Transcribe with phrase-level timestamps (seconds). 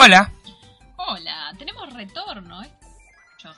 [0.00, 0.32] Hola,
[0.96, 2.70] Hola, tenemos retorno, ¿eh?
[3.42, 3.50] Yo.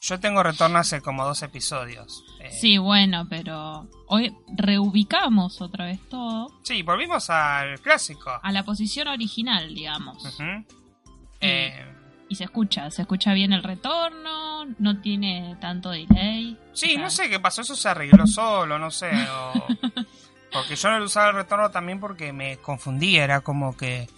[0.00, 2.24] yo tengo retorno hace como dos episodios.
[2.40, 8.30] Eh, Sí, bueno, pero hoy reubicamos otra vez todo Sí, volvimos al clásico.
[8.42, 10.38] a la posición original, digamos.
[11.40, 11.86] Eh,
[12.28, 16.56] Y se escucha, se escucha bien el retorno, no tiene tanto delay.
[16.72, 19.10] sí, no sé qué pasó, eso se arregló solo, no sé.
[19.30, 19.66] o-
[20.52, 24.08] Porque yo no usaba el retorno también porque me confundía, era como que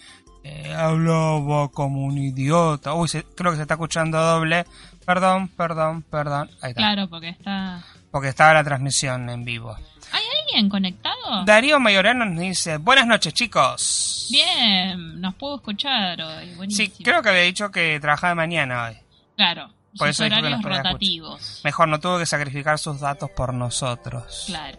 [0.44, 2.94] eh, hablaba como un idiota.
[2.94, 4.64] Uy, se- creo que se está escuchando doble.
[5.06, 6.50] Perdón, perdón, perdón.
[6.60, 6.80] Ahí está.
[6.80, 7.84] Claro, porque está...
[8.10, 9.74] Porque estaba la transmisión en vivo.
[10.12, 11.44] ¿Hay alguien conectado?
[11.46, 14.28] Darío Mayorano nos dice, buenas noches chicos.
[14.30, 16.54] Bien, nos puedo escuchar hoy.
[16.54, 16.94] Buenísimo.
[16.96, 18.96] Sí, creo que había dicho que trabajaba mañana hoy.
[19.36, 21.60] Claro, Por sus eso que horarios nos rotativos.
[21.64, 24.44] Mejor no tuvo que sacrificar sus datos por nosotros.
[24.46, 24.78] Claro.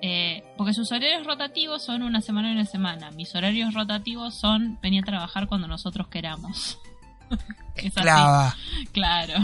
[0.00, 3.10] Eh, porque sus horarios rotativos son una semana y una semana.
[3.10, 6.78] Mis horarios rotativos son venir a trabajar cuando nosotros queramos.
[7.74, 8.08] Es así.
[8.08, 8.56] Esclava.
[8.90, 9.34] Claro.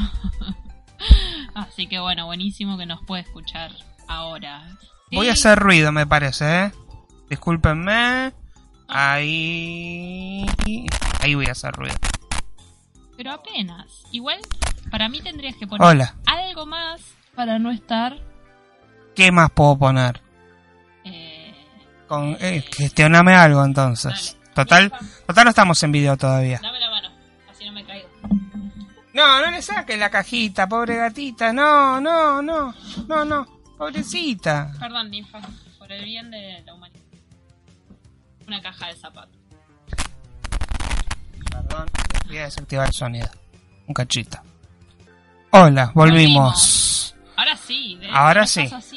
[1.55, 3.70] así que bueno, buenísimo que nos puede escuchar
[4.08, 4.77] ahora.
[5.12, 6.72] Voy a hacer ruido, me parece, ¿eh?
[7.30, 8.32] Discúlpenme.
[8.88, 10.44] Ahí...
[11.20, 11.94] Ahí voy a hacer ruido.
[13.16, 14.02] Pero apenas.
[14.10, 14.41] Igual,
[14.91, 16.14] para mí tendrías que poner Hola.
[16.27, 17.00] algo más
[17.36, 18.19] para no estar...
[19.14, 20.23] ¿Qué más puedo poner?
[22.08, 24.36] Con, eh, gestioname algo entonces.
[24.55, 24.92] Total,
[25.27, 26.60] total no estamos en video todavía.
[26.62, 27.08] Dame la mano,
[27.50, 28.08] así no me caigo.
[29.12, 31.52] No, no le saques la cajita, pobre gatita.
[31.52, 32.75] No, no, no.
[33.08, 33.47] No, no.
[33.78, 34.72] Pobrecita.
[34.78, 35.41] Perdón, ninfa,
[35.78, 37.00] por el bien de la humanidad.
[38.47, 39.36] Una caja de zapatos.
[41.50, 41.86] Perdón,
[42.27, 43.28] voy a desactivar el sonido.
[43.86, 44.38] Un cachito.
[45.50, 47.14] Hola, volvimos.
[47.36, 48.69] Ahora sí, de Ahora sí.
[48.72, 48.94] así.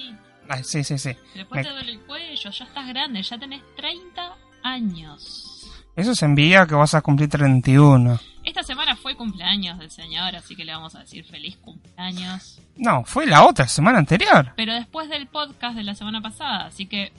[0.49, 1.15] Ay, sí, sí, sí.
[1.35, 5.69] Después Me- te duele el cuello, ya estás grande, ya tenés 30 años.
[5.95, 8.19] Eso es envidia que vas a cumplir 31.
[8.43, 12.61] Esta semana fue cumpleaños del señor, así que le vamos a decir feliz cumpleaños.
[12.77, 14.53] No, fue la otra semana anterior.
[14.55, 17.11] Pero después del podcast de la semana pasada, así que.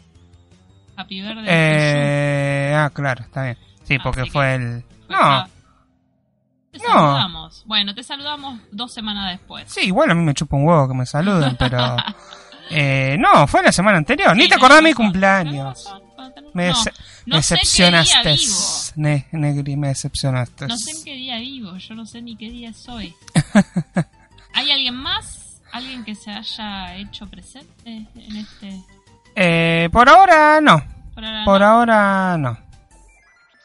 [0.96, 1.44] Happy birthday.
[1.48, 3.58] Eh, ah, claro, está bien.
[3.84, 4.84] Sí, porque así fue el...
[5.08, 5.46] No,
[6.72, 6.84] Te No.
[6.84, 7.62] saludamos.
[7.66, 9.64] Bueno, te saludamos dos semanas después.
[9.70, 11.96] sí, igual a mí me chupa un huevo que me saluden, pero...
[12.70, 14.36] Eh, no, fue la semana anterior.
[14.36, 15.92] Ni te acordás de mi cumpleaños.
[16.54, 16.92] Me, no, dece-
[17.26, 18.36] no me decepcionaste.
[18.96, 20.66] Ne- Negri, me decepcionaste.
[20.66, 23.14] No sé en qué día vivo, yo no sé ni qué día soy.
[24.54, 25.60] ¿Hay alguien más?
[25.72, 28.82] ¿Alguien que se haya hecho presente en este?
[29.36, 30.82] Eh, por ahora no.
[31.14, 31.66] Por ahora Por no.
[31.66, 32.58] ahora no.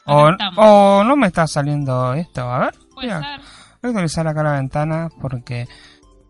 [0.06, 2.42] O, no me está saliendo esto.
[2.52, 2.76] A ver.
[2.94, 3.40] Voy a
[3.82, 5.68] actualizar acá la ventana porque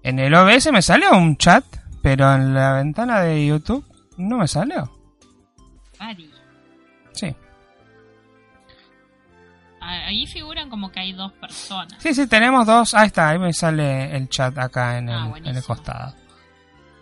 [0.03, 1.65] en el OBS me salió un chat,
[2.03, 3.83] pero en la ventana de YouTube
[4.17, 4.91] no me salió.
[5.97, 6.29] Ari.
[7.13, 7.35] Sí.
[9.81, 11.95] Ah, Ahí figuran como que hay dos personas.
[11.97, 12.93] Sí, sí, tenemos dos.
[12.93, 16.13] Ahí está, ahí me sale el chat acá en el, Ah, en el costado.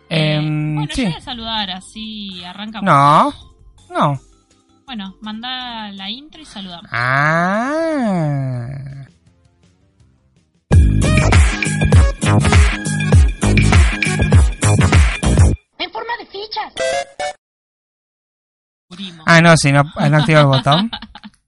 [0.10, 1.04] Eh, Em, bueno, sí.
[1.04, 2.86] yo voy a saludar así arrancamos.
[2.86, 3.34] No,
[3.90, 4.20] no.
[4.86, 6.90] Bueno, manda la intro y saludamos.
[6.92, 8.68] Ah.
[16.02, 16.74] Forma de fichas.
[19.26, 20.92] Ah, no, si no, no activo el botón.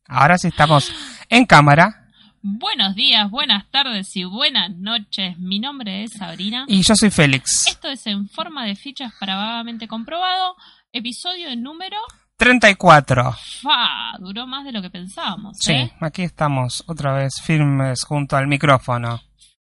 [0.07, 0.93] Ahora sí estamos
[1.29, 2.09] en cámara.
[2.41, 5.37] Buenos días, buenas tardes y buenas noches.
[5.39, 6.65] Mi nombre es Sabrina.
[6.67, 7.67] Y yo soy Félix.
[7.67, 10.55] Esto es En forma de fichas para vagamente comprobado.
[10.91, 11.97] Episodio número...
[12.37, 13.33] 34.
[13.61, 14.17] ¡Fa!
[14.19, 15.93] Duró más de lo que pensábamos, Sí, ¿eh?
[16.01, 19.21] aquí estamos otra vez firmes junto al micrófono.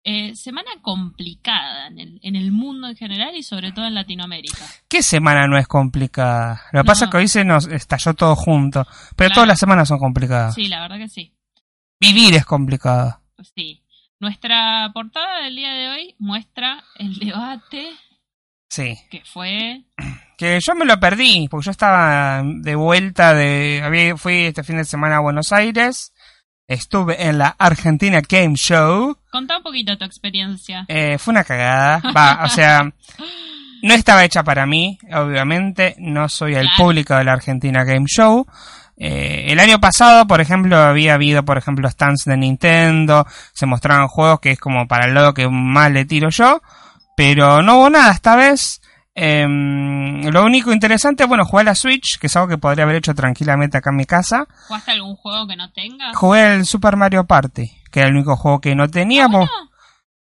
[0.09, 4.65] Eh, semana complicada en el, en el mundo en general y sobre todo en Latinoamérica.
[4.87, 6.61] ¿Qué semana no es complicada?
[6.71, 6.85] Lo que No.
[6.85, 8.85] pasa es que hoy se nos estalló todo junto.
[9.17, 9.33] Pero Claro.
[9.33, 10.55] todas las semanas son complicadas.
[10.55, 11.33] Sí, la verdad que sí.
[11.99, 13.19] Vivir es complicado.
[13.53, 13.83] Sí.
[14.21, 17.89] Nuestra portada del día de hoy muestra el debate
[18.69, 18.95] Sí.
[19.11, 19.83] que fue...
[20.37, 23.81] Que yo me lo perdí, porque yo estaba de vuelta de...
[23.83, 26.13] Había, fui este fin de semana a Buenos Aires.
[26.77, 29.17] Estuve en la Argentina Game Show.
[29.31, 30.83] Contá un poquito tu experiencia.
[30.89, 32.01] Eh, fue una cagada.
[32.15, 32.83] Va, o sea,
[33.83, 35.95] no estaba hecha para mí, obviamente.
[35.99, 36.77] No soy el Claro.
[36.77, 38.45] público de la Argentina Game Show.
[38.97, 43.25] Eh, el año pasado, por ejemplo, había habido, por ejemplo, stands de Nintendo.
[43.53, 46.61] Se mostraban juegos que es como para el lado que más le tiro yo.
[47.15, 48.81] Pero no hubo nada esta vez.
[49.19, 52.97] Em, lo único interesante, bueno, jugué a la Switch, que es algo que podría haber
[52.97, 54.45] hecho tranquilamente acá en mi casa.
[54.67, 56.15] ¿Jugaste algún juego que no tengas?
[56.15, 59.49] Jugué el Super Mario Party, que era el único juego que no ¿Está teníamos.
[59.49, 59.69] bueno?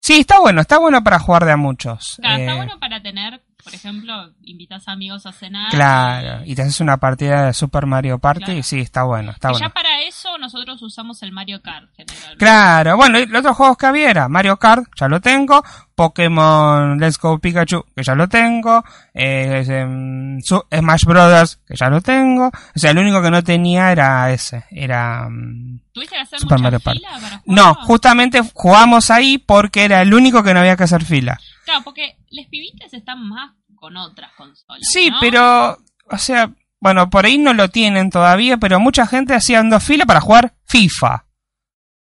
[0.00, 2.16] Sí, está bueno, está bueno para jugar de a muchos.
[2.20, 5.70] Claro, está Eh, bueno para tener por ejemplo, invitas a amigos a cenar.
[5.72, 8.60] Claro, y te haces una partida de Super Mario Party Claro.
[8.60, 9.66] y sí, está bueno, está Y bueno.
[9.66, 12.36] ya para eso nosotros usamos el Mario Kart generalmente.
[12.38, 15.64] Claro, bueno, y los otros juegos que había era Mario Kart, ya lo tengo,
[15.96, 18.84] Pokémon Let's Go Pikachu, que ya lo tengo,
[19.14, 23.90] eh, em, Smash Brothers, que ya lo tengo, o sea, el único que no tenía
[23.90, 25.28] era ese, era...
[25.28, 26.98] mm, ¿Tuviste que hacer Super mucha Mario Party.
[27.00, 27.42] fila para jugar?
[27.46, 31.38] No, justamente jugamos ahí porque era el único que no había que hacer fila.
[31.64, 34.82] Claro, porque los pibites están más con otras consolas.
[34.82, 35.18] Sí, ¿no?
[35.20, 35.78] pero,
[36.10, 36.50] o sea,
[36.80, 41.24] bueno, por ahí no lo tienen todavía, pero mucha gente haciendo fila para jugar FIFA.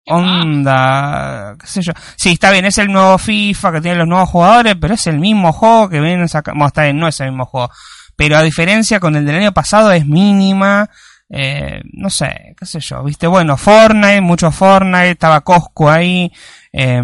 [0.06, 1.94] Onda, qué sé yo.
[2.18, 5.20] Sí, está bien, es el nuevo FIFA que tiene los nuevos jugadores, pero es el
[5.20, 6.58] mismo juego que vienen sacando.
[6.58, 7.70] Bueno, está bien, no es el mismo juego.
[8.16, 10.90] Pero a diferencia con el del año pasado es mínima.
[11.36, 16.32] Eh, no sé, qué sé yo, viste, bueno, Fortnite, mucho Fortnite, estaba Cosco ahí,
[16.72, 17.02] eh,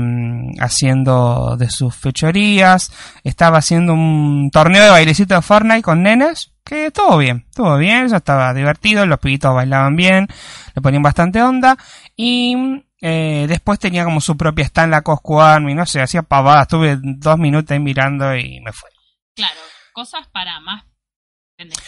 [0.60, 2.92] haciendo de sus fechorías,
[3.24, 8.06] estaba haciendo un torneo de bailecito de Fortnite con nenes, que estuvo bien, estuvo bien,
[8.06, 10.28] eso estaba divertido, los pibitos bailaban bien,
[10.76, 11.76] le ponían bastante onda,
[12.16, 12.56] y
[13.02, 17.00] eh, después tenía como su propia stand la Cosco Army, no sé, hacía pavadas, estuve
[17.02, 18.92] dos minutos ahí mirando y me fue.
[19.36, 19.60] Claro,
[19.92, 20.89] cosas para más.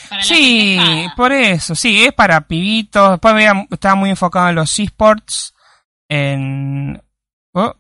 [0.09, 0.77] Para Sí,
[1.15, 3.11] por eso, sí, es para pibitos.
[3.11, 3.35] Después
[3.71, 5.53] estaba muy enfocado en los esports.
[6.09, 7.01] En.
[7.53, 7.73] Oh,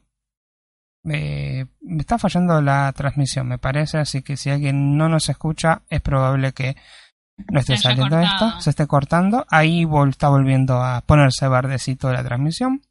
[1.05, 3.97] eh, me está fallando la transmisión, me parece.
[3.97, 6.75] Así que si alguien no nos escucha, es probable que
[7.49, 8.47] no esté Se saliendo cortado.
[8.49, 9.45] esto, se esté cortando.
[9.49, 12.81] Ahí vol- está volviendo a ponerse verdecito la transmisión.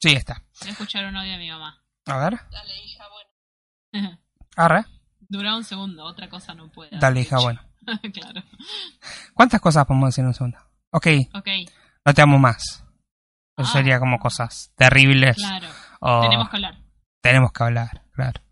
[0.00, 0.42] Sí, está.
[0.60, 1.80] Voy a escuchar un audio de mi mamá.
[2.06, 3.04] A ver, Dale, hija,
[3.92, 4.18] bueno.
[4.56, 4.84] arre.
[5.32, 6.98] Dura un segundo, otra cosa no puede.
[6.98, 7.58] Dale, hija, bueno.
[8.12, 8.42] claro.
[9.32, 10.58] ¿Cuántas cosas podemos decir en un segundo?
[10.92, 11.48] Ok, Ok,
[12.04, 12.84] no te amo más.
[13.56, 13.72] Eso Ah.
[13.72, 15.36] sería como cosas terribles.
[15.36, 15.68] claro.
[16.00, 16.78] o Tenemos que hablar.
[17.22, 18.42] tenemos que hablar, claro.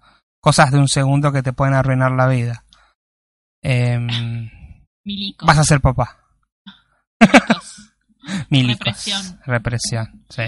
[0.40, 2.64] Cosas de un segundo que te pueden arruinar la vida.
[5.04, 5.44] Milico.
[5.44, 6.18] vas a ser papá.
[7.20, 7.92] milicos.
[8.48, 8.78] Milicos.
[8.78, 9.40] Represión.
[9.44, 10.42] Represión, sí.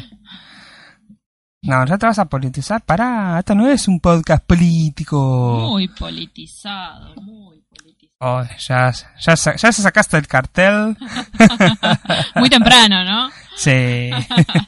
[1.65, 2.83] No, ya te vas a politizar.
[2.83, 5.69] Pará, esto no es un podcast político.
[5.71, 8.13] Muy politizado, muy politizado.
[8.19, 10.97] Oh, ya, ya, ya se sacaste el cartel.
[12.37, 13.31] Muy temprano, ¿no?
[13.57, 14.11] Sí.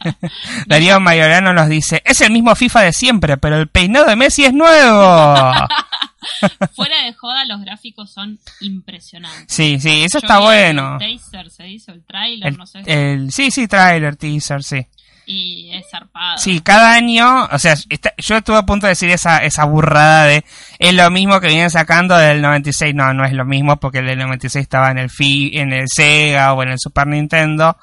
[0.66, 4.44] Darío Mayorano nos dice, es el mismo FIFA de siempre, pero el peinado de Messi
[4.44, 5.52] es nuevo.
[6.74, 9.46] Fuera de joda, los gráficos son impresionantes.
[9.48, 10.98] Sí, sí, eso Yo está bueno.
[11.00, 12.82] El taser, se dice, el trailer, El, no sé.
[12.86, 14.84] el- sí, sí, trailer, teaser, sí.
[15.26, 16.38] Y es zarpado.
[16.38, 20.24] Sí, cada año, o sea, está- yo estuve a punto de decir esa, esa burrada
[20.24, 20.44] de
[20.78, 22.94] es lo mismo que vienen sacando del 96.
[22.94, 25.86] No, no es lo mismo porque el del 96 estaba en el fi, en el
[25.88, 27.76] Sega o en el Super Nintendo.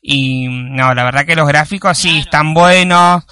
[0.00, 3.24] Y no, la verdad que los gráficos sí están buenos.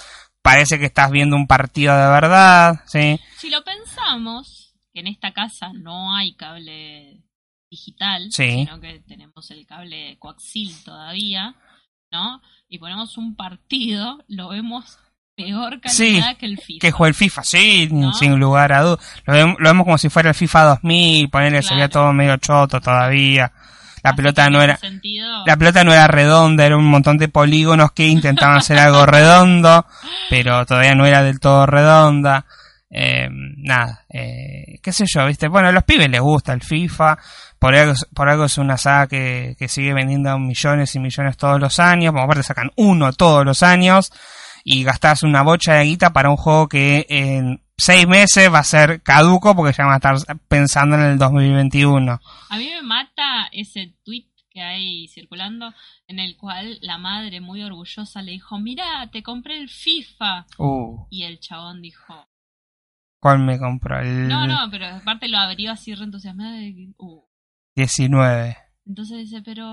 [0.43, 3.19] Parece que estás viendo un partido de verdad, sí.
[3.39, 7.23] Si lo pensamos, que en esta casa no hay cable
[7.71, 8.51] digital, Sí.
[8.51, 11.55] sino que tenemos el cable coaxil todavía,
[12.15, 12.41] ¿no?
[12.69, 14.99] Y ponemos un partido, lo vemos
[15.37, 16.79] peor Sí, calidad que el FIFA.
[16.81, 18.15] Que juega el FIFA, sí, ¿No?
[18.15, 19.05] sin lugar a dudas.
[19.27, 22.05] Lo, vemos- lo vemos como si fuera el FIFA 2000, ponerle, se veía Claro.
[22.05, 23.51] todo medio choto todavía.
[24.05, 27.27] La Así pelota no era, sentido, La pelota no era redonda, era un montón de
[27.29, 29.85] polígonos que intentaban hacer algo redondo,
[30.31, 32.45] pero todavía no era del todo redonda.
[32.97, 35.49] Eh, nada, eh, qué sé yo, viste.
[35.49, 37.19] Bueno, a los pibes les gusta el FIFA,
[37.59, 41.61] por algo, por algo es una saga que, que sigue vendiendo millones y millones todos
[41.61, 44.13] los años, como aparte sacan uno todos los años,
[44.63, 48.65] y gastás una bocha de guita para un juego que en seis meses va a
[48.65, 52.21] ser caduco porque ya van a estar pensando en el 2021.
[52.51, 55.75] a mí me mata ese tweet que hay circulando
[56.07, 60.47] en el cual la madre muy orgullosa le dijo, mira, te compré el FIFA.
[60.59, 62.29] Uh, Y el chabón dijo,
[63.25, 63.99] ¿cuál me compró?
[64.01, 66.59] El no, no, pero aparte lo abrió así re entusiasmado.
[66.61, 67.23] y- uh.
[67.75, 68.55] 19.
[68.87, 69.65] Entonces dice, pero...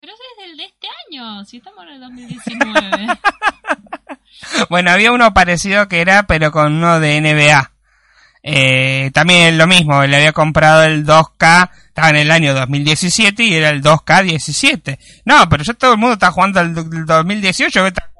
[0.00, 3.06] Pero ese es el de este año, si estamos en el 2019.
[4.68, 7.70] Bueno, había uno parecido que era, pero con uno de NBA.
[8.42, 13.54] Eh, también lo mismo, le había comprado el 2K, estaba en el año 2017 y
[13.54, 14.98] era el 2K17.
[15.26, 18.11] No, pero ya todo el mundo está jugando el, el 2018, vos estás jugando el-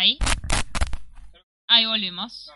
[0.00, 0.18] Ahí.
[1.68, 2.50] Ahí volvimos.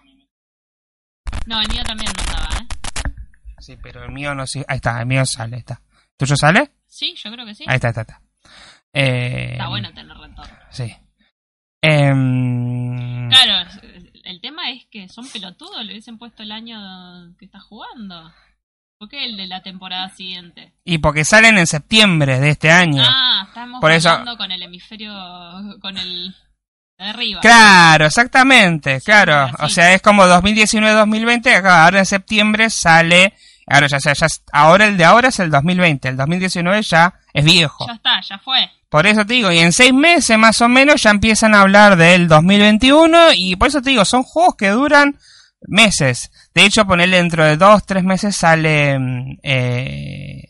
[1.44, 3.12] No, el mío también no andaba, ¿eh?
[3.58, 4.64] Sí, pero el mío no sí.
[4.66, 5.78] Ahí está, el mío sale, está.
[6.16, 6.70] ¿Tuyo sale?
[6.86, 7.64] Sí, yo creo que sí.
[7.66, 8.22] Ahí está, está, está.
[8.94, 10.56] Eh, Está bueno tener retorno.
[10.70, 10.96] Sí.
[11.82, 13.70] Em, Claro,
[14.24, 16.78] el tema es que son pelotudos, le hubiesen puesto el año
[17.38, 18.32] que está jugando.
[18.98, 20.72] ¿Por qué el de la temporada siguiente?
[20.82, 23.02] y porque salen en septiembre de este año.
[23.04, 25.12] Ah, estamos Por eso- con el hemisferio,
[25.82, 26.34] con el
[26.98, 27.40] De arriba.
[27.40, 29.50] Claro, exactamente, claro.
[29.60, 33.34] O sea, es como 2019-2020, acá ahora en septiembre sale,
[33.66, 37.44] ahora ya, ya, ya- ahora el de ahora es el 2020, el 2019 ya es
[37.44, 37.86] viejo.
[37.88, 38.70] Ya está, ya fue.
[38.88, 41.96] Por eso te digo, y en seis meses más o menos ya empiezan a hablar
[41.96, 45.18] del 2021 y por eso te digo, son juegos que duran
[45.66, 46.30] meses.
[46.54, 50.44] De hecho, ponerle dentro de dos, tres meses sale mm, eh,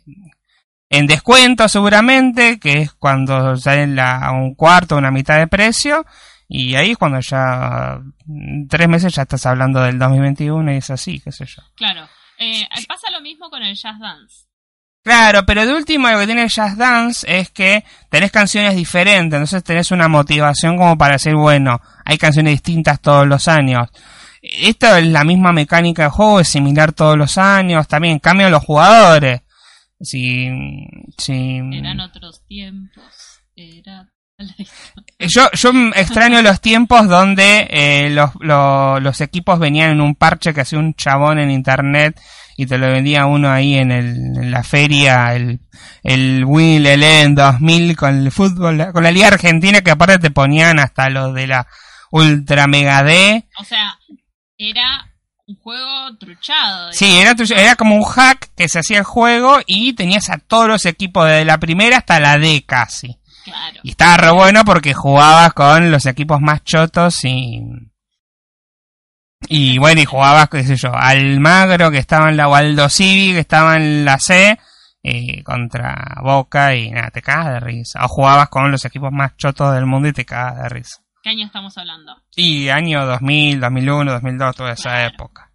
[0.90, 6.04] en descuento seguramente, que es cuando sale la, a un cuarto, una mitad de precio.
[6.48, 10.90] Y ahí es cuando ya, mm, tres meses ya estás hablando del 2021 y es
[10.90, 11.62] así, qué sé yo.
[11.74, 12.08] Claro.
[12.38, 14.46] Eh, pasa lo mismo con el Jazz Dance.
[15.02, 19.36] Claro, pero de último lo que tiene el Jazz Dance es que tenés canciones diferentes,
[19.36, 23.88] entonces tenés una motivación como para decir, bueno, hay canciones distintas todos los años.
[24.40, 28.64] Esto es la misma mecánica de juego, es similar todos los años, también cambian los
[28.64, 29.42] jugadores.
[30.00, 30.48] Si,
[31.18, 33.42] si, Eran otros tiempos.
[33.56, 34.08] Era.
[35.18, 40.52] Yo, yo extraño los tiempos donde eh, los, lo- los equipos venían en un parche
[40.52, 42.20] que hacía un chabón en internet
[42.56, 45.60] y te lo vendía uno ahí en, el, en la feria, el,
[46.02, 50.78] el Will en 2000 con el fútbol, con la Liga Argentina que aparte te ponían
[50.78, 51.66] hasta los de la
[52.10, 53.44] Ultra Mega D.
[53.58, 53.98] O sea,
[54.56, 55.10] era
[55.46, 56.92] un juego truchado.
[56.92, 60.38] Sí, era, tuyo- era como un hack que se hacía el juego y tenías a
[60.38, 63.18] todos los equipos desde la primera hasta la D casi.
[63.44, 63.80] Claro.
[63.82, 67.60] Y estaba re bueno porque jugabas con los equipos más chotos y.
[69.46, 73.34] Y bueno, y jugabas, qué sé yo, al Magro que estaba en la Waldo Civi,
[73.34, 74.58] que estaba en la C,
[75.02, 78.04] eh, contra Boca y nada, te cagas de risa.
[78.04, 80.96] O jugabas con los equipos más chotos del mundo y te cagas de risa.
[81.22, 82.16] ¿Qué año estamos hablando?
[82.36, 85.08] Y año 2000, 2001, 2002, toda esa Claro.
[85.14, 85.50] época.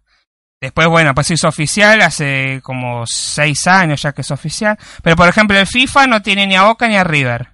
[0.60, 4.76] Después, bueno, pues hizo oficial hace como seis años ya que es oficial.
[5.02, 7.48] Pero por ejemplo, el FIFA no tiene ni a Boca ni a River.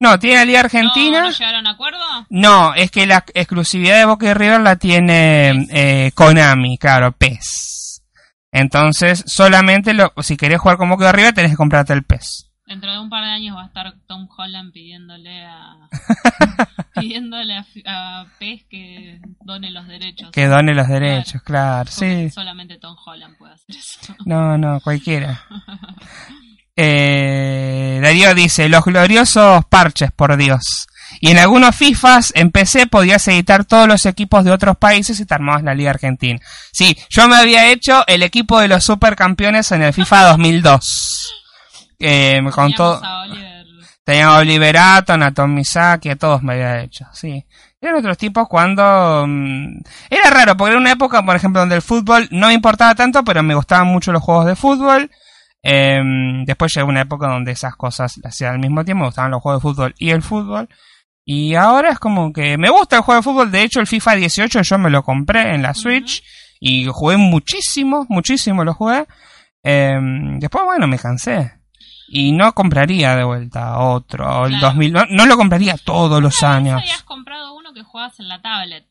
[0.00, 1.20] No, tiene a Liga Argentina.
[1.20, 1.98] ¿No, ¿No llegaron a acuerdo?
[2.30, 8.02] No, es que la exclusividad de Boca y River la tiene eh, Konami, claro, PES.
[8.50, 12.50] Entonces, solamente lo, si querés jugar con Boca y River tenés que comprarte el PES.
[12.64, 15.76] Dentro de un par de años va a estar Tom Holland pidiéndole a.
[16.94, 20.30] pidiéndole a, a PES que done los derechos.
[20.30, 22.30] Que done los derechos, claro, Porque sí.
[22.30, 24.14] Solamente Tom Holland puede hacer eso.
[24.24, 25.44] No, no, cualquiera.
[26.82, 30.86] Eh, Darío dice, los gloriosos parches, por Dios.
[31.20, 35.26] Y en algunos FIFAs en PC podías editar todos los equipos de otros países y
[35.26, 36.40] te armabas la Liga Argentina.
[36.72, 41.34] Sí, yo me había hecho el equipo de los supercampeones en el FIFA 2002.
[41.98, 43.66] Eh, me contó, Teníamos a Oliver.
[44.02, 47.44] tenía a Oliverato, a Tom Misaki, a todos me había hecho, sí.
[47.78, 49.26] Eran otros tipos cuando...
[49.26, 52.94] mm, era raro, porque era una época, por ejemplo, donde el fútbol no me importaba
[52.94, 55.10] tanto, pero me gustaban mucho los juegos de fútbol.
[55.62, 59.30] Em, después llegó una época donde esas cosas las hacía al mismo tiempo, me gustaban
[59.30, 60.68] los juegos de fútbol y el fútbol.
[61.24, 64.14] Y ahora es como que me gusta el juego de fútbol, de hecho el FIFA
[64.16, 66.22] 18 yo me lo compré en la Switch
[66.58, 69.06] y jugué muchísimo, muchísimo lo jugué.
[69.62, 71.52] Em, después, bueno, me cansé.
[72.08, 74.46] Y no compraría de vuelta otro.
[74.46, 74.66] El Claro.
[74.68, 76.80] 2000, no, no lo compraría todos los años.
[76.82, 78.86] habías comprado uno que jugabas en la tablet.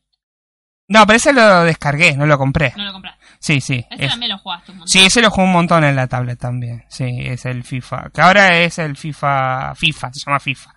[0.88, 2.72] No, pero ese lo descargué, no lo compré.
[2.76, 3.19] No lo compraste.
[3.40, 3.84] Sí, sí.
[3.90, 4.88] Ese es- también lo jugaste un montón.
[4.88, 6.84] Sí, ese lo jugué un montón en la tablet también.
[6.88, 8.10] Sí, es el FIFA.
[8.12, 9.74] Que ahora es el FIFA.
[9.74, 10.74] FIFA, se llama FIFA.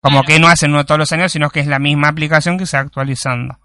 [0.00, 0.26] Como Claro.
[0.26, 2.76] que no hacen uno todos los años, sino que es la misma aplicación que se
[2.76, 3.58] va actualizando.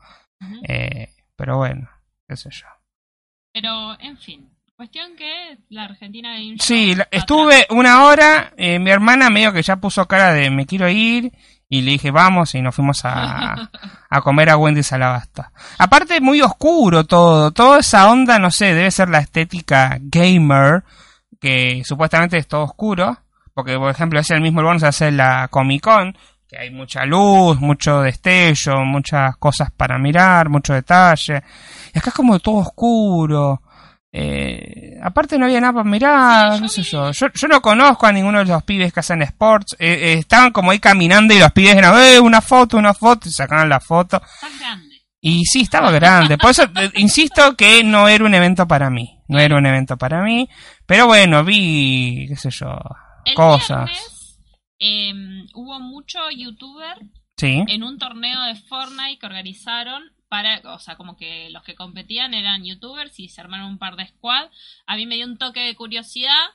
[0.68, 1.90] Eh, pero bueno,
[2.28, 2.66] qué sé yo.
[3.54, 4.50] Pero, en fin.
[4.76, 9.76] Cuestión que la Argentina Sí, la- estuve una hora, eh, mi hermana medio que ya
[9.76, 11.34] puso cara de me quiero ir
[11.70, 13.70] y le dije vamos y nos fuimos a,
[14.10, 15.52] a comer a Wendy's Alabasta.
[15.78, 20.84] Aparte muy oscuro todo, toda esa onda, no sé, debe ser la estética gamer,
[21.40, 23.18] que supuestamente es todo oscuro,
[23.54, 26.18] porque por ejemplo es el mismo lugar donde se hace la Comic Con,
[26.50, 31.44] que hay mucha luz, mucho destello, muchas cosas para mirar, mucho detalle.
[31.94, 33.62] Y acá es como todo oscuro.
[34.12, 37.12] Eh, aparte no había nada para mirar, Sí, no sé yo.
[37.12, 37.28] yo.
[37.34, 39.76] Yo no conozco a ninguno de los pibes que hacen sports.
[39.80, 43.30] Eh, eh, estaban como ahí caminando y los pibes eran, eh, una foto, una foto,
[43.30, 44.22] y sacaban la foto.
[44.60, 44.96] Grande.
[45.22, 46.38] Y sí, estaba grande.
[46.38, 49.20] Por eso, eh, insisto que no era un evento para mí.
[49.28, 50.50] No era un evento para mí.
[50.88, 52.68] Pero bueno, vi, qué sé yo,
[53.26, 53.86] El cosas.
[53.86, 54.16] viernes
[54.80, 56.98] em, hubo mucho youtuber
[57.38, 57.64] Sí.
[57.68, 62.34] en un torneo de Fortnite que organizaron para, o sea, como que los que competían
[62.34, 64.50] eran youtubers y se armaron un par de squad.
[64.86, 66.46] A mí me dio un toque de curiosidad,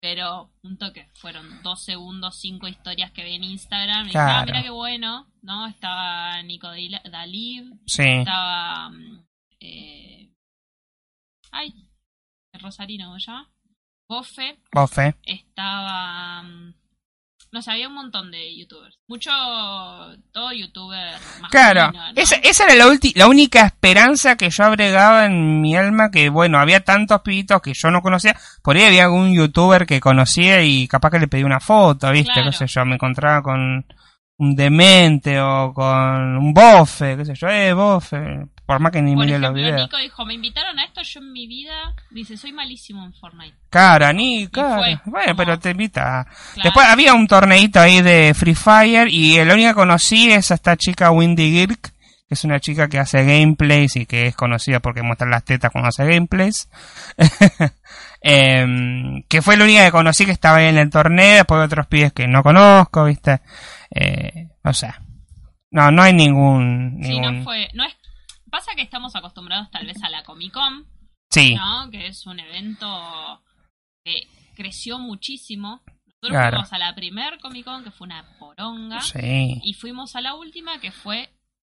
[0.00, 1.08] pero un toque.
[1.14, 4.02] Fueron dos segundos, cinco historias que vi en Instagram.
[4.02, 4.46] Y dije, ah, Claro.
[4.46, 5.66] mira qué bueno, ¿no?
[5.66, 6.68] Estaba Nico
[7.10, 8.02] Dalib, Sí.
[8.02, 8.90] estaba...
[8.90, 9.26] mm,
[9.60, 10.30] eh,
[11.52, 11.72] ay,
[12.52, 13.50] el Rosarino, ¿cómo se llama?
[14.06, 15.14] Bofe, Bofe.
[15.22, 16.74] estaba mm,
[17.54, 18.98] No sé, había un montón de youtubers.
[19.06, 19.30] Mucho,
[20.32, 22.02] todo youtuber masculino, Claro, ¿no?
[22.16, 26.30] esa, esa era la, ulti- la única esperanza que yo agregaba en mi alma, que
[26.30, 30.62] bueno, había tantos pibitos que yo no conocía, por ahí había algún youtuber que conocía
[30.62, 32.32] y capaz que le pedí una foto, ¿viste?
[32.32, 32.50] Claro.
[32.50, 33.86] qué sé yo, me encontraba con
[34.36, 39.14] un demente o con un bofe, qué sé yo, eh, bofe, por más que ni
[39.14, 39.82] Por mire ejemplo, los videos.
[39.82, 43.56] Nico dijo, me invitaron a esto, yo en mi vida, dice, soy malísimo en Fortnite.
[43.70, 45.02] Cara, ni, cara.
[45.04, 46.26] Bueno, pero te invita.
[46.54, 46.64] Claro.
[46.64, 50.54] Después había un torneito ahí de Free Fire y la única que conocí es a
[50.54, 51.92] esta chica Windy Girk,
[52.26, 55.70] que es una chica que hace gameplays y que es conocida porque muestra las tetas
[55.70, 56.68] cuando hace gameplays.
[58.26, 61.66] Em, que fue la única que conocí que estaba ahí en el torneo, después hay
[61.66, 63.42] otros pibes que no conozco, ¿viste?
[63.94, 65.00] Eh, o sea,
[65.70, 66.98] no, no hay ningún...
[67.02, 67.94] Sí, no fue, no es,
[68.50, 70.86] pasa que estamos acostumbrados tal vez a la Comic Con,
[71.30, 71.90] Sí, ¿no?
[71.90, 73.42] Que es un evento
[74.04, 75.80] que creció muchísimo.
[76.06, 76.50] Nosotros Claro.
[76.58, 79.60] fuimos a la primer Comic Con, que fue una poronga, sí.
[79.62, 81.28] y fuimos a la última, que fue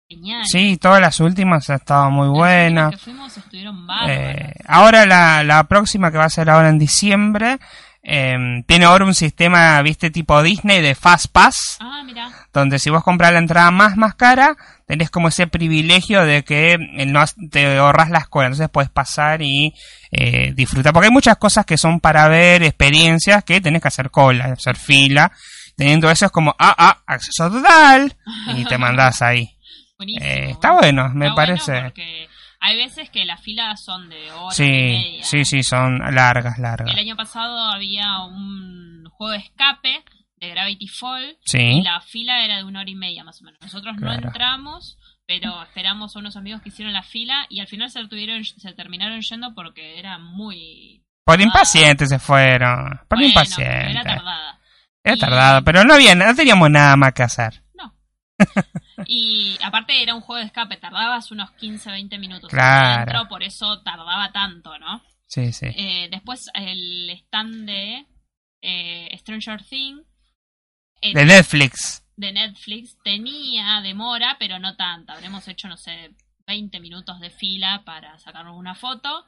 [0.08, 0.44] genial.
[0.44, 2.90] Sí, todas las últimas han estado muy Las buenas.
[2.90, 3.86] que fuimos estuvieron.
[4.06, 7.58] Eh, ahora la, la próxima que va a ser ahora en diciembre
[8.06, 12.90] eh, tiene ahora un sistema, viste, tipo Disney de Fast Pass, Ah, mira, donde si
[12.90, 14.56] vos compras la entrada más más cara,
[14.86, 19.40] tenés como ese privilegio de que eh, no te ahorras la escuela, entonces puedes pasar
[19.40, 19.72] y
[20.12, 24.10] eh, disfrutar, porque hay muchas cosas que son para ver, experiencias que tenés que hacer
[24.10, 25.32] cola, hacer fila,
[25.74, 28.14] teniendo eso es como, ah, ah, acceso total,
[28.54, 29.50] y te mandás ahí.
[29.96, 30.26] buenísimo.
[30.26, 31.72] Eh, está bueno, me Está parece.
[31.72, 32.28] Bueno porque
[32.66, 35.24] hay veces que las filas son de hora y media.
[35.24, 36.90] sí, sí, son largas, largas.
[36.92, 40.02] El año pasado había un juego de escape
[40.36, 41.58] de Gravity Fall Sí.
[41.58, 43.60] y la fila era de una hora y media más o menos.
[43.60, 44.20] Nosotros Claro.
[44.20, 48.06] no entramos, pero esperamos a unos amigos que hicieron la fila y al final se,
[48.08, 51.02] tuvieron, se terminaron yendo porque era muy...
[51.24, 52.98] Por impacientes se fueron.
[53.08, 53.90] Por bueno, impacientes.
[53.90, 54.60] Era tardada.
[55.02, 57.62] Era Y- tardado, pero no había, no teníamos nada más que hacer.
[57.74, 57.94] No.
[59.06, 62.86] y aparte era un juego de escape, tardabas unos 15, 20 minutos Claro.
[63.02, 65.02] adentro, por eso tardaba tanto, ¿no?
[65.26, 65.66] Sí, sí.
[65.66, 68.06] Eh, después el stand de
[68.62, 70.02] eh, Stranger Things
[71.00, 72.04] eh, De Netflix.
[72.16, 75.14] de Netflix tenía demora, pero no tanta.
[75.14, 76.14] Habremos hecho, no sé,
[76.46, 79.26] 20 minutos de fila para sacarnos una foto.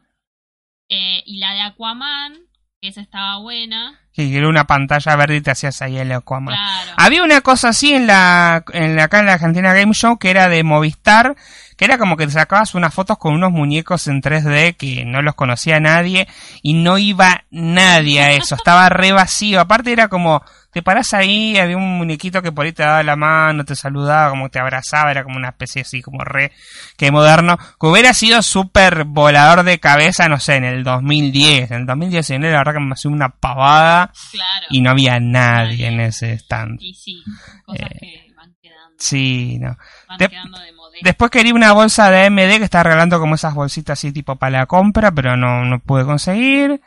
[0.89, 2.39] Y la de Aquaman,
[2.81, 4.01] que esa estaba buena.
[4.13, 6.55] Que era una pantalla verde y te hacías ahí el Aquaman.
[6.55, 6.93] Claro.
[6.97, 10.31] Había una cosa así en la, en la, acá en la Argentina Game Show que
[10.31, 11.37] era de Movistar,
[11.77, 15.23] que era como que te sacabas unas fotos con unos muñecos en 3D que no
[15.23, 16.27] los conocía nadie
[16.63, 19.61] y no iba nadie a eso, estaba re vacío.
[19.61, 23.17] Aparte era como, te parás ahí, había un muñequito que por ahí te daba la
[23.17, 26.53] mano, te saludaba, como te abrazaba, era como una especie así como re,
[26.97, 31.81] que moderno, que hubiera sido súper volador de cabeza, no sé, en el 2010, en
[31.81, 34.67] el 2010 la verdad que me hacía una pavada Claro.
[34.71, 36.79] y no había nadie en ese stand.
[36.81, 37.23] Y sí,
[37.65, 39.77] cosas Eh, que van quedando, Sí, no.
[40.09, 40.76] van de- quedando de.
[41.03, 44.61] Después quería una bolsa de AMD que está regalando como esas bolsitas así tipo para
[44.61, 46.81] la compra, pero no, no pude conseguir.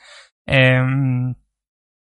[0.45, 1.35] Em,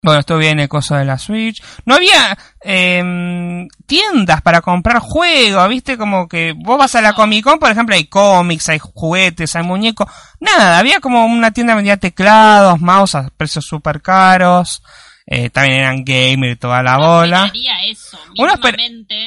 [0.03, 1.63] bueno, esto viene coso de la Switch.
[1.85, 7.13] No había em, tiendas para comprar juegos, viste, como que vos vas a la.
[7.13, 10.07] Comic Con, por ejemplo, hay cómics, hay juguetes, hay muñecos.
[10.41, 14.83] Nada, había como una tienda que vendía teclados, mouse a precios súper caros.
[15.25, 17.45] Eh, también eran gamer toda la Uno bola.
[17.45, 18.53] esperaría eso, Uno.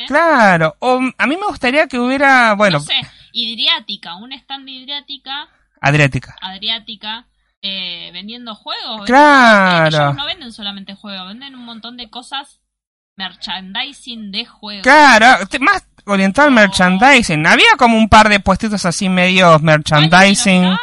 [0.06, 3.00] Claro, o a mí me gustaría que hubiera, bueno, no sé,
[3.32, 5.48] Hidriática, un stand de Hidriática,
[5.80, 6.36] Adriática.
[6.40, 7.26] Adriática,
[7.62, 9.06] eh, vendiendo juegos.
[9.06, 9.88] Claro.
[9.96, 12.60] Ellos no venden solamente juegos, venden un montón de cosas,
[13.16, 14.82] merchandising de juegos.
[14.82, 15.26] Claro,
[15.60, 16.60] más orientado al No.
[16.60, 17.46] merchandising.
[17.46, 20.62] Había como un par de puestitos así medios merchandising.
[20.62, 20.78] No,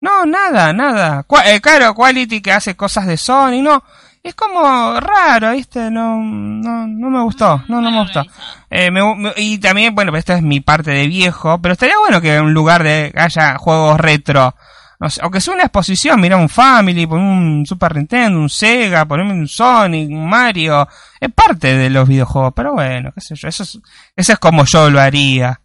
[0.00, 1.22] no nada, nada.
[1.24, 3.82] Qua- eh, claro, Quality que hace cosas de Sony, no.
[4.28, 5.90] Es como raro, ¿viste?
[5.90, 7.64] No, no, no me gustó.
[7.66, 8.22] No, no me gustó.
[8.68, 9.00] Eh, me
[9.38, 12.52] y también, bueno, esta es mi parte de viejo, pero estaría bueno que en un
[12.52, 14.54] lugar de haya juegos retro.
[15.00, 18.50] No sé, o que sea una exposición, mira un Family, poner un Super Nintendo, un
[18.50, 20.86] Sega, ponerme un Sonic, un Mario.
[21.18, 23.48] Es parte de los videojuegos, pero bueno, qué sé yo.
[23.48, 23.78] Eso es,
[24.14, 25.58] eso es como yo lo haría.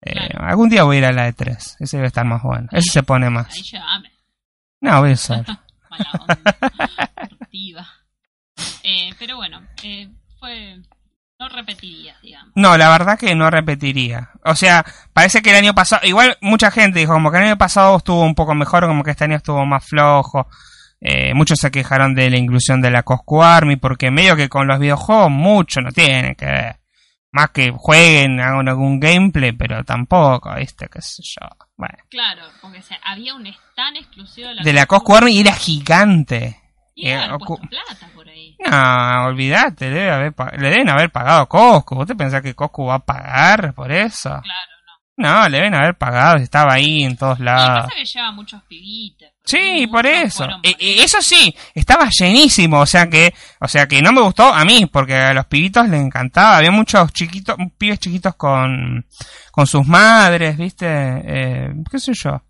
[0.00, 0.30] Eh.
[0.38, 2.68] Algún día voy a ir a la de 3 Ese debe estar más bueno.
[2.72, 3.54] Ese se pone más.
[4.80, 5.44] No, voy a ser.
[8.82, 10.78] Eh, pero bueno, eh, fue.
[11.40, 12.50] No repetiría, digamos.
[12.56, 14.30] No, la verdad que no repetiría.
[14.44, 17.58] O sea, parece que el año pasado, igual mucha gente dijo como que el año
[17.58, 20.48] pasado estuvo un poco mejor, como que este año estuvo más flojo.
[21.00, 24.66] Eh, muchos se quejaron de la inclusión de la Cosco Army, porque medio que con
[24.66, 26.76] los videojuegos mucho no tiene que ver.
[27.30, 30.88] Más que jueguen, hagan algún gameplay, pero tampoco, ¿viste?
[30.90, 31.46] ¿Qué sé yo?
[31.76, 31.98] Bueno.
[32.08, 35.52] Claro, porque o sea, había un stand exclusivo de la, De la Army y era
[35.52, 36.57] gigante.
[37.00, 37.16] Y Eh,
[37.70, 38.56] plata por ahí.
[38.68, 41.94] No, olvídate, debe haber le deben haber pagado a Coscu.
[41.94, 44.30] ¿Vos te pensás que Coscu va a pagar por eso?
[44.30, 44.42] Claro,
[45.16, 45.42] no.
[45.42, 47.84] No, le deben haber pagado, estaba ahí en todos Y lados.
[47.86, 48.60] pasa que lleva muchos.
[49.44, 50.46] Sí, por eso.
[50.62, 54.52] E- e- eso sí, estaba llenísimo, o sea que, o sea que no me gustó
[54.52, 56.58] a mí, porque a los pibitos les encantaba.
[56.58, 59.06] Había muchos chiquitos, pibes chiquitos con,
[59.50, 62.42] con sus madres, viste, eh, qué sé yo.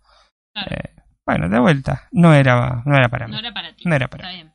[0.53, 0.71] Claro.
[0.71, 0.95] Eh,
[1.29, 3.33] bueno, de vuelta, no era, no era para mí.
[3.33, 3.83] No era para ti.
[3.85, 4.53] No era para Está bien.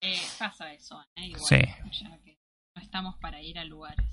[0.00, 1.26] Eh, pasa eso, ¿eh?
[1.28, 1.56] Igual, Sí.
[1.56, 2.38] ya que
[2.76, 4.06] no estamos para ir a lugares.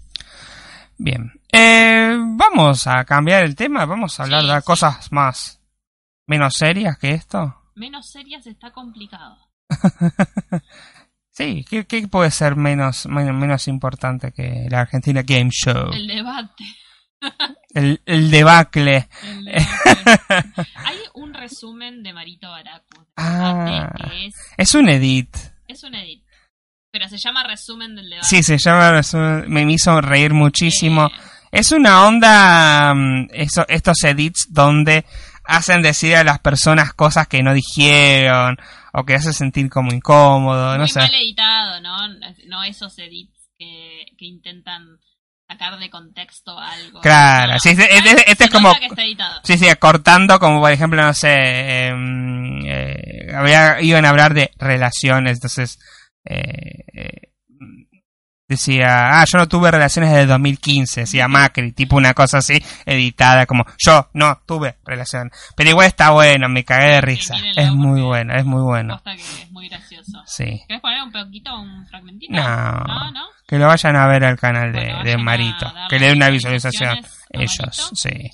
[0.97, 4.65] Bien, eh, vamos a cambiar el tema, vamos a hablar Sí, de sí.
[4.65, 5.61] cosas más,
[6.27, 7.61] menos serias que esto.
[7.75, 9.37] Menos serias está complicado.
[11.37, 15.91] Sí, ¿qué, qué puede ser menos, menos, menos importante que la Argentina Game Show?
[15.91, 16.63] El debate.
[17.73, 19.07] El, el debacle.
[19.23, 19.47] el.
[20.85, 23.05] Hay un resumen de Marito Baracu.
[23.17, 23.91] Ah.
[24.13, 25.35] es, Es un edit.
[25.67, 26.23] es un edit.
[26.91, 28.27] Pero se llama resumen del debate.
[28.27, 31.07] Sí, se llama, resumen- me hizo reír muchísimo.
[31.07, 31.11] Eh,
[31.51, 35.05] Es una onda, mm, eso, estos edits donde
[35.45, 38.57] hacen decir a las personas cosas que no dijeron
[38.93, 40.99] o que hacen sentir como incómodo, no muy sé.
[40.99, 41.97] mal editado, ¿no?
[42.47, 44.97] No esos edits que, que intentan
[45.57, 47.01] sacar de contexto algo.
[47.01, 48.73] Claro, No, sí, este- este- este es como-.
[49.43, 54.51] Sí, sí, cortando como por ejemplo, no sé, em, eh, había, iban a hablar de
[54.57, 55.79] relaciones, entonces
[56.25, 57.21] eh, eh,
[58.47, 63.45] decía, ah, yo no tuve relaciones desde 2015, decía Macri, tipo una cosa así, editada,
[63.45, 65.31] como yo no tuve relación.
[65.55, 67.35] Pero igual está bueno, me cagué de risa.
[67.55, 69.01] Es muy bueno, es muy bueno.
[69.03, 70.21] Que es muy gracioso.
[70.25, 70.61] Sí.
[70.67, 72.33] ¿Querés poner un poquito, un fragmentito?
[72.33, 72.41] No.
[72.43, 73.25] No, no.
[73.47, 76.29] Que lo vayan a ver al canal de, Bueno, de Marito, que le den una
[76.29, 76.97] visualización.
[77.29, 77.95] Ellos, Marito.
[77.95, 78.31] sí, Eh,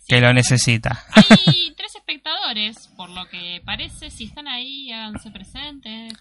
[0.00, 0.04] sí.
[0.08, 1.04] que lo necesita.
[1.14, 4.10] Hay tres espectadores, por lo que parece.
[4.10, 6.12] Si están ahí, háganse presentes.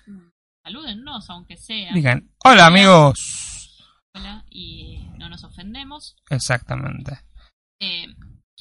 [0.64, 1.92] Salúdennos, aunque sea.
[1.94, 3.84] Digan, hola amigos.
[4.14, 6.16] Hola, y no nos ofendemos.
[6.30, 7.20] Exactamente.
[7.80, 8.06] Eh,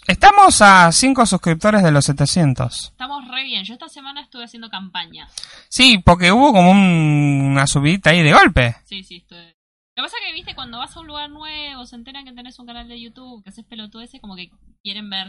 [0.07, 2.85] Estamos a 5 suscriptores de los 700.
[2.93, 3.65] estamos re bien.
[3.65, 5.29] Yo esta semana estuve haciendo campaña.
[5.69, 8.77] Sí, porque hubo como un- una subidita ahí de golpe.
[8.87, 9.57] Sí, sí, estuve.
[9.97, 12.33] Lo que pasa es que, viste, cuando vas a un lugar nuevo, se enteran que
[12.33, 14.51] tenés un canal de YouTube, que haces pelotudeces, como que
[14.83, 15.27] quieren ver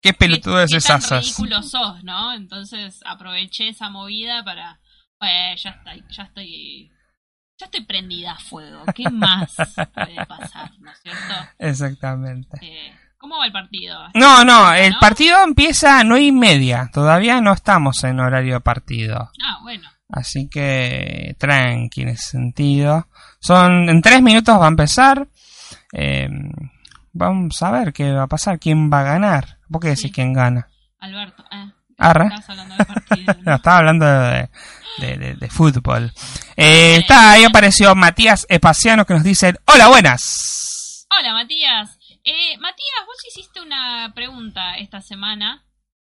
[0.00, 2.32] Qué pelotudes qué, qué esas tan ridículo sos, ¿no?
[2.32, 4.78] Entonces aproveché esa movida para...
[5.18, 6.90] Pues ya está, ya estoy...
[7.60, 8.84] Ya estoy prendida a fuego.
[8.94, 11.34] ¿Qué más puede pasar, no es cierto?
[11.58, 12.56] Exactamente.
[12.62, 13.98] Eh, ¿Cómo va el partido?
[14.14, 15.00] No, no, el ¿No?
[15.00, 16.88] partido empieza a 9 y media.
[16.92, 19.32] Todavía no estamos en horario de partido.
[19.44, 19.88] Ah, bueno.
[20.08, 23.08] Así que tranqui en ese sentido.
[23.40, 25.26] Son, en 3 minutos va a empezar.
[25.92, 26.28] Eh,
[27.12, 29.58] vamos a ver qué va a pasar, quién va a ganar.
[29.68, 30.12] ¿Por qué decís Sí.
[30.12, 30.68] quién gana?
[31.00, 32.26] Alberto, eh, Arre.
[32.26, 33.34] estabas hablando del partido.
[33.38, 33.54] No, ¿no?
[33.56, 34.50] estaba hablando de,
[35.00, 36.12] de- de- de fútbol.
[36.56, 41.06] Eh, está, ahí apareció Matías Espaciano que nos dice, hola, buenas.
[41.18, 41.98] Hola, Matías.
[42.24, 45.64] Eh, Matías, vos hiciste una pregunta esta semana.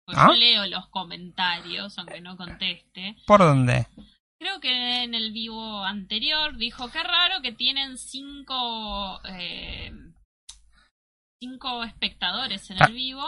[0.05, 0.27] Pues ¿Ah?
[0.29, 3.15] yo leo los comentarios, aunque no conteste.
[3.27, 3.87] ¿Por dónde?
[4.39, 9.91] Creo que en el vivo anterior dijo, qué raro que tienen cinco, eh,
[11.41, 12.85] cinco espectadores en Ah.
[12.87, 13.25] el vivo.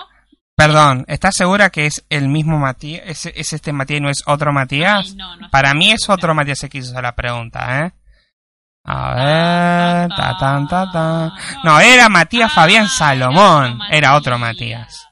[0.60, 3.02] Perdón, ¿estás segura que es el mismo Matías?
[3.06, 5.08] ¿Es, es este Matías y no es otro Matías?
[5.10, 6.16] Ay, no, no Para mí es segura.
[6.16, 7.92] otro Matías el que hizo la pregunta, ¿eh?
[8.84, 11.32] A ver, ta tan ta tan.
[11.64, 15.06] No, era Matías Ah, Fabián Salomón, era otro Matías.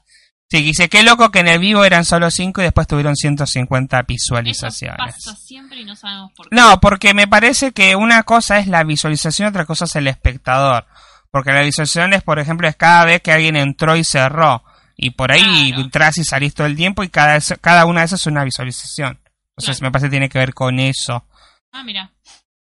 [0.50, 3.98] Sí, dice, qué loco que en el vivo eran solo 5 y después tuvieron 150
[3.98, 4.96] Eso visualizaciones.
[4.98, 6.56] pasa siempre y no sabemos por qué.
[6.56, 10.86] No, porque me parece que una cosa es la visualización, otra cosa es el espectador.
[11.30, 14.64] Porque la visualización es, por ejemplo, es cada vez que alguien entró y cerró.
[15.00, 15.82] Y por ahí Claro.
[15.84, 19.20] entras y salís todo el tiempo y cada, cada una de esas es una visualización.
[19.56, 19.88] Entonces Claro.
[19.88, 21.24] me parece que tiene que ver con eso.
[21.72, 22.10] Ah, mira.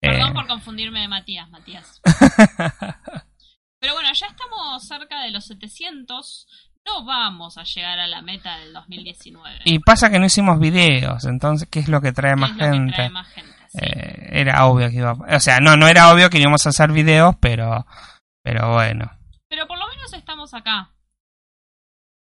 [0.01, 2.01] Eh, Perdón por confundirme de Matías, Matías.
[3.81, 6.47] Pero bueno, ya estamos cerca de los 700.
[6.87, 9.61] No vamos a llegar a la meta del 2019.
[9.64, 12.57] y pasa que no hicimos videos, entonces, ¿qué es lo que trae ¿Qué más es
[12.57, 12.93] lo que gente?
[12.95, 13.53] trae más gente?
[13.69, 13.79] Sí.
[13.83, 16.90] Eh, era obvio que iba O sea, no, no era obvio que íbamos a hacer
[16.93, 17.87] videos, pero,
[18.43, 19.11] pero bueno.
[19.49, 20.90] Pero por lo menos estamos acá.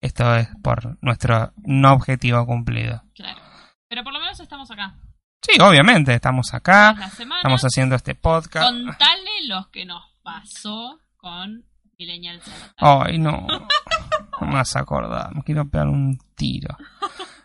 [0.05, 3.03] Esto es por nuestro no objetivo cumplido.
[3.15, 3.41] Claro.
[3.89, 4.97] Pero por lo menos estamos acá.
[5.41, 8.69] Sí, obviamente, estamos acá, estamos haciendo este podcast.
[8.69, 11.65] Contale lo que nos pasó con
[11.99, 12.39] Millennial.
[12.77, 13.47] Ay, no.
[13.47, 16.77] No me vas a acordar, me quiero pegar un tiro.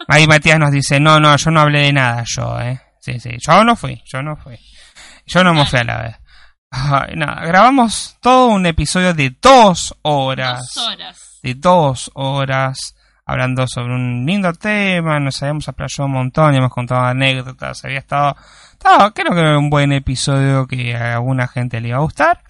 [0.10, 2.82] Ahí Matías nos dice, no, no, yo no hablé de nada, yo, eh.
[3.00, 4.60] Sí, sí, yo no fui, yo no fui.
[5.26, 6.16] Yo no me fui a la vez.
[6.72, 10.74] Ay, nada, grabamos todo un episodio de dos horas.
[10.76, 11.29] Dos horas.
[11.42, 12.96] De dos horas
[13.30, 18.00] hablando sobre un lindo tema, nos habíamos aplayado un montón, y hemos contado anécdotas, había
[18.00, 18.36] estado,
[19.14, 22.44] creo que era un buen episodio que a alguna gente le iba a gustar.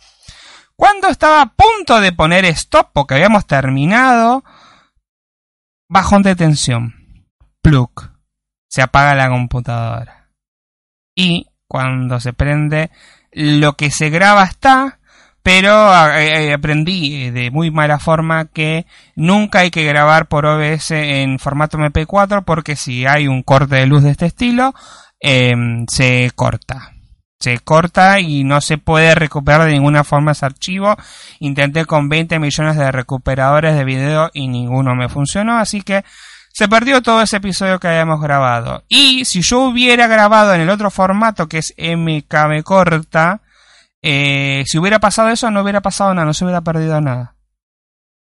[0.77, 4.45] Cuando estaba a punto de poner stop, porque habíamos terminado,
[5.89, 7.27] bajón de tensión,
[7.61, 8.11] plug,
[8.69, 10.29] se apaga la computadora.
[11.13, 12.89] Y cuando se prende,
[13.33, 14.98] lo que se graba está,
[15.43, 20.45] pero eh, eh, aprendí eh, de muy mala forma que nunca hay que grabar por
[20.45, 24.73] OBS en formato MP4 porque si hay un corte de luz de este estilo,
[25.19, 26.93] em, se corta.
[27.39, 30.97] Se corta y no se puede recuperar de ninguna forma ese archivo.
[31.39, 36.03] Intenté con 20 millones de recuperadores de video y ninguno me funcionó, así que
[36.51, 38.83] se perdió todo ese episodio que habíamos grabado.
[38.89, 43.41] Y si yo hubiera grabado en el otro formato que es MKB corta,
[44.01, 47.35] eh, si hubiera pasado eso no hubiera pasado nada, no se hubiera perdido nada.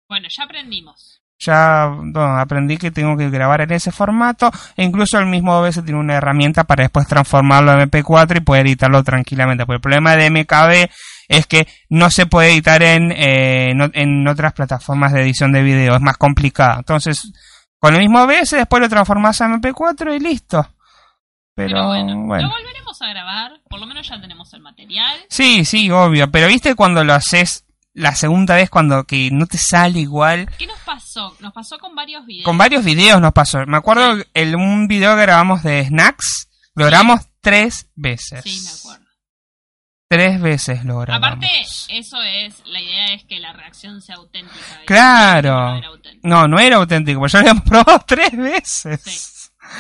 [0.09, 1.21] Bueno, ya aprendimos.
[1.39, 5.85] Ya bueno, aprendí que tengo que grabar en ese formato e incluso el mismo OBS
[5.85, 9.67] tiene una herramienta para después transformarlo en MP4 y poder editarlo tranquilamente.
[9.67, 10.89] Porque el problema de MKB
[11.29, 15.63] es que no se puede editar en, eh, no- en otras plataformas de edición de
[15.63, 16.79] video, es más complicado.
[16.79, 17.31] Entonces,
[17.79, 20.67] con el mismo OBS después lo transformas a MP4 y listo.
[21.57, 22.49] Pero, Pero, bueno, bueno.
[22.49, 23.61] lo volveremos a grabar.
[23.69, 25.17] Por lo menos ya tenemos el material.
[25.31, 26.31] Sí, sí, obvio.
[26.31, 27.65] Pero viste cuando lo haces
[27.95, 30.51] la segunda vez cuando que no te sale igual.
[30.59, 31.35] ¿Qué nos pasó?
[31.41, 32.45] Nos pasó con varios videos.
[32.45, 33.65] Con varios videos nos pasó.
[33.67, 36.51] Me acuerdo el, un video que grabamos de snacks.
[36.75, 38.45] Lo grabamos tres veces.
[38.45, 39.07] Sí, me acuerdo.
[40.09, 41.27] Tres veces lo grabamos.
[41.27, 41.49] Aparte,
[41.89, 44.83] eso es, la idea es que la reacción sea auténtica.
[44.87, 45.71] Claro.
[45.73, 45.89] no era.
[46.23, 49.33] No, no era auténtico, porque ya lo habíamos probado tres veces.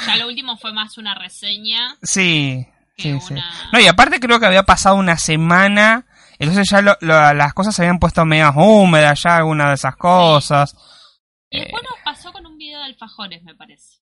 [0.07, 3.35] Ya lo último fue más una reseña Sí, sí, sí.
[3.73, 6.07] No, y aparte creo que había pasado una semana,
[6.39, 9.97] entonces ya lo- lo- las cosas se habían puesto medio húmedas ya, algunas de esas
[9.97, 10.75] cosas.
[11.51, 13.97] Y Eh, después nos pasó con un video de alfajores, me parece.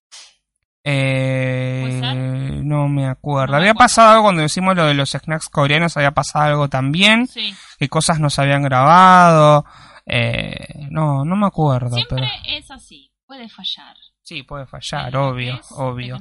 [0.83, 3.47] Eh, no me acuerdo.
[3.47, 3.75] No me había acuerdo.
[3.75, 7.55] pasado algo cuando hicimos lo de los snacks coreanos, había pasado algo también, Sí.
[7.79, 9.65] que cosas nos habían grabado.
[10.05, 13.95] Eh, no, no me acuerdo, Siempre pero es así, puede fallar.
[14.25, 16.17] Sí, puede fallar, obvio, obvio.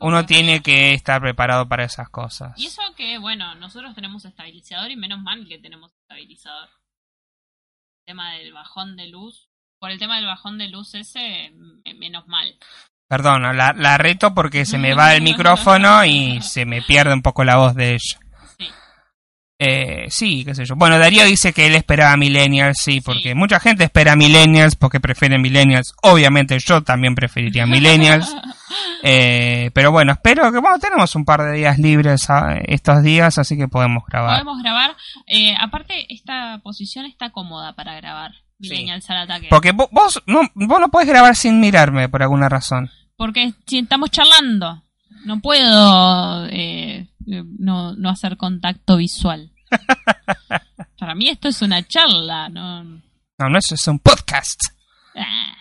[0.00, 0.62] Uno tiene fallar.
[0.62, 2.52] que estar preparado para esas cosas.
[2.58, 6.68] Y eso que, bueno, nosotros tenemos estabilizador y menos mal que tenemos estabilizador.
[8.00, 9.48] El tema del bajón de luz.
[9.78, 11.52] Por el tema del bajón de luz ese,
[11.98, 12.54] menos mal.
[13.08, 17.22] Perdón, la, la reto porque se me va el micrófono y se me pierde un
[17.22, 18.23] poco la voz de ella.
[19.58, 19.64] Sí.
[19.66, 20.74] Eh, sí, qué sé yo.
[20.76, 23.34] Bueno, Darío dice que él esperaba Millennials, sí, porque Sí.
[23.34, 25.94] mucha gente espera Millennials porque prefiere Millennials.
[26.02, 28.34] Obviamente yo también preferiría Millennials.
[29.06, 33.36] Eh, pero bueno, espero que, bueno, tenemos un par de días libres ah, estos días,
[33.38, 34.42] así que podemos grabar.
[34.42, 34.96] Podemos grabar.
[35.26, 38.32] Eh, aparte, esta posición está cómoda para grabar.
[38.58, 39.48] Millennials al ataque.
[39.50, 42.90] Porque vo- vos no, vos no podés grabar sin mirarme por alguna razón.
[43.16, 44.82] Porque si estamos charlando,
[45.26, 49.50] no puedo eh, no, no hacer contacto visual.
[50.98, 52.84] Para mí esto es una charla, no...
[52.84, 54.60] No, no, eso es un podcast.
[55.16, 55.54] Ah,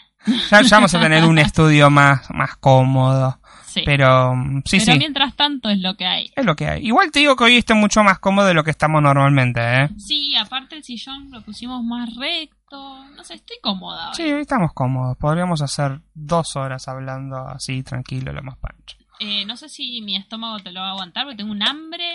[0.52, 3.40] Ya, ya vamos a tener un estudio más, más cómodo.
[3.66, 3.82] sí.
[3.84, 5.00] Pero mm, sí, Pero sí.
[5.00, 6.32] mientras tanto es lo que hay.
[6.36, 6.86] Es lo que hay.
[6.86, 9.90] Igual te digo que hoy estoy mucho más cómodo de lo que estamos normalmente, ¿eh?
[9.98, 13.04] Sí, aparte el sillón lo pusimos más recto.
[13.16, 14.10] No sé, estoy cómoda.
[14.10, 14.16] hoy.
[14.16, 15.18] Sí, hoy estamos cómodos.
[15.18, 18.98] Podríamos hacer dos horas hablando así, tranquilo, lo más pancho.
[19.20, 22.06] Eh, no sé si mi estómago te lo va a aguantar, porque tengo un hambre.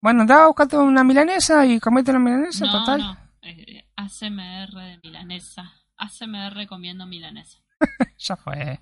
[0.00, 3.00] Bueno, da, buscate una milanesa y comete una milanesa, No, total.
[3.00, 3.16] no.
[3.42, 5.72] Eh, ACMR de milanesa.
[5.96, 7.58] ACMR comiendo milanesa.
[8.18, 8.80] Ya fue.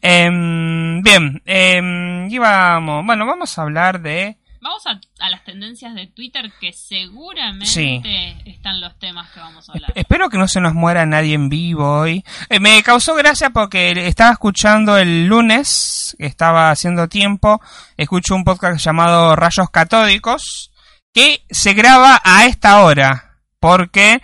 [0.00, 3.04] Em, bien, em, íbamos.
[3.04, 4.38] Bueno, vamos a hablar de.
[4.62, 8.02] Vamos a, a las tendencias de Twitter que seguramente Sí.
[8.44, 9.92] están los temas que vamos a hablar.
[9.94, 12.24] Espero que no se nos muera nadie en vivo hoy.
[12.48, 17.60] Eh, me causó gracia porque estaba escuchando el lunes, estaba haciendo tiempo,
[17.96, 20.70] escucho un podcast llamado Rayos Catódicos,
[21.14, 24.20] que se graba a esta hora, porque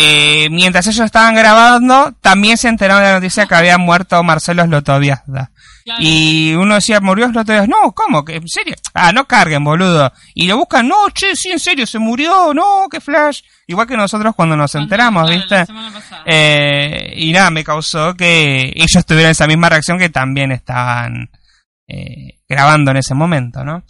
[0.00, 4.64] eh, mientras ellos estaban grabando, también se enteraron de la noticia que había muerto Marcelo
[4.64, 5.50] Slotoviazda.
[5.84, 6.00] Claro.
[6.02, 7.66] Y uno decía, murió Slotoviazda.
[7.66, 8.24] No, ¿cómo?
[8.24, 8.74] ¿Que- ¿En serio?
[8.92, 10.12] Ah, no carguen, boludo.
[10.34, 13.40] Y lo buscan, no, che, sí, en serio, se murió, no, qué flash.
[13.66, 15.72] Igual que nosotros cuando nos enteramos, claro, ¿viste?
[16.26, 21.30] Eh, y nada, me causó que ellos tuvieran esa misma reacción que también estaban
[21.86, 23.82] eh, grabando en ese momento, ¿no?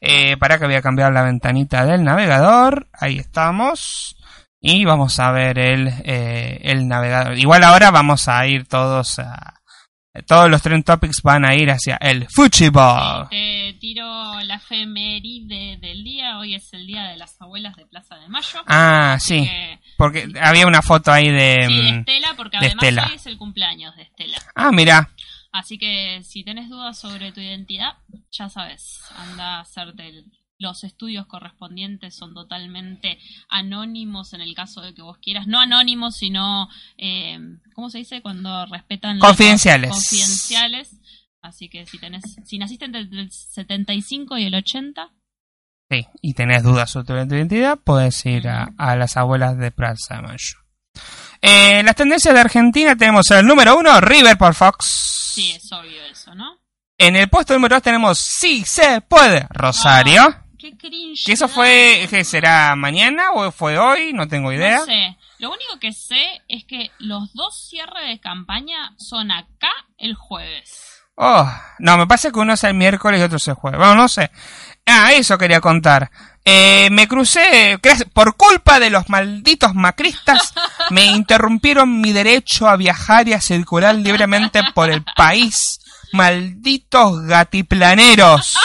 [0.00, 2.88] Eh, para que voy a cambiar la ventanita del navegador.
[2.92, 4.16] Ahí estamos.
[4.66, 7.36] Y vamos a ver el, eh, el navegador.
[7.38, 9.60] Igual ahora vamos a ir todos a,
[10.14, 13.28] eh, todos los trend topics van a ir hacia el fútbol.
[13.28, 16.38] Te tiro la efeméride del día.
[16.38, 18.60] Hoy es el día de las abuelas de Plaza de Mayo.
[18.66, 19.44] Ah, sí.
[19.44, 21.66] Que- Porque había una foto ahí de...
[21.68, 23.06] sí, de mm, Estela, porque de además Estela.
[23.08, 24.38] hoy es el cumpleaños de Estela.
[24.54, 25.10] Ah, mira.
[25.52, 27.92] Así que si tenés dudas sobre tu identidad,
[28.32, 30.24] ya sabes, anda a hacerte el-
[30.58, 35.46] los estudios correspondientes, son totalmente anónimos en el caso de que vos quieras.
[35.46, 37.38] No anónimos, sino, eh,
[37.74, 38.22] ¿cómo se dice?
[38.22, 39.18] Cuando respetan...
[39.18, 39.90] Confidenciales.
[39.90, 40.90] Confidenciales.
[41.42, 45.12] Así que si tenés, si naciste entre el 75 y el 80,
[45.90, 50.16] Sí, y tenés dudas sobre tu identidad, puedes ir a, a las abuelas de Plaza
[50.16, 50.56] de Mayo.
[51.42, 55.32] Eh, las tendencias de Argentina tenemos el número uno, River por Fox.
[55.34, 56.58] sí, es obvio eso, ¿no?
[56.96, 60.22] En el puesto número dos tenemos Sí se puede, Rosario.
[60.22, 61.24] Ah, qué cringe.
[61.24, 64.78] que eso fue, que será mañana o fue hoy, no tengo idea.
[64.78, 65.16] No sé.
[65.38, 71.02] Lo único que sé es que los dos cierres de campaña son acá el jueves.
[71.16, 71.48] Oh,
[71.78, 73.78] no, me parece que uno es el miércoles y otro es el jueves.
[73.78, 74.30] Bueno, no sé.
[74.86, 76.10] Ah, eso quería contar.
[76.44, 77.78] Eh, me crucé,
[78.12, 80.52] por culpa de los malditos macristas,
[80.90, 85.80] me interrumpieron mi derecho a viajar y a circular libremente por el país.
[86.12, 88.56] Malditos gatiplaneros.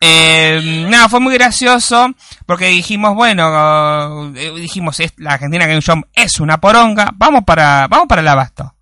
[0.00, 2.08] Eh, nada, fue muy gracioso
[2.46, 7.88] porque dijimos, bueno, eh, dijimos, es- la Argentina Game Show es una poronga, vamos para,
[7.88, 8.74] vamos para el abasto.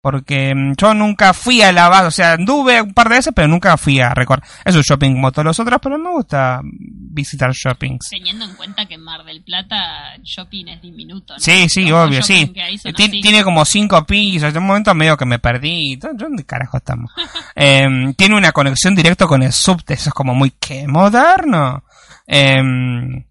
[0.00, 3.48] Porque mm, yo nunca fui al abasto, o sea, anduve un par de veces, pero
[3.48, 4.44] nunca fui a recorrer.
[4.64, 8.08] Es un shopping como todos los otros, pero me gusta visitar shoppings.
[8.10, 11.34] Teniendo en cuenta que Mar del Plata shopping es diminuto.
[11.34, 11.38] ¿no?
[11.38, 12.52] Sí, sí, Los obvio, sí.
[12.82, 13.20] son Tien-.
[13.22, 14.50] Tiene como cinco pisos.
[14.50, 15.96] En un momento medio que me perdí.
[15.96, 17.10] ¿Dónde carajo estamos?
[17.54, 19.94] Em, tiene una conexión directa con el subte.
[19.94, 21.84] Eso es como muy que moderno.
[22.26, 23.24] Em,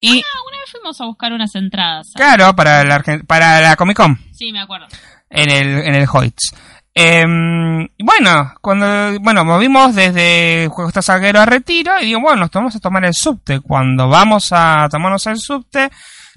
[0.00, 2.08] y Ah, una vez fuimos a buscar unas entradas.
[2.14, 4.18] claro, para la, para la Comic Con.
[4.32, 4.86] Sí, me acuerdo.
[5.30, 6.54] en el, en el Hoyts.
[6.94, 12.50] Em, y bueno, cuando, bueno, movimos desde Costa Salguero a Retiro y digo, bueno, nos
[12.50, 13.60] tomamos a tomar el subte.
[13.60, 15.90] Cuando vamos a tomarnos el subte,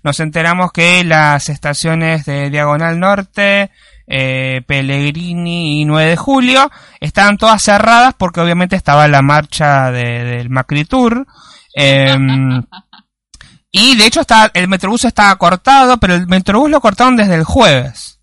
[0.03, 3.71] nos enteramos que las estaciones de Diagonal Norte,
[4.07, 10.23] eh, Pellegrini y 9 de Julio estaban todas cerradas porque obviamente estaba la marcha de-
[10.23, 11.25] del Macri Tour.
[11.73, 12.61] Em,
[13.71, 17.43] y de hecho está, el Metrobús estaba cortado, pero el Metrobús lo cortaron desde el
[17.43, 18.14] jueves.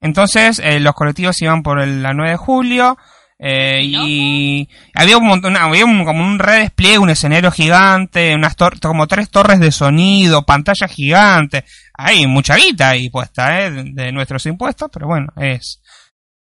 [0.00, 2.96] Entonces, eh, los colectivos iban por el- la 9 de julio.
[3.40, 8.80] eh, y había un montón, había un- como un redespliegue, un escenario gigante, unas tor-
[8.80, 11.64] como tres torres de sonido, pantalla gigante.
[11.94, 15.80] Hay mucha guita ahí puesta, eh, de, nuestros impuestos, pero bueno, es.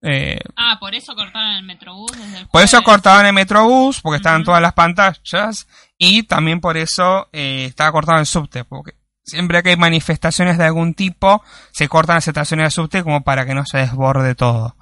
[0.03, 4.16] eh, Ah, por eso cortaron el Metrobús desde el por eso cortaban el Metrobús, porque
[4.16, 5.66] estaban todas las pantallas,
[5.99, 8.92] y también por eso eh, estaba cortado el subte, porque
[9.27, 13.45] siempre que hay manifestaciones de algún tipo, se cortan las estaciones de subte como para
[13.45, 14.77] que no se desborde todo.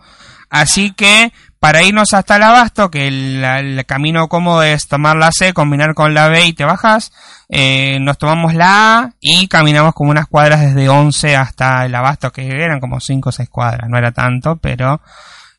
[0.51, 5.33] Así que, para irnos hasta el abasto, que el, el camino cómodo es tomar la
[5.33, 7.13] C, combinar con la B y te bajas,
[7.49, 12.31] eh, nos tomamos la A y caminamos como unas cuadras desde 11 hasta el abasto,
[12.31, 15.01] que eran como 5 o 6 cuadras, no era tanto, pero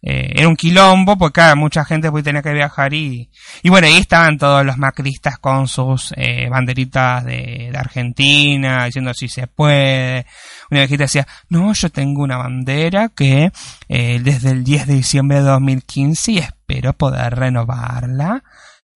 [0.08, 3.28] eh, era un quilombo, porque claro, mucha gente pues, tenía que viajar y,
[3.64, 9.14] y bueno, ahí estaban todos los macristas con sus eh, banderitas de, de Argentina, diciendo
[9.16, 10.26] si se puede.
[10.70, 13.52] Una viejita decía, no, yo tengo una bandera que
[13.90, 18.44] eh, desde el 10 de diciembre de 2015 y espero poder renovarla.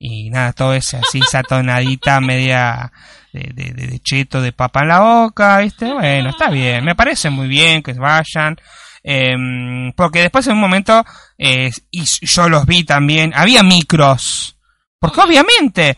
[0.02, 2.92] Y nada, todo ese así, esa tonadita media
[3.34, 5.92] de, de, de- cheto, de papa en la boca, ¿viste?
[5.92, 8.56] Bueno, está bien, me parece muy bien que vayan.
[9.04, 11.06] Em, porque después en un momento,
[11.38, 14.56] eh, y yo los vi también, había micros.
[15.00, 15.98] Porque obviamente,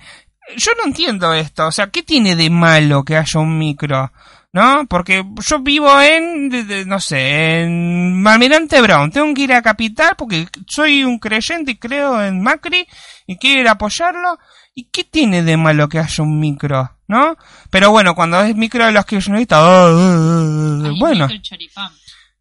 [0.58, 1.68] yo no entiendo esto.
[1.68, 4.12] O sea, ¿qué tiene de malo que haya un micro?
[4.54, 4.86] ¿No?
[4.90, 9.10] Porque yo vivo en, de- de- no sé, en Almirante Brown.
[9.10, 12.86] Tengo que ir a Capital porque soy un creyente y creo en Macri
[13.26, 14.38] y quiero ir a apoyarlo.
[14.76, 16.98] ¿Y qué tiene de malo que haya un micro?
[17.08, 17.36] ¿No?
[17.70, 21.28] Pero bueno, cuando es micro de los kirchneristas, oh, oh, oh, bueno.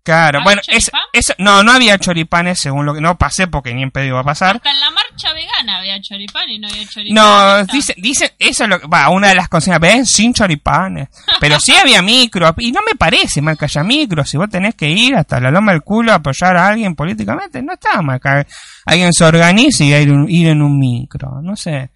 [0.03, 3.75] Claro, ¿Hay bueno, es, eso, no, no había choripanes según lo que, no pasé porque
[3.75, 4.57] ni en pedo iba a pasar.
[4.57, 7.15] Hasta en la marcha vegana había choripán y no había choripán.
[7.15, 7.73] No, Está.
[7.73, 11.09] dice, dice, eso es lo que, va, una de las consignas, ven, sin choripanes.
[11.39, 14.75] Pero sí había micro, y no me parece mal que haya micro, si vos tenés
[14.75, 18.21] que ir hasta la loma del culo a apoyar a alguien políticamente, no está mal
[18.21, 18.47] que
[18.87, 21.91] alguien se organice y ir, ir en un micro, no sé.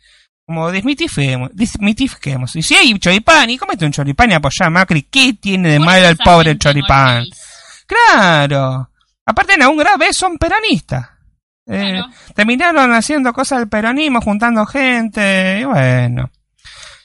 [0.47, 2.55] Como desmitifiquemos, desmitifiquemos.
[2.57, 5.79] Y si hay choripán, y comete un choripán y apoyar a Macri, ¿qué tiene de
[5.79, 7.23] Por mal eso el pobre choripán?
[7.23, 7.44] es.
[7.87, 8.91] Claro.
[9.27, 11.09] Aparte en algún grave son peronistas.
[11.67, 12.07] Eh, Claro.
[12.35, 16.31] Terminaron haciendo cosas del peronismo, juntando gente, y bueno.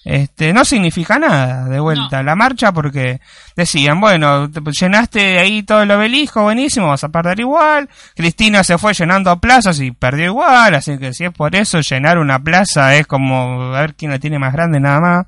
[0.06, 3.20] Este, no significa nada de vuelta la marcha porque
[3.56, 7.90] decían, bueno, te- llenaste ahí todo el obelisco, buenísimo, vas a perder igual.
[8.16, 12.18] Cristina se fue llenando plazas y perdió igual, así que si es por eso, llenar
[12.18, 15.26] una plaza es como a ver quién la tiene más grande nada más.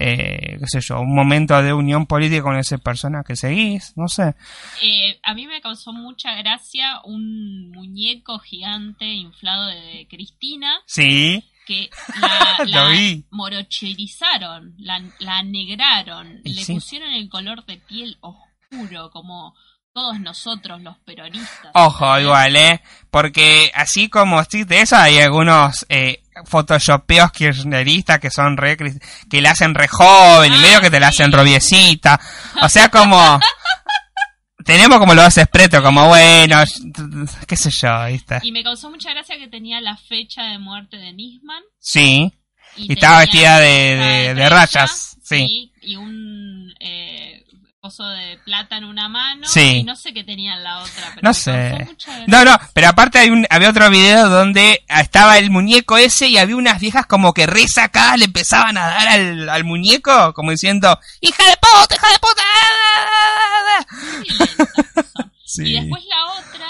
[0.00, 4.06] Eh, qué sé yo, un momento de unión política con ese persona que seguís, no
[4.06, 4.36] sé.
[4.80, 11.90] Eh, a mí me causó mucha gracia un muñeco gigante inflado de Cristina Sí, que
[12.66, 13.24] la, vi.
[13.30, 16.74] morocherizaron, la, la negraron, le sí.
[16.74, 19.56] pusieron el color de piel oscuro, como
[19.92, 21.72] todos nosotros los peronistas.
[21.74, 22.80] Ojo, igual, ¿eh?
[23.10, 29.40] Porque así como sí, de eso hay algunos eh, photoshopeos kirchneristas que son re, que
[29.40, 32.20] la hacen re joven y medio que te la hacen robiecita.
[32.62, 33.38] O sea, como...
[34.64, 36.62] tenemos como lo hace Preto, como bueno,
[37.46, 38.38] qué sé yo, ¿viste?
[38.42, 41.62] Y me causó mucha gracia que tenía la fecha de muerte de Nisman.
[41.78, 42.32] Sí,
[42.76, 45.72] Y, Y estaba vestida de- de- de rayas, sí.
[45.80, 47.44] Y un eh,
[47.88, 49.46] coso de plata en una mano.
[49.46, 49.78] Sí.
[49.78, 51.12] Y no sé qué tenía en la otra.
[51.14, 51.88] Pero no sé.
[52.26, 56.36] No, no, pero aparte hay un, había otro video donde estaba el muñeco ese y
[56.36, 60.98] había unas viejas como que resacadas le empezaban a dar al, al muñeco, como diciendo,
[61.22, 62.42] hija de puta, hija de puta.
[65.46, 65.64] Sí.
[65.64, 66.66] Y después la otra,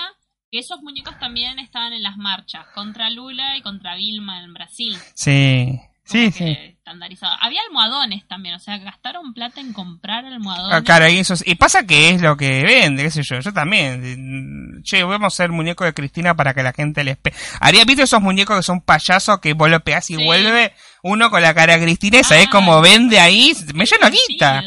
[0.53, 4.97] que esos muñecos también estaban en las marchas contra Lula y contra Vilma en Brasil.
[5.14, 6.78] Sí, sí, Como sí.
[6.89, 7.36] Estandarizado.
[7.41, 10.74] Había almohadones también, o sea, gastaron plata en comprar almohadones.
[10.78, 13.41] Ah, Claro, y, eso es- y pasa que es lo que vende, qué sé yo,
[13.41, 14.80] yo también.
[14.82, 17.34] Che, vamos a hacer muñeco de Cristina para que la gente les pe...
[17.61, 20.24] Haría, ¿viste esos muñecos que son payasos que vos lo pegás y Sí.
[20.24, 20.72] vuelve
[21.03, 23.53] uno con la cara de Cristina y sabés Ah, cómo vende ahí?
[23.74, 24.62] Me lleno guita.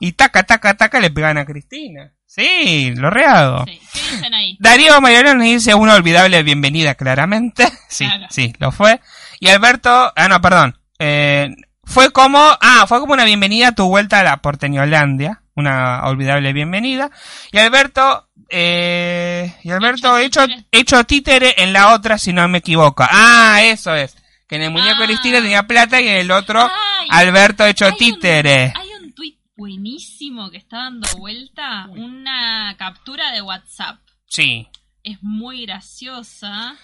[0.00, 2.12] Y taca, taca, taca le pegan a Cristina.
[2.26, 3.64] Sí, lo rehago.
[3.66, 3.80] Sí.
[3.92, 4.56] ¿Qué dicen ahí?
[4.60, 7.66] Darío Mayorano nos dice una olvidable bienvenida, claramente.
[7.88, 8.26] Sí, Claro.
[8.30, 9.00] sí, lo fue.
[9.40, 10.76] Y Alberto, ah, no, perdón.
[10.98, 11.48] Eh,
[11.84, 15.42] fue como, ah, fue como una bienvenida a tu vuelta a la Porteñolandia.
[15.56, 17.10] Una olvidable bienvenida.
[17.52, 21.54] Y Alberto, eh, y Alberto Hecho hecho, títere.
[21.62, 23.04] en la otra, si no me equivoco.
[23.08, 24.16] Ah, eso es.
[24.48, 25.06] Que en el muñeco Ah.
[25.06, 28.72] Cristina tenía plata y en el otro, Ay, Alberto hecho hay un- títere.
[28.76, 33.98] hay un tuit buenísimo que está dando vuelta, una captura de WhatsApp.
[34.26, 34.68] Sí.
[35.04, 36.74] Es muy graciosa.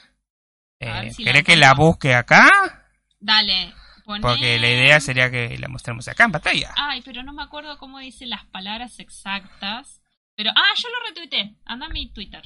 [0.78, 2.48] Eh, la ¿Querés que la busque acá?
[3.18, 3.74] Dale,
[4.20, 6.72] Porque la idea sería que la mostremos acá en pantalla.
[6.76, 10.00] Ay, pero no me acuerdo cómo dice las palabras exactas.
[10.36, 11.56] Pero, ah, yo lo retuiteé.
[11.64, 12.42] Anda a mi Twitter.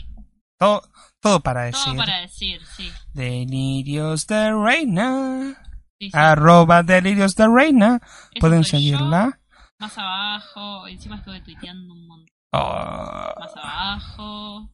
[0.58, 0.82] Todo,
[1.20, 1.84] todo para decir.
[1.84, 2.90] Todo para decir, sí.
[3.12, 5.54] Delirios de Reina.
[5.98, 6.10] Sí, sí.
[6.12, 8.00] Arroba Delirios de Reina.
[8.40, 9.30] Pueden seguirla.
[9.32, 10.86] yo, más abajo.
[10.88, 12.34] Encima estuve tuiteando un montón.
[12.52, 14.70] Oh, Más abajo.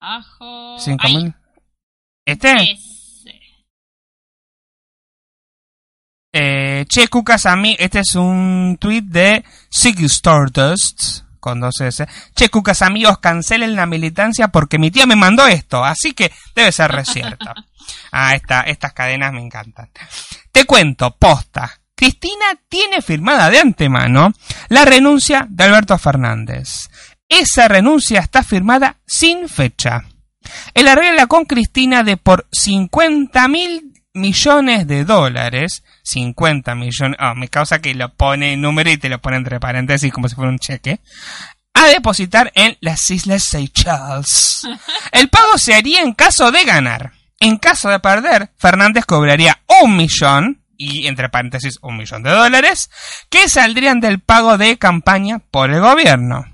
[0.00, 0.78] Abajo.
[0.78, 1.16] cinco Ahí.
[1.16, 1.34] mil.
[2.26, 2.72] Este.
[2.72, 3.03] Ese.
[6.36, 7.76] Eh, che, Cucas, a mí.
[7.78, 11.22] Este es un tweet de Siggy Stardust.
[11.38, 12.04] Con dos S.
[12.34, 15.84] Che, Cucas, amigos, cancelen la militancia porque mi tía me mandó esto.
[15.84, 17.46] Así que debe ser re cierto.
[18.12, 19.90] Ah, esta, estas cadenas me encantan.
[20.50, 21.70] Te cuento, posta.
[21.94, 24.32] Cristina tiene firmada de antemano
[24.68, 26.88] la renuncia de Alberto Fernández.
[27.28, 30.02] Esa renuncia está firmada sin fecha.
[30.72, 35.82] El arregla con Cristina de por 50 mil millones de dólares.
[36.04, 37.18] 50 millones.
[37.20, 40.28] Ah, me causa que lo pone en número y te lo pone entre paréntesis como
[40.28, 41.00] si fuera un cheque.
[41.74, 44.66] A depositar en las Islas Seychelles.
[45.12, 47.12] El pago se haría en caso de ganar.
[47.40, 52.90] En caso de perder, Fernández cobraría un millón, y entre paréntesis un millón de dólares,
[53.28, 56.53] que saldrían del pago de campaña por el gobierno.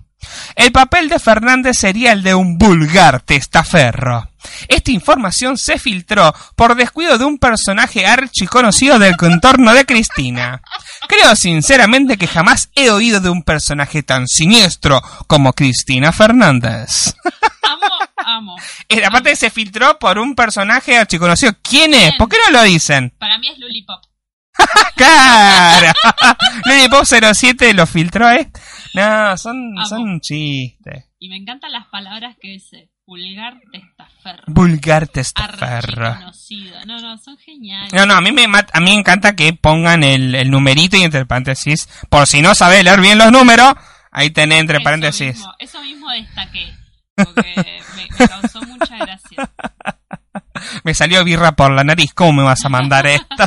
[0.55, 4.29] El papel de Fernández sería el de un vulgar testaferro.
[4.69, 10.63] Esta información se filtró por descuido de un personaje archiconocido del contorno de Cristina.
[11.09, 17.15] Creo sinceramente que jamás he oído de un personaje tan siniestro como Cristina Fernández.
[17.63, 18.57] Amo, amo.
[19.07, 21.53] Aparte se filtró por un personaje archiconocido.
[21.63, 22.15] ¿Quién es?
[22.17, 23.15] ¿Por qué no lo dicen?
[23.19, 24.11] Para mí es Lulipop.
[24.97, 25.93] ¡Claro!
[26.65, 28.51] Lollipop 07 lo filtró, ¿eh?
[28.95, 29.87] No, son, Amo.
[29.87, 31.05] son chistes.
[31.19, 32.91] Y me encantan las palabras que dice.
[33.07, 34.45] Vulgar testaferro.
[34.47, 36.07] Vulgar testaferro.
[36.07, 36.85] Archiconocido.
[36.87, 37.93] No, no, son geniales.
[37.93, 40.97] No, no, a mí me mat- a mí me encanta que pongan el, el numerito
[40.97, 41.89] y entre paréntesis.
[42.09, 43.75] Por si no sabés leer bien los números,
[44.13, 45.37] ahí tenés entre Eso paréntesis.
[45.37, 46.73] mismo, eso mismo destaqué.
[47.17, 47.53] Porque
[47.97, 49.51] me, me causó mucha gracia.
[50.85, 52.13] Me salió birra por la nariz.
[52.13, 53.45] ¿Cómo me vas a mandar esto?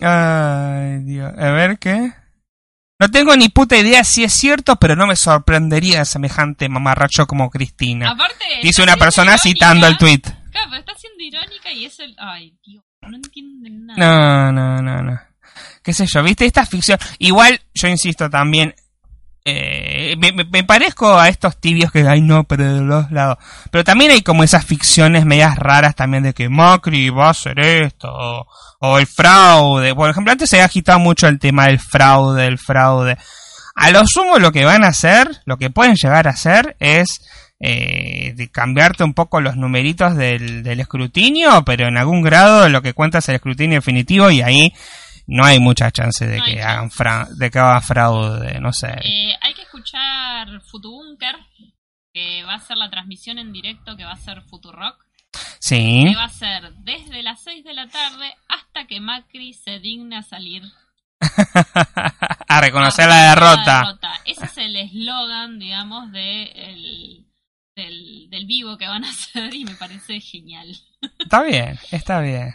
[0.00, 1.32] Ay, Dios.
[1.38, 2.12] A ver qué.
[3.00, 7.48] No tengo ni puta idea si es cierto, pero no me sorprendería semejante mamarracho como
[7.48, 8.10] Cristina.
[8.10, 8.44] Aparte.
[8.62, 9.42] Dice una persona irónica.
[9.42, 10.20] citando el tweet.
[10.20, 12.14] Claro, pero está siendo irónica y es el.
[12.18, 12.84] Ay, Dios.
[13.00, 14.52] No entienden nada.
[14.52, 15.20] No, no, no, no.
[15.82, 16.98] Qué sé yo, viste, esta ficción.
[17.18, 18.74] Igual, yo insisto también.
[19.44, 23.38] Eh, me, me- parezco a estos tibios que ay no, pero de los lados.
[23.70, 27.58] Pero también hay como esas ficciones medias raras también de que Macri va a hacer
[27.58, 28.08] esto.
[28.80, 29.94] O, el fraude.
[29.94, 33.16] Por ejemplo, antes se había agitado mucho el tema del fraude, el fraude.
[33.74, 37.20] A lo sumo lo que van a hacer, lo que pueden llegar a hacer es
[37.60, 42.82] eh, de cambiarte un poco los numeritos del, del escrutinio, pero en algún grado lo
[42.82, 44.72] que cuenta es el escrutinio definitivo y ahí
[45.30, 48.94] no hay mucha chance de No que hagan fra- de que hagan fraude, no sé.
[49.02, 51.36] Eh, hay que escuchar Futubunker,
[52.12, 55.04] que va a ser la transmisión en directo, que va a ser Futurock,
[55.60, 59.78] Sí, que va a ser desde las 6 de la tarde hasta que Macri se
[59.78, 60.64] digna salir
[62.48, 64.20] a reconocer a la derrota.
[64.24, 67.26] Ese es el eslogan, digamos, de el-
[67.76, 70.74] del, del vivo que van a hacer y me parece genial.
[71.18, 72.54] Está bien, está bien.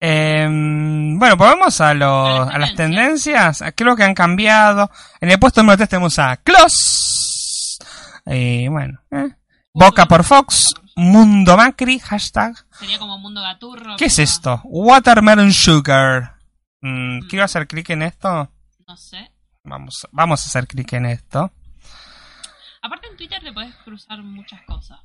[0.00, 3.62] Em, bueno, pues vamos a, los, A las tendencias.
[3.76, 4.90] Creo que han cambiado.
[5.20, 7.78] En el puesto número 3 tenemos a Clos.
[8.26, 9.28] Y bueno, eh.
[9.74, 10.74] Boca por Fox.
[10.96, 11.98] Mundo Macri.
[11.98, 12.54] Hashtag.
[12.78, 13.96] Sería como Mundo Gaturro.
[13.96, 14.60] ¿Qué es pero esto?
[14.64, 16.36] Watermelon Sugar.
[16.80, 18.50] Mm, quiero hacer clic en esto.
[18.88, 19.30] No sé.
[19.64, 21.52] Vamos, vamos a hacer clic en esto.
[22.82, 24.98] Aparte en Twitter te podés cruzar muchas cosas.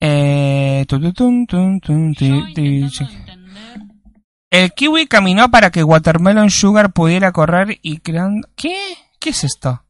[0.00, 3.04] Eh, tu, tu, tun, Yo ti, ti, intentando sí.
[3.04, 3.80] entender.
[4.54, 8.46] El kiwi caminó para que Watermelon Sugar pudiera correr y creando...
[8.54, 8.78] ¿Qué?
[9.18, 9.84] ¿Qué es esto?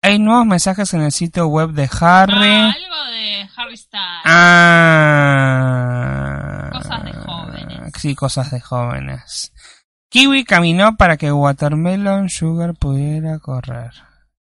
[0.00, 2.48] Hay nuevos mensajes en el sitio web de Harry.
[2.48, 4.22] Ah, algo de Harry Styles.
[4.24, 4.70] Ah.
[6.72, 7.92] Cosas de jóvenes.
[7.98, 9.52] Sí, cosas de jóvenes.
[10.08, 13.92] Kiwi caminó para que Watermelon Sugar pudiera correr.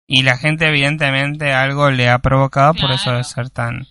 [0.08, 3.86] Y la gente evidentemente algo le ha provocado por eso de ser tan...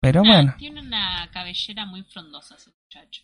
[0.00, 0.54] Pero bueno.
[0.56, 2.56] Tiene una cabellera muy frondosa
[2.94, 3.22] muchacho.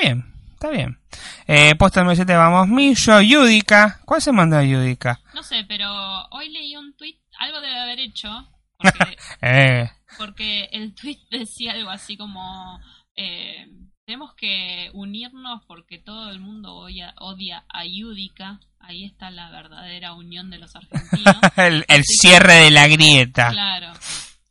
[0.00, 0.98] Bien, está bien.
[1.46, 4.00] Eh, puesto número 7 vamos Millo, Yudica.
[4.04, 5.20] ¿Cuál se mandó a Yudica?
[5.34, 5.88] No sé, pero
[6.30, 8.28] hoy leí un tweet, algo debe haber hecho,
[8.78, 12.80] porque, Eh, porque el tweet decía algo así como,
[13.16, 13.66] eh,
[14.04, 20.14] tenemos que unirnos porque todo el mundo odia, odia a Yudica, ahí está la verdadera
[20.14, 21.36] unión de los argentinos.
[21.56, 23.50] el, el cierre de la grieta.
[23.50, 23.92] claro.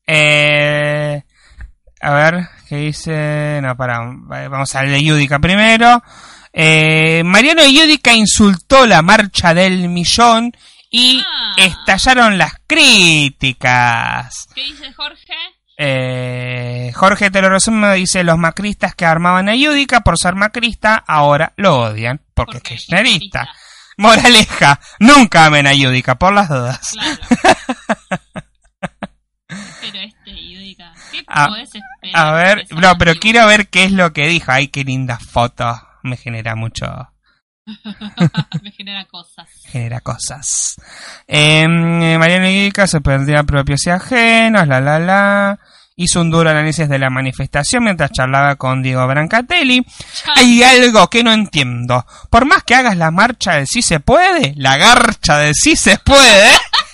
[0.10, 1.24] Eh,
[2.00, 3.60] a ver, ¿qué dice?
[3.62, 4.00] No, para,
[4.50, 6.02] vamos al de Yudica primero.
[6.54, 10.52] Eh, Mariano Yudica insultó la marcha del millón
[10.90, 11.54] y Ah.
[11.58, 14.48] estallaron las críticas.
[14.56, 15.34] ¿Qué dice Jorge?
[15.80, 21.04] Eh, Jorge te lo resume, dice los macristas que armaban a Yudica por ser macrista
[21.06, 23.48] ahora lo odian porque, es kirchnerista.
[23.98, 26.80] Moraleja, nunca amen a Yudica por las dudas.
[26.94, 28.22] Claro.
[29.92, 32.16] pero este Yudica, ¿qué A- podés esperar?
[32.28, 34.52] A de ver, no, pero quiero ver qué es lo que dijo.
[34.52, 35.80] Ay, qué linda foto.
[36.04, 36.86] Me genera mucho,
[38.62, 39.48] Me genera cosas.
[39.70, 40.76] genera cosas.
[41.28, 45.60] Eh, Mariano Yudica se perdía propios y ajenos, la la la.
[46.00, 49.84] Hizo un duro análisis de la manifestación mientras charlaba con Diego Brancatelli.
[50.36, 52.06] Hay algo que no entiendo.
[52.30, 55.98] Por más que hagas la marcha del sí se puede, la garcha del sí se
[55.98, 56.50] puede.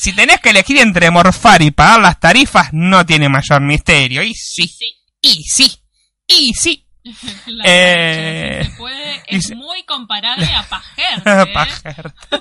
[0.00, 4.22] si tenés que elegir entre morfar y pagar las tarifas, no tiene mayor misterio.
[4.22, 4.94] Y sí, Sí.
[5.20, 5.82] y sí,
[6.26, 6.86] y sí.
[7.46, 11.22] La Eh, se puede, es se- muy comparable a Pajer.
[11.48, 11.52] ¿eh?
[11.52, 12.12] Pajer.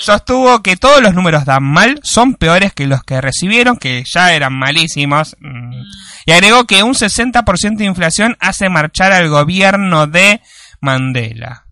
[0.00, 4.32] Sostuvo que todos los números dan mal, son peores que los que recibieron, que ya
[4.34, 5.36] eran malísimos.
[5.40, 5.82] Mm.
[6.26, 10.40] Y agregó que un 60% de inflación hace marchar al gobierno de
[10.80, 11.66] Mandela.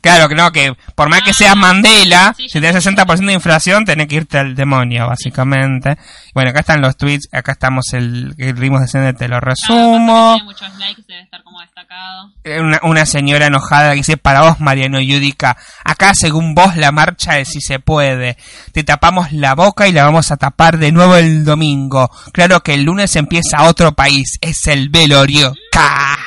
[0.00, 2.90] Claro que no, que por más que Ah, seas Mandela, sí, si tenés sé.
[2.90, 5.96] 60% de inflación, tenés que irte al demonio, básicamente.
[6.34, 10.32] Bueno, acá están los tweets, acá estamos el, el ritmo de te lo Ah, resumo.
[10.34, 12.32] tiene muchos likes, debe estar como destacado.
[12.44, 16.92] Eh, una, una señora enojada que dice, para vos, Mariano Yudica, acá según vos la
[16.92, 18.36] marcha es si se puede.
[18.72, 22.10] Te tapamos la boca y la vamos a tapar de nuevo el domingo.
[22.32, 25.54] Claro que el lunes empieza otro país, es el velorio.
[25.72, 26.18] ¡Ca!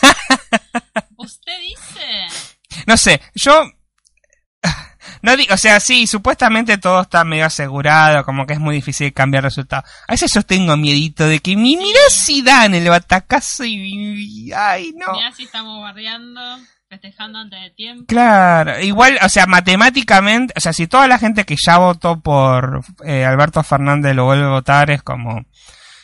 [2.88, 3.52] No sé, yo...
[5.22, 9.12] No digo, o sea, sí, supuestamente todo está medio asegurado, como que es muy difícil
[9.12, 9.90] cambiar resultados.
[10.06, 14.52] A veces yo tengo miedito de que mi mira si dan el batacazo y...
[14.52, 15.12] Ay, no.
[15.12, 16.40] Mirá si estamos bardeando,
[16.88, 18.04] festejando antes de tiempo.
[18.06, 22.82] Claro, igual, o sea, matemáticamente, o sea, si toda la gente que ya votó por
[23.04, 25.42] eh, Alberto Fernández lo vuelve a votar, es como,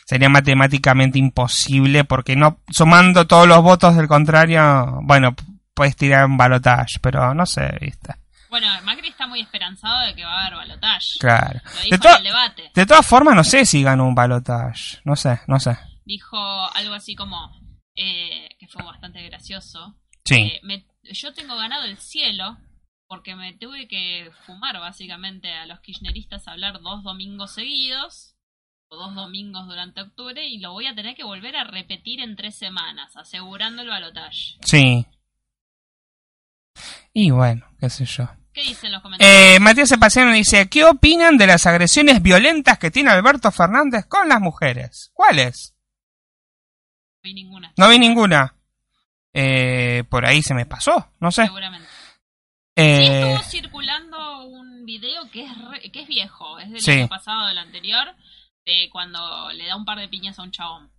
[0.05, 5.35] sería matemáticamente imposible, porque no, sumando todos los votos del contrario, bueno,
[5.75, 8.15] puedes tirar un balotage, pero no sé, viste.
[8.49, 11.19] Bueno, Macri está muy esperanzado de que va a haber balotaje.
[11.19, 11.59] Claro.
[11.65, 12.71] Lo De, dijo to- en el debate.
[12.73, 14.99] de todas formas, no sé si ganó un balotage.
[15.03, 15.77] No sé, no sé.
[16.05, 16.37] Dijo
[16.73, 17.51] algo así como
[17.95, 19.95] eh, que fue bastante gracioso.
[20.23, 20.35] Sí.
[20.35, 22.57] Eh, me- yo tengo ganado el cielo
[23.07, 28.35] porque me tuve que fumar básicamente a los kirchneristas a hablar dos domingos seguidos
[28.89, 32.35] o dos domingos durante octubre y lo voy a tener que volver a repetir en
[32.35, 34.57] tres semanas, asegurando el balotaje.
[34.61, 35.05] Sí.
[37.17, 38.27] Y bueno, qué sé yo.
[38.51, 39.35] ¿Qué dicen los comentarios?
[39.55, 44.27] Eh, Matías Sebastián dice, ¿qué opinan de las agresiones violentas que tiene Alberto Fernández con
[44.27, 45.11] las mujeres?
[45.13, 45.71] ¿Cuáles?
[47.23, 47.73] no vi ninguna.
[47.77, 48.55] No vi ninguna.
[49.33, 51.45] Eh, por ahí se me pasó, no sé.
[51.45, 51.87] Seguramente.
[51.87, 56.91] Sí, Eh, estuvo circulando un video que es, re- que es viejo, es del Sí.
[56.91, 58.07] año pasado, del anterior,
[58.65, 60.91] de cuando le da un par de piñas a un chabón.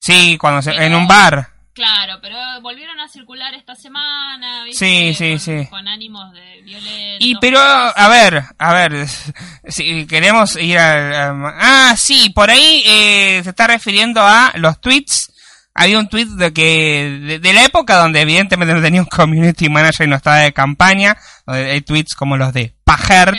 [0.00, 1.52] sí, cuando se, pero- en un bar.
[1.78, 4.84] Claro, pero volvieron a circular esta semana, ¿viste?
[4.84, 5.66] Sí, sí, con, sí.
[5.70, 7.18] Con ánimos de violentos.
[7.20, 9.06] Y pero, a ver, a ver,
[9.68, 11.28] si queremos ir a...
[11.28, 11.54] a-
[11.90, 15.32] ah, sí, por ahí eh, se está refiriendo a los tweets.
[15.72, 19.68] Había un tweet de que de, de la época donde evidentemente no tenía un community
[19.68, 21.16] manager y no estaba de campaña,
[21.46, 23.38] donde hay tweets como los de Pajert.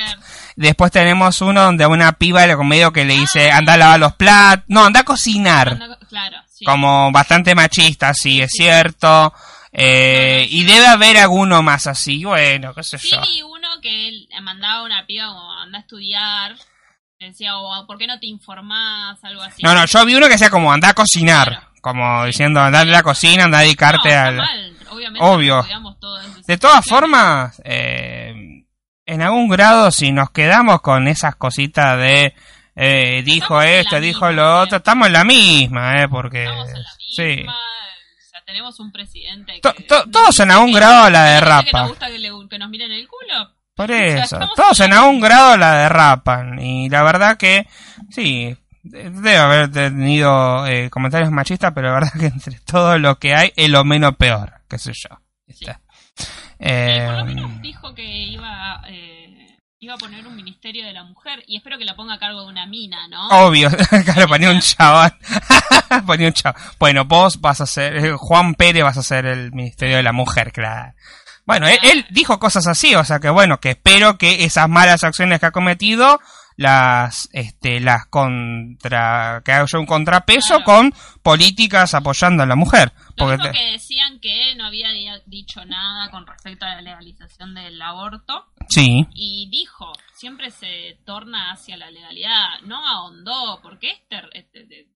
[0.55, 3.99] Después tenemos uno donde a una piba le medio que le dice anda a lavar
[3.99, 5.67] los platos, no, anda a cocinar.
[5.73, 6.65] Anda- Claro, sí.
[6.65, 8.63] Como bastante machista, sí, Sí, es sí.
[8.63, 9.33] cierto.
[9.71, 13.21] Eh, y debe haber alguno más así, bueno, qué sé Sí yo.
[13.21, 16.55] vi uno que él mandaba a una piba como anda a estudiar.
[17.19, 19.17] Decía, o ¿por qué no te informás?
[19.23, 19.61] Algo así.
[19.61, 21.47] No, no, yo vi uno que sea como anda a cocinar.
[21.49, 21.65] Claro.
[21.81, 24.35] Como diciendo, andar a la cocina, anda a dedicarte no, al...
[24.37, 25.25] mal, obviamente.
[25.25, 25.65] Obvio.
[26.47, 28.65] De todas formas, eh,
[29.05, 32.33] en algún grado, si nos quedamos con esas cositas de
[32.79, 34.63] eh, dijo esto, dijo misma, lo ¿eh?
[34.63, 36.07] otro, estamos en la misma, ¿eh?
[36.07, 36.43] Porque...
[36.45, 37.23] Estamos en la Sí.
[37.37, 37.53] misma.
[37.53, 39.59] O sea, tenemos un presidente.
[39.61, 41.63] To- que to- todos en algún grado la derrapa.
[41.63, 43.51] Que nos gusta que, le- que nos miren el culo.
[43.75, 46.59] Por O sea, eso, todos en algún grado la derrapan.
[46.59, 47.65] Y la verdad que,
[48.09, 53.33] sí, debe haber tenido eh, comentarios machistas, pero la verdad que entre todo lo que
[53.35, 55.09] hay es lo menos peor, qué sé yo.
[55.47, 55.77] ¿viste?
[56.59, 59.18] Eh, por lo menos dijo que iba, eh,
[59.81, 62.41] iba a poner un ministerio de la mujer y espero que la ponga a cargo
[62.41, 63.27] de una mina, ¿no?
[63.29, 63.69] obvio,
[64.05, 65.11] claro, ponía un chabón.
[66.05, 66.61] ponía un chabón.
[66.79, 70.11] Bueno, vos vas a ser, eh, Juan Pérez vas a ser el Ministerio de la
[70.11, 70.93] Mujer, claro.
[71.45, 75.03] Bueno, él, él dijo cosas así, o sea que bueno, que espero que esas malas
[75.03, 76.19] acciones que ha cometido
[76.57, 80.65] las este las contra que haya un contrapeso Claro.
[80.65, 85.07] con políticas apoyando a la mujer Lo porque te- que decían que no había di-
[85.25, 91.51] dicho nada con respecto a la legalización del aborto sí y dijo, siempre se torna
[91.51, 94.87] hacia la legalidad, no ahondó, porque este, este,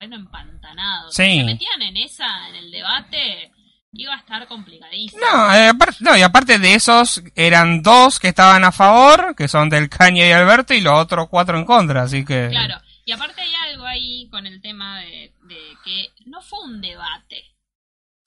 [0.00, 1.24] este empantanado, Sí.
[1.24, 3.52] si se metían en esa, en el debate,
[3.92, 5.20] iba a estar complicadísimo.
[5.20, 9.68] no, eh, no, y aparte de esos eran dos que estaban a favor que son
[9.70, 13.40] del Caña y Alberto y los otros cuatro en contra así que Claro, y aparte
[13.40, 17.42] hay algo ahí con el tema de, de que no fue un debate.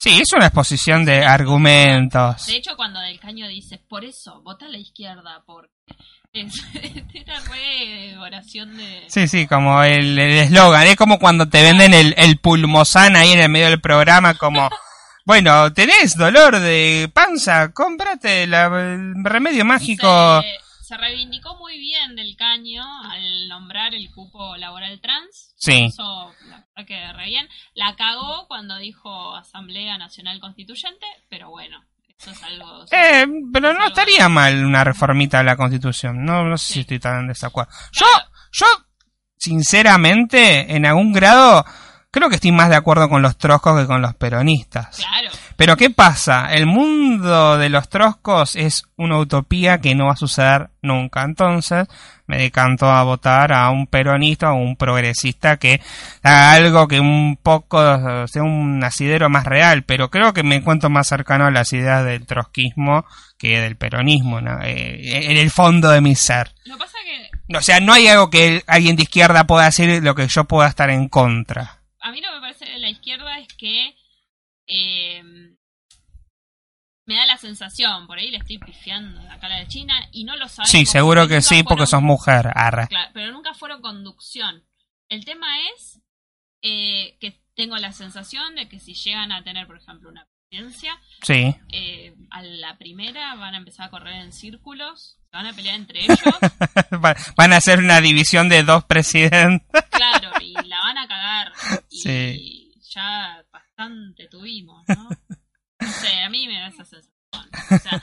[0.02, 4.66] Sí es una exposición de argumentos De hecho, cuando Del Caño dice, por eso, vota
[4.66, 5.70] a la izquierda, porque
[6.32, 6.54] es,
[7.14, 9.04] era re oración de...
[9.08, 10.86] Sí, sí, como el eslogan.
[10.86, 14.68] Es como cuando te venden el, el pulmosan ahí en el medio del programa, como,
[15.26, 20.42] bueno, tenés dolor de panza, cómprate la- el remedio mágico.
[20.42, 25.54] Se, se reivindicó muy bien Del Caño al nombrar el cupo laboral trans.
[25.56, 25.84] Sí.
[25.84, 26.32] Eso,
[26.86, 27.48] que re bien.
[27.74, 31.84] La cagó cuando dijo Asamblea Nacional Constituyente, pero bueno,
[32.18, 32.84] eso es algo...
[32.90, 36.24] Eh, pero es no algo- estaría mal una reformita de la constitución.
[36.24, 37.70] No, no sé si estoy tan en desacuerdo.
[37.92, 38.06] Yo,
[38.52, 38.66] yo,
[39.36, 41.64] sinceramente, en algún grado,
[42.10, 44.96] creo que estoy más de acuerdo con los troscos que con los peronistas.
[44.96, 45.30] Claro,
[45.62, 46.52] Pero ¿qué pasa?
[46.52, 51.22] El mundo de los troscos es una utopía que no va a suceder nunca.
[51.22, 51.86] Entonces
[52.26, 55.80] me decanto a votar a un peronista o un progresista que
[56.24, 57.78] haga algo que un poco
[58.26, 59.84] sea un asidero más real.
[59.84, 63.04] Pero creo que me encuentro más cercano a las ideas del trotskismo
[63.38, 64.60] que del peronismo, ¿no?
[64.64, 66.50] Eh, en el fondo de mi ser.
[66.64, 70.16] lo pasa que O sea, no hay algo que alguien de izquierda pueda decir lo
[70.16, 71.82] que yo pueda estar en contra.
[72.00, 73.94] a mí lo que me parece de la izquierda es que
[74.66, 75.22] eh,
[77.06, 80.36] me da la sensación, por ahí le estoy pifiando la cara de China y no
[80.36, 80.70] lo sabemos.
[80.70, 82.50] Sí, seguro que sí, porque sos mujer.
[82.52, 84.64] Claro, pero nunca fueron conducción.
[85.08, 86.00] El tema es
[86.62, 90.96] eh, que tengo la sensación de que si llegan a tener, por ejemplo, una presidencia,
[91.22, 91.54] Sí.
[91.72, 95.74] eh, a la primera van a empezar a correr en círculos, se van a pelear
[95.76, 96.18] entre ellos,
[97.04, 99.66] Va- Van a hacer una división de dos presidentes.
[99.90, 101.52] claro, y la van a cagar.
[101.90, 102.72] Y Sí.
[102.94, 105.08] ya bastante tuvimos, ¿no?
[106.00, 107.12] Sé, a mí me da esa sensación.
[107.70, 108.02] O sea,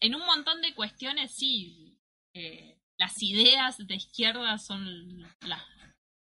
[0.00, 1.98] en un montón cuestiones sí,
[2.34, 5.60] eh, las ideas de izquierda son las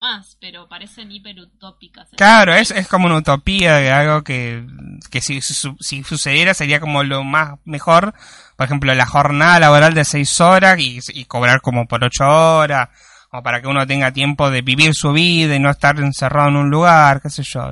[0.02, 2.08] más, pero parecen hiperutópicas.
[2.16, 4.66] Claro, es, es como una utopía de algo que,
[5.10, 8.14] que si, su- si sucediera sería como lo más mejor.
[8.56, 12.88] Por ejemplo, la jornada laboral de seis horas y, cobrar como por ocho horas.
[13.32, 16.56] O para que uno tenga tiempo de vivir su vida y no estar encerrado en
[16.56, 17.70] un lugar, qué sé yo.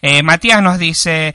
[0.00, 1.34] Eh, Matías nos dice,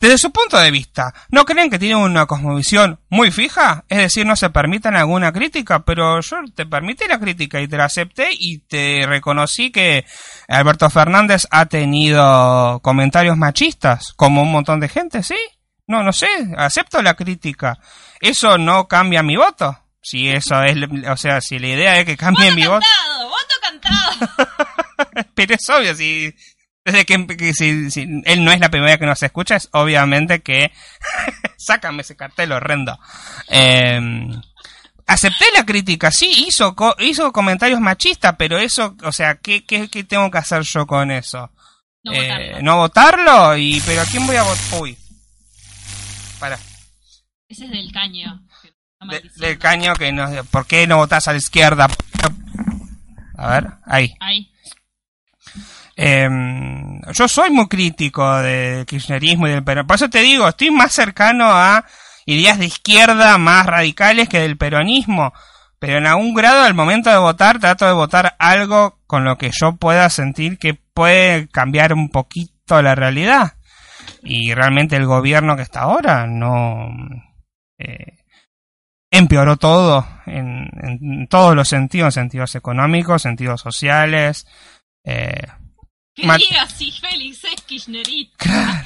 [0.00, 3.84] desde su punto de vista, ¿no creen que tienen una cosmovisión muy fija?
[3.88, 7.76] Es decir, no se permitan alguna crítica, pero yo te permití la crítica y te
[7.76, 10.04] la acepté y te reconocí que
[10.46, 15.36] Alberto Fernández ha tenido comentarios machistas, como un montón de gente, ¿sí?
[15.88, 17.78] No, no sé, acepto la crítica.
[18.20, 19.76] Eso no cambia mi voto.
[20.00, 20.76] Si eso es,
[21.10, 23.28] o sea, si la idea es que cambie ¡Voto mi voto, cantado!
[23.28, 25.28] ¡Voto cantado!
[25.34, 26.32] pero es obvio, si,
[26.90, 30.40] desde que, que si, si él no es la primera que nos escucha, es obviamente
[30.40, 30.72] que,
[31.56, 32.98] sácame ese cartel horrendo.
[33.48, 34.00] Eh,
[35.06, 39.88] acepté la crítica, sí, hizo, co- hizo comentarios machistas, pero eso, o sea, ¿qué, qué,
[39.88, 41.50] qué tengo que hacer yo con eso?
[42.04, 42.62] No Eh, votarlo.
[42.62, 43.56] ¿No votarlo?
[43.56, 44.80] Y, pero ¿a quién voy a votar?
[44.80, 44.96] Uy.
[46.38, 46.58] Para.
[47.48, 48.42] Ese es del caño.
[49.10, 51.88] De- del caño que no, ¿por qué no votás a la izquierda?
[53.36, 54.14] A ver, ahí.
[54.20, 54.50] Ahí.
[56.00, 56.28] Eh,
[57.12, 59.88] yo soy muy crítico del kirchnerismo y del peronismo.
[59.88, 61.84] Por eso te digo, estoy más cercano a
[62.24, 65.32] ideas de izquierda más radicales que del peronismo.
[65.80, 69.50] Pero en algún grado, al momento de votar, trato de votar algo con lo que
[69.52, 73.54] yo pueda sentir que puede cambiar un poquito la realidad.
[74.22, 76.90] Y realmente el gobierno que está ahora no
[77.78, 78.18] eh,
[79.10, 84.46] empeoró todo en, en todos los sentidos, sentidos económicos, sentidos sociales.
[85.04, 85.42] Eh,
[86.20, 88.84] Que Mat- diga si Félix es kirchnerista.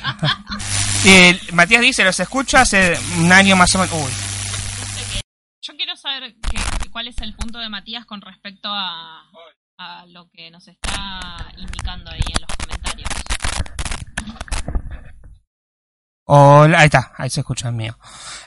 [1.06, 3.92] Eh, Matías dice, los escucho hace un año más o menos.
[3.94, 4.12] Uy,
[5.62, 9.22] Yo quiero saber qué- cuál es el punto de Matías con respecto a,
[9.78, 13.08] a lo que nos está indicando ahí en los comentarios.
[16.24, 17.96] hola, ahí está, ahí se escucha el mío.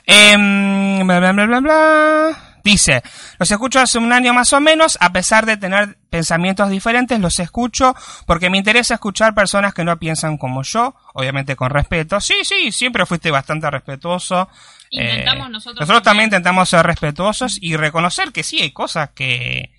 [0.04, 2.55] Em, bla, bla, bla, bla, bla.
[2.66, 3.00] Dice,
[3.38, 7.38] los escucho hace un año más o menos, a pesar de tener pensamientos diferentes, los
[7.38, 7.94] escucho
[8.26, 12.20] porque me interesa escuchar personas que no piensan como yo, obviamente con respeto.
[12.20, 14.48] Sí, sí, siempre fuiste bastante respetuoso.
[14.90, 15.80] Intentamos Eh, nosotros.
[15.80, 19.70] Nosotros también intentamos ser respetuosos y reconocer que sí hay cosas que,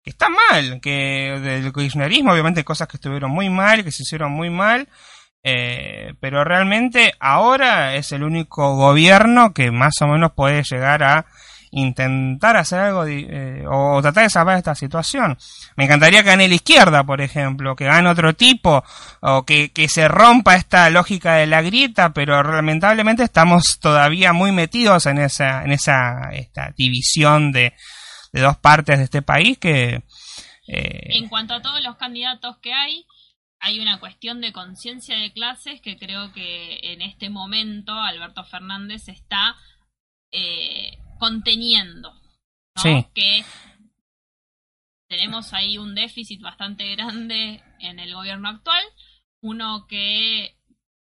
[0.00, 4.04] que están mal, que del kirchnerismo obviamente hay cosas que estuvieron muy mal, que se
[4.04, 4.86] hicieron muy mal,
[5.42, 11.26] eh, pero realmente ahora es el único gobierno que más o menos puede llegar a
[11.70, 15.36] intentar hacer algo eh, o tratar de salvar esta situación.
[15.76, 18.84] Me encantaría que gane la izquierda, por ejemplo, que gane otro tipo,
[19.20, 24.52] o que, que se rompa esta lógica de la grieta, pero lamentablemente estamos todavía muy
[24.52, 27.74] metidos en esa, en esa esta división de,
[28.32, 30.02] de dos partes de este país que
[30.68, 33.06] eh, En cuanto a todos los candidatos que hay,
[33.60, 39.08] hay una cuestión de conciencia de clases que creo que en este momento Alberto Fernández
[39.08, 39.56] está
[40.30, 42.12] eh, conteniendo.
[42.76, 42.82] ¿no?
[42.82, 43.06] Sí.
[43.14, 43.44] Que
[45.08, 48.84] tenemos ahí un déficit bastante grande en el gobierno actual.
[49.40, 50.56] Uno que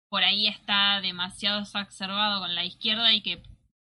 [0.10, 3.44] por ahí está demasiado exacerbado con la izquierda y que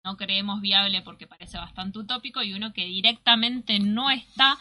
[0.06, 2.42] no creemos viable porque parece bastante utópico.
[2.44, 4.58] Y uno que directamente no está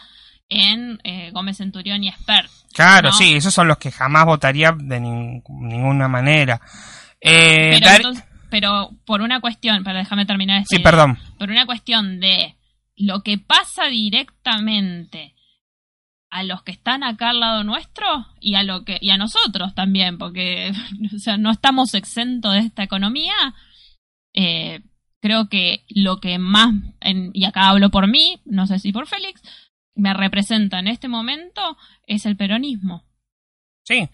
[0.49, 2.49] en eh, Gómez Centurión y Esper.
[2.73, 3.17] claro, ¿no?
[3.17, 6.61] sí, esos son los que jamás votaría de nin- ninguna manera.
[7.21, 8.25] Eh, Pero, Dar- entonces-
[8.61, 11.19] pero por una cuestión, para déjame terminar este sí, perdón.
[11.39, 12.57] por una cuestión de
[12.97, 15.35] lo que pasa directamente
[16.31, 18.07] a los que están acá al lado nuestro
[18.41, 20.73] y a lo que y a nosotros también porque
[21.15, 23.35] o sea no estamos exentos de esta economía
[24.35, 24.81] eh,
[25.21, 29.07] creo que lo que más en- y acá hablo por mí no sé si por
[29.07, 29.43] Félix
[29.95, 31.77] me representa en este momento
[32.07, 33.05] es el peronismo
[33.85, 34.09] Sí,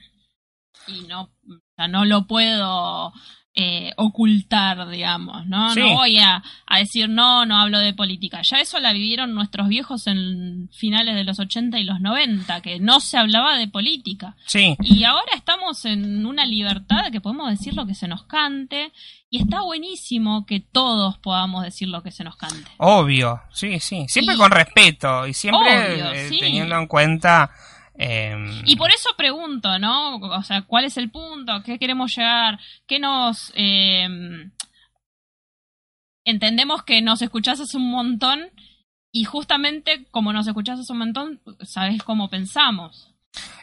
[0.87, 1.31] y no, o
[1.77, 3.13] sea, no lo puedo
[3.55, 5.75] eh, ocultar, digamos, ¿no?
[5.75, 5.81] Sí.
[5.81, 8.41] No voy a, a decir no, no hablo de política.
[8.43, 12.81] Ya eso la vivieron nuestros viejos en finales de los 80 y los 90, que
[12.81, 14.37] no se hablaba de política.
[14.47, 14.77] sí.
[14.81, 18.91] Y ahora estamos en una libertad que podemos decir lo que se nos cante
[19.29, 22.71] y está buenísimo que todos podamos decir lo que se nos cante.
[22.79, 24.07] Obvio, sí, sí.
[24.09, 26.39] Siempre Y- con respeto y siempre Obvio, eh, sí.
[26.41, 27.51] teniendo en cuenta.
[27.99, 30.17] Eh, Y por eso pregunto, ¿no?
[30.17, 31.53] O sea, ¿cuál es el punto?
[31.53, 32.59] ¿A ¿Qué queremos llegar?
[32.87, 33.53] ¿Qué nos...
[33.55, 34.09] eh,
[36.25, 38.51] entendemos que nos escuchás hace un montón
[39.11, 43.09] y justamente como nos escuchás hace un montón, sabes cómo pensamos.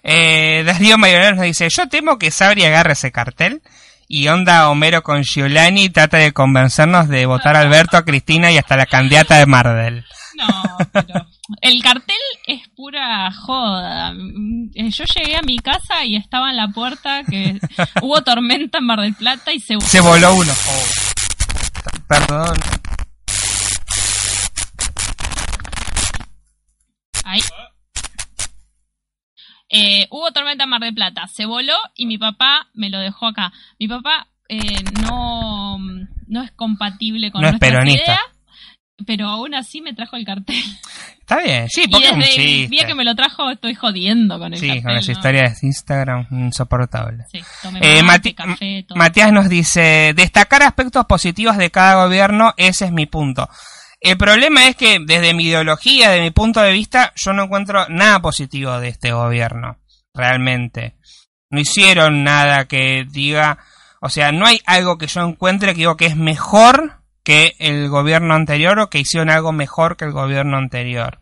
[0.04, 3.62] Eh, Darío Mayoral nos dice, yo temo que Sabri agarre ese cartel
[4.08, 8.58] Y onda Homero con Giuliani trata de convencernos de votar a Alberto, a Cristina y
[8.58, 10.06] hasta la candidata de Mardel.
[10.40, 11.28] No, pero
[11.62, 12.16] el cartel
[12.48, 14.14] es pura joda.
[14.76, 17.60] Eh, Yo llegué a mi casa y estaba en la puerta que
[18.02, 19.80] hubo tormenta en Mar del Plata y se...
[19.82, 20.52] Se voló uno.
[20.54, 20.86] Oh.
[22.08, 22.56] Perdón.
[27.24, 27.42] Ahí.
[29.72, 33.28] Eh, hubo tormenta en Mar del Plata, se voló y mi papá me lo dejó
[33.28, 33.52] acá.
[33.80, 35.78] Mi papá eh, no,
[36.28, 38.04] no es compatible con No es nuestras peronista.
[38.04, 38.20] ideas,
[39.06, 40.62] pero aún así me trajo el cartel.
[41.20, 43.76] Está bien, sí, Y porque es un desde el día que me lo trajo estoy
[43.76, 44.84] jodiendo con el Sí, cartel.
[44.84, 45.12] con las ¿no?
[45.14, 47.28] historias de Instagram insoportables.
[47.32, 47.42] Sí,
[47.82, 48.98] Eh, mate, café, todo.
[48.98, 53.48] Matías nos dice, destacar aspectos positivos de cada gobierno, ese es mi punto.
[54.02, 57.86] El problema es que desde mi ideología, de mi punto de vista, yo no encuentro
[57.90, 59.78] nada positivo de este gobierno,
[60.14, 60.96] realmente.
[61.52, 63.58] No hicieron nada que diga,
[64.02, 66.99] o sea, no hay algo que yo encuentre que digo que es mejor
[67.30, 71.22] que el gobierno anterior o que hicieron algo mejor que el gobierno anterior.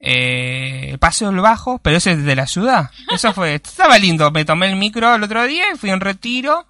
[0.00, 2.90] Eh, el Paseo del Bajo, pero ese es de la ciudad.
[3.10, 4.30] Eso fue, estaba lindo.
[4.30, 6.66] Me tomé el micro el otro día y fui en retiro.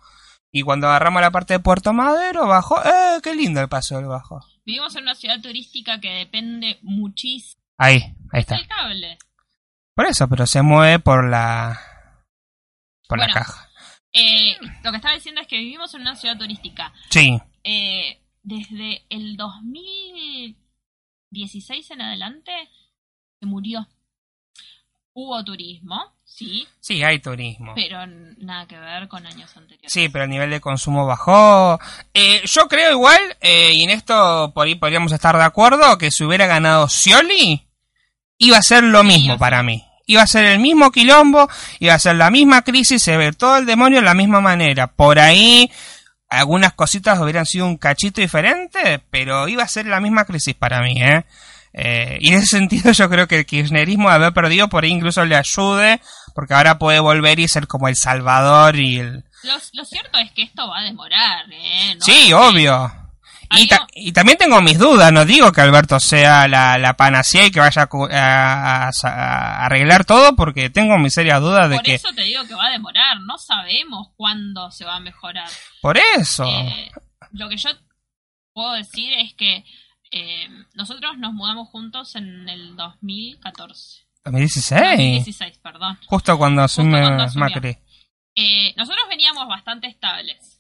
[0.53, 4.07] Y cuando agarramos la parte de Puerto Madero, bajó, ¡eh, qué lindo el Paseo del
[4.07, 4.41] Bajo!
[4.65, 8.57] Vivimos en una ciudad turística que depende muchísimo Ahí, ahí está.
[8.69, 9.19] cable.
[9.97, 11.79] Por eso, pero se mueve por la,
[13.09, 13.33] por Bueno.
[13.35, 13.69] la caja.
[14.13, 16.93] Eh, lo que estaba diciendo es que vivimos en una ciudad turística.
[17.11, 18.18] Sí, Eh,
[18.49, 22.51] desde el 2016 en adelante
[23.39, 23.87] se murió.
[25.13, 27.75] Hubo turismo, sí, sí, hay turismo.
[27.75, 28.07] pero
[28.39, 29.93] nada que ver con años anteriores.
[29.93, 31.79] Sí, pero el nivel de consumo bajó.
[32.15, 36.13] Eh, yo creo igual, eh, y en esto por ahí podríamos estar de acuerdo, que
[36.13, 37.67] si hubiera ganado Scioli,
[38.39, 39.85] iba a ser lo mismo para mí.
[40.07, 41.49] Iba a ser el mismo quilombo,
[41.81, 44.87] iba a ser la misma crisis, se ve todo el demonio de la misma manera.
[44.87, 45.71] Por ahí
[46.29, 50.83] algunas cositas hubieran sido un cachito diferente, pero iba a ser la misma crisis para
[50.83, 51.25] mí, ¿eh?
[51.73, 54.91] Eh, y en ese sentido yo creo que el kirchnerismo de haber perdido por ahí
[54.91, 56.01] incluso le ayude,
[56.35, 60.33] porque ahora puede volver y ser como el salvador y el, Lo, lo cierto es
[60.33, 61.95] que esto va a demorar, ¿eh?
[61.95, 62.05] ¿No?
[62.05, 62.93] Sí, obvio.
[63.59, 67.51] Y, ta- también tengo mis dudas, no digo que Alberto sea la, la panacea y
[67.51, 71.95] que vaya a, arreglar todo, porque tengo mis serias dudas de Por que...
[71.95, 73.21] eso te digo que va a demorar.
[73.21, 75.49] No sabemos cuándo se va a mejorar.
[75.81, 76.45] Por eso.
[76.45, 76.91] Eh,
[77.33, 77.71] lo que yo
[78.53, 79.65] puedo decir es que
[80.11, 84.07] eh, nosotros nos mudamos juntos en el 2014.
[84.25, 84.81] 2016.
[84.81, 85.99] 2016, perdón.
[86.07, 87.49] Justo cuando asume cuando asumió.
[87.49, 87.79] Macri.
[88.35, 90.58] Eh, nosotros veníamos bastante estables.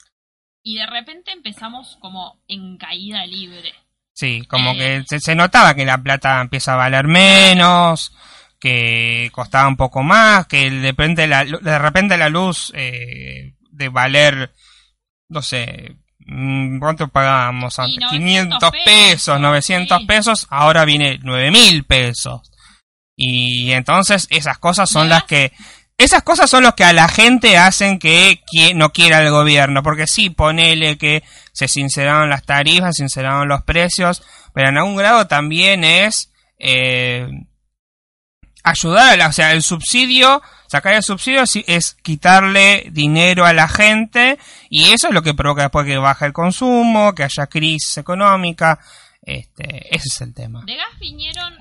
[0.69, 3.73] Y de repente empezamos como en caída libre.
[4.13, 4.77] Sí, como Eh.
[4.77, 8.13] que se, se notaba que la plata empieza a valer menos,
[8.61, 13.89] que costaba un poco más, que de repente la, de repente la luz eh, de
[13.89, 14.53] valer,
[15.31, 15.97] no sé,
[16.27, 17.97] mm, ¿cuánto pagábamos antes?
[18.01, 20.07] 900 500 pesos, pesos, 900 sí.
[20.07, 22.43] pesos, ahora viene 9000 pesos.
[23.17, 25.51] Y entonces esas cosas son las que...
[25.99, 28.41] Esas cosas son los que a la gente hacen que
[28.77, 34.23] no quiera el gobierno, porque sí, ponele que se sinceraron las tarifas, sinceraron los precios,
[34.55, 37.29] pero en algún grado también es eh,
[38.63, 44.39] ayudar, o sea, el subsidio, sacar el subsidio es quitarle dinero a la gente
[44.71, 48.79] y eso es lo que provoca después que baje el consumo, que haya crisis económica,
[49.21, 50.63] este, ese es el tema.
[50.65, 51.55] De gas vinieron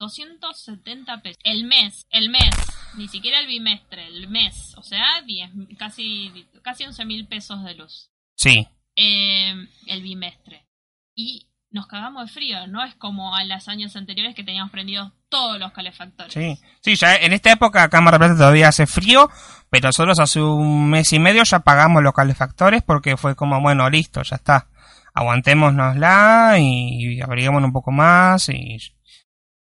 [0.00, 1.40] 5.270 pesos.
[1.44, 2.50] El mes, el mes.
[2.96, 4.74] Ni siquiera el bimestre, el mes.
[4.76, 8.10] O sea, 10, casi, casi 11.000 pesos de luz.
[8.36, 9.54] Sí, Eh,
[9.86, 10.66] el bimestre.
[11.14, 12.66] Y nos cagamos de frío.
[12.66, 16.32] No es como a los años anteriores que teníamos prendidos todos los calefactores.
[16.32, 19.30] sí, sí, ya en esta época acá en Mar del Plata todavía hace frío,
[19.68, 23.88] pero nosotros hace un mes y medio ya pagamos los calefactores porque fue como, bueno,
[23.88, 24.66] listo, ya está.
[25.14, 28.78] Aguantémonosla y abriguémonos un poco más y,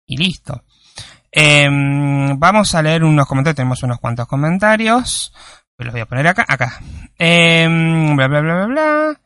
[0.09, 0.63] y listo.
[1.31, 5.31] Em, vamos a leer unos comentarios, tenemos unos cuantos comentarios.
[5.77, 6.81] Los voy a poner acá, acá.
[7.17, 9.19] Em, bla, bla, bla, bla, bla.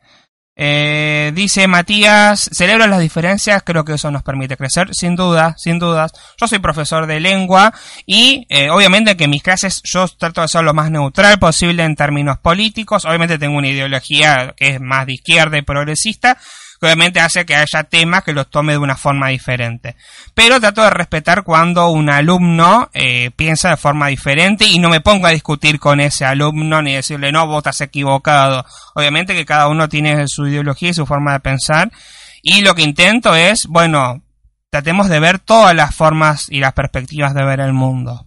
[0.56, 5.80] Eh, dice Matías, celebro las diferencias, creo que eso nos permite crecer, sin duda, sin
[5.80, 6.12] dudas.
[6.40, 7.74] Yo soy profesor de lengua
[8.06, 11.96] y eh, obviamente que mis clases yo trato de ser lo más neutral posible en
[11.96, 13.04] términos políticos.
[13.04, 16.38] Obviamente tengo una ideología que es más de izquierda y progresista,
[16.80, 19.96] que obviamente hace que haya temas que los tome de una forma diferente.
[20.34, 25.00] Pero trato de respetar cuando un alumno eh, piensa de forma diferente y no me
[25.00, 28.64] pongo a discutir con ese alumno ni decirle no, vos estás equivocado.
[28.94, 31.90] Obviamente que cada uno tiene su ideología y su forma de pensar.
[32.42, 34.22] Y lo que intento es, bueno,
[34.70, 38.26] tratemos de ver todas las formas y las perspectivas de ver el mundo.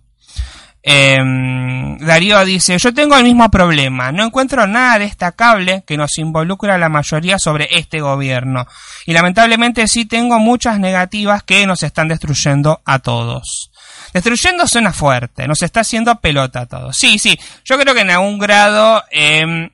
[0.83, 6.71] Em, Darío dice, yo tengo el mismo problema, no encuentro nada destacable que nos involucre
[6.71, 8.65] a la mayoría sobre este gobierno.
[9.05, 13.71] Y lamentablemente sí tengo muchas negativas que nos están destruyendo a todos.
[14.13, 16.95] Destruyendo suena fuerte, nos está haciendo pelota a todos.
[16.95, 19.03] Sí, sí, yo creo que en algún grado...
[19.11, 19.69] em,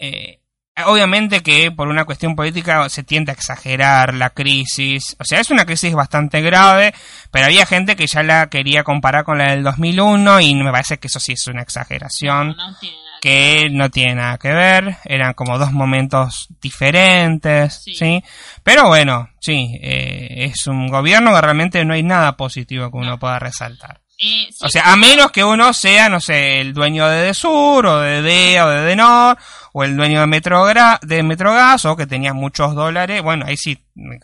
[0.00, 0.37] eh,
[0.86, 5.16] Obviamente que por una cuestión política se tiende a exagerar la crisis.
[5.18, 6.94] O sea, es una crisis bastante grave,
[7.30, 10.98] pero había gente que ya la quería comparar con la del 2001 y me parece
[10.98, 12.56] que eso sí es una exageración.
[12.56, 12.76] No, no
[13.20, 17.94] que no tiene nada que ver, eran como dos momentos diferentes, ¿sí?
[17.94, 18.24] Sí.
[18.62, 23.18] Pero bueno, sí, eh, es un gobierno que realmente no hay nada positivo que uno
[23.18, 24.00] pueda resaltar.
[24.18, 27.86] Eh, sí, O sea, a menos que uno sea, no sé, el dueño de Desur,
[27.86, 29.38] o de DEA, o de Denor,
[29.72, 33.22] o el dueño de, Metrogra de Metrogas, o que tenía muchos dólares.
[33.22, 33.78] Bueno, ahí sí,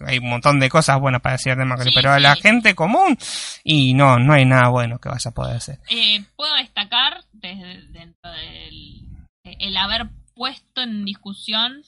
[0.04, 2.74] hay un montón de cosas buenas para decir de Macri, Sí, pero a la gente
[2.74, 3.16] común,
[3.62, 5.78] y no, no hay nada bueno que vaya a poder hacer.
[5.88, 9.04] Eh, puedo destacar desde dentro del
[9.44, 11.82] el haber puesto en discusión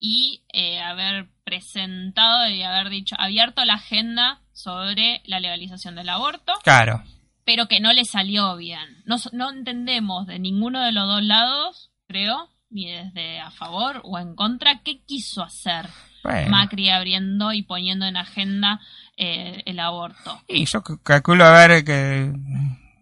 [0.00, 6.52] y eh, haber presentado y haber dicho abierto la agenda sobre la legalización del aborto,
[6.62, 7.02] Claro.
[7.44, 9.02] Pero que no le salió bien.
[9.04, 14.18] No, no entendemos de ninguno de los dos lados, creo, ni desde a favor o
[14.18, 15.86] en contra, qué quiso hacer
[16.22, 16.50] Bueno.
[16.50, 18.80] Macri abriendo y poniendo en agenda
[19.16, 20.40] eh, el aborto.
[20.48, 22.32] Y yo calculo a ver que...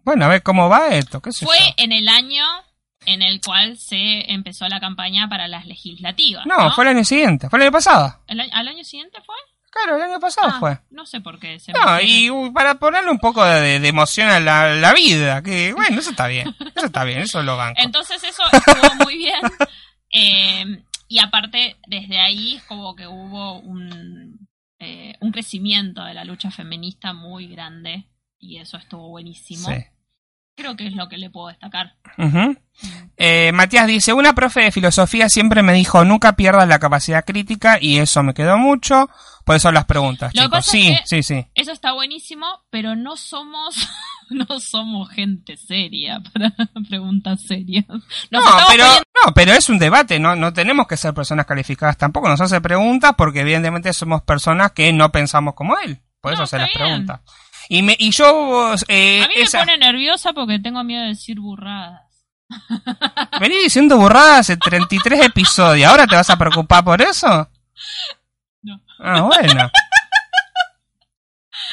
[0.03, 1.73] Bueno, a ver cómo va esto, qué Fue yo.
[1.77, 2.43] en el año
[3.05, 6.45] en el cual se empezó la campaña para las legislativas.
[6.45, 8.19] No, No, fue el año siguiente, fue el año pasado.
[8.27, 9.35] ¿El año- ¿Al año siguiente fue?
[9.73, 10.79] Claro, el año pasado Ah, fue.
[10.91, 14.29] No sé por qué se No, me- y para ponerle un poco de, de emoción
[14.29, 17.81] a la, la vida, que bueno, eso está bien, eso está bien, eso lo banco.
[17.81, 19.41] Entonces eso estuvo muy bien.
[20.15, 24.47] Eh, y aparte, desde ahí es como que hubo un,
[24.77, 28.05] eh, un crecimiento de la lucha feminista muy grande.
[28.37, 29.69] Y eso estuvo buenísimo.
[29.69, 29.75] Sí.
[30.55, 31.95] Creo que es lo que le puedo destacar.
[32.19, 32.55] Ujú.
[33.17, 37.79] Eh, Matías dice, una profe de filosofía siempre me dijo, nunca pierdas la capacidad crítica
[37.81, 39.09] y eso me quedó mucho,
[39.43, 40.65] por eso las preguntas, Lo chicos.
[40.65, 41.45] Sí, es que- sí, sí.
[41.55, 43.75] Eso está buenísimo, pero no somos,
[44.29, 46.53] no somos gente seria para
[46.89, 47.85] preguntas serias.
[47.87, 51.45] Nos No, pero, poniendo- no, pero es un debate, no, no tenemos que ser personas
[51.45, 56.31] calificadas tampoco, nos hace preguntas porque evidentemente somos personas que no pensamos como él, por
[56.31, 57.21] No, eso se las pregunta.
[57.69, 61.09] Y, me, y yo, eh, A mí esa- me pone nerviosa porque tengo miedo de
[61.09, 62.01] decir burradas.
[63.39, 65.89] Vení diciendo burradas hace 33 episodios.
[65.89, 67.49] ¿Ahora te vas a preocupar por eso?
[69.05, 69.69] Ah, bueno.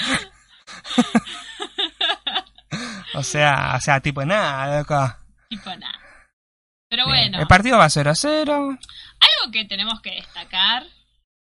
[3.14, 5.14] o sea, o sea, tipo nada, loco.
[5.48, 5.98] Tipo nada.
[6.88, 7.30] Pero Bien.
[7.30, 8.52] bueno, El partido va 0 a 0.
[8.54, 10.84] algo que tenemos que destacar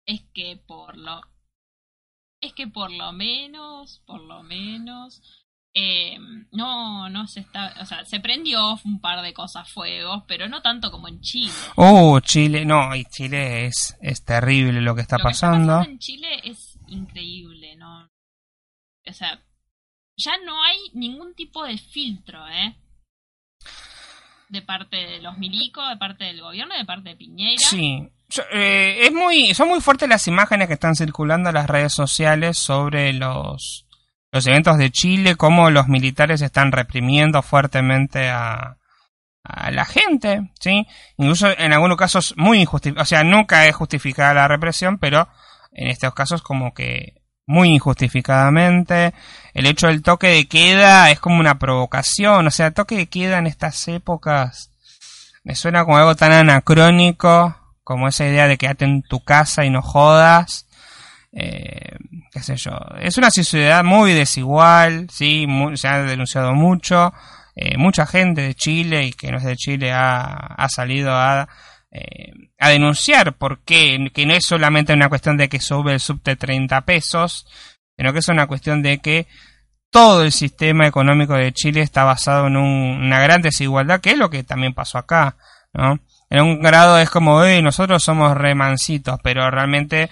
[0.04, 1.20] es que por lo
[2.40, 5.22] es que por lo menos, por lo menos
[5.78, 6.16] eh,
[6.52, 10.62] no, no se está, o sea, se prendió un par de cosas fuegos, pero no
[10.62, 11.52] tanto como en Chile.
[11.76, 15.72] Uh, Chile, no, y Chile es, es terrible lo que está Lo que está pasando.
[15.74, 18.08] pasando en Chile es increíble, ¿no?
[19.06, 19.38] O sea,
[20.16, 22.74] ya no hay ningún tipo de filtro, ¿eh?
[24.48, 27.58] De parte de los milicos, de parte del gobierno, de parte de Piñera.
[27.58, 28.08] Sí.
[28.30, 31.92] Yo, eh, es muy, son muy fuertes las imágenes que están circulando en las redes
[31.92, 33.85] sociales sobre los,
[34.36, 38.76] los eventos de Chile, cómo los militares están reprimiendo fuertemente a,
[39.70, 40.88] la gente, ¿sí?
[41.18, 45.28] Incluso en algunos casos muy injustificada, o sea, nunca es justificada la represión, pero
[45.70, 49.14] en estos casos como que muy injustificadamente.
[49.54, 53.38] El hecho del toque de queda es como una provocación, o sea, toque de queda
[53.38, 54.72] en estas épocas
[55.46, 59.70] me suena como algo tan anacrónico como esa idea de quedarte en tu casa y
[59.70, 60.65] no jodas.
[61.38, 61.96] Eh,
[62.32, 62.72] qué sé yo.
[62.98, 67.12] Es una sociedad muy desigual, sí, se ha denunciado mucho.
[67.54, 71.46] Eh, mucha gente de Chile y que no es de Chile ha, ha salido a,
[71.90, 76.36] eh, a denunciar porque que no es solamente una cuestión de que sube el subte
[76.36, 77.46] 30 pesos,
[77.96, 79.26] sino que es una cuestión de que
[79.90, 84.18] todo el sistema económico de Chile está basado en un- una gran desigualdad, que es
[84.18, 85.36] lo que también pasó acá,
[85.74, 85.98] ¿no?
[86.28, 90.10] En un grado es como, "Ey, nosotros somos remancitos, pero realmente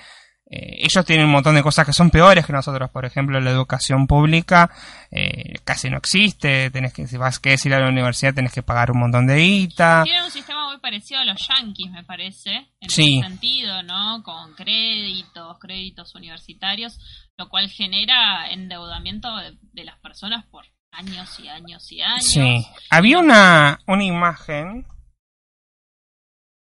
[0.56, 2.90] eh, ellos tienen un montón de cosas que son peores que nosotros.
[2.90, 4.70] Por ejemplo, la educación pública
[5.10, 6.70] eh, casi no existe.
[6.70, 9.36] Tenés que, si vas que ir a la universidad, tenés que pagar un montón de
[9.36, 10.02] guita.
[10.04, 13.18] Tienen un sistema muy parecido a los yankees, me parece, en Sí.
[13.18, 14.22] ese sentido, ¿no?
[14.22, 16.98] Con créditos, créditos universitarios,
[17.36, 22.24] lo cual genera endeudamiento de, de las personas por años y años y años.
[22.24, 22.64] Sí.
[22.90, 24.86] Había una, una imagen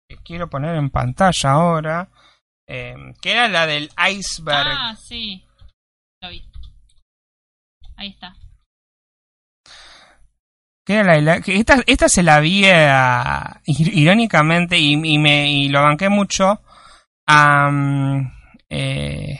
[0.09, 2.09] que quiero poner en pantalla ahora,
[2.67, 4.67] eh, que era la del iceberg.
[4.69, 5.43] Ah, sí.
[6.21, 6.43] Lo vi.
[7.95, 8.35] Ahí está.
[10.85, 15.17] que era la, la- que esta, esta se la vi a- ir- irónicamente y, y
[15.17, 16.61] me y lo banqué mucho
[17.27, 17.69] a
[18.69, 19.37] eh,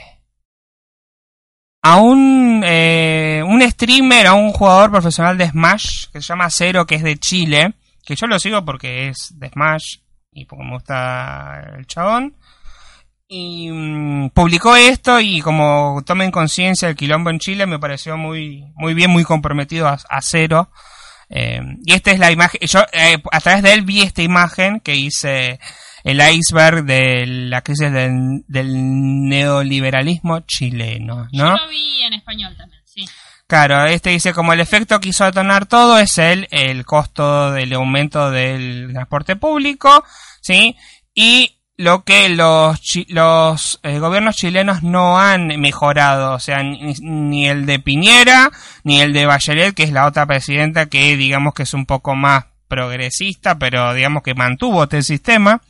[1.83, 6.85] a un eh, un streamer a un jugador profesional de Smash que se llama Cero
[6.85, 7.73] que es de Chile
[8.03, 9.99] que yo lo sigo porque es de Smash
[10.33, 12.35] y porque me gusta el chabón
[13.27, 18.65] y mm, publicó esto y como tomen conciencia del quilombo en Chile me pareció muy
[18.75, 20.69] muy bien muy comprometido a, a Cero
[21.29, 24.79] eh, y esta es la imagen, yo eh, a través de él vi esta imagen
[24.79, 25.59] que hice
[26.03, 31.57] el iceberg de la crisis del, del neoliberalismo chileno, Yo ¿no?
[31.57, 33.05] lo vi en español también, sí.
[33.45, 37.73] Claro, este dice como el efecto que hizo detonar todo es el, el costo del
[37.73, 40.03] aumento del transporte público,
[40.41, 40.75] ¿sí?
[41.13, 47.47] Y lo que los, los eh, gobiernos chilenos no han mejorado, o sea, ni, ni
[47.47, 48.51] el de Piñera,
[48.83, 52.15] ni el de Bachelet, que es la otra presidenta que digamos que es un poco
[52.15, 55.61] más progresista, pero digamos que mantuvo este sistema.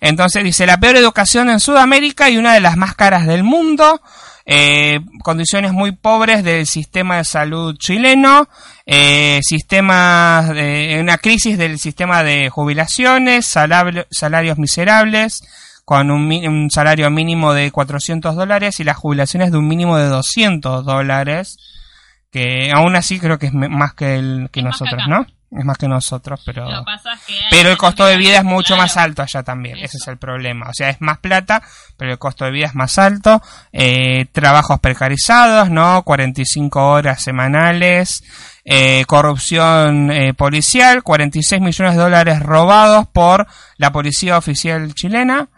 [0.00, 4.00] Entonces dice, la peor educación en Sudamérica y una de las más caras del mundo,
[4.44, 8.48] eh, condiciones muy pobres del sistema de salud chileno,
[8.86, 15.42] eh, sistemas de, una crisis del sistema de jubilaciones, salarios miserables,
[15.84, 20.06] con un, un salario mínimo de 400 dólares y las jubilaciones de un mínimo de
[20.06, 21.56] 200 dólares,
[22.30, 25.02] que aún así creo que es más que, el, que Es más que nosotros.
[25.08, 25.26] ¿no?
[25.54, 26.64] Es más que nosotros, pero...
[26.68, 28.96] Lo que pasa es que hay Pero el costo de vida es mucho claro, más
[28.96, 29.76] alto allá también.
[29.78, 30.70] Ese es el problema.
[30.70, 31.62] O sea, es más plata,
[31.98, 33.42] pero el costo de vida es más alto.
[33.70, 36.02] Eh, trabajos precarizados, ¿no?
[36.04, 38.24] 45 horas semanales.
[38.64, 41.02] Eh, corrupción eh, policial.
[41.02, 43.46] 46 millones de dólares robados por
[43.76, 45.48] la policía oficial chilena.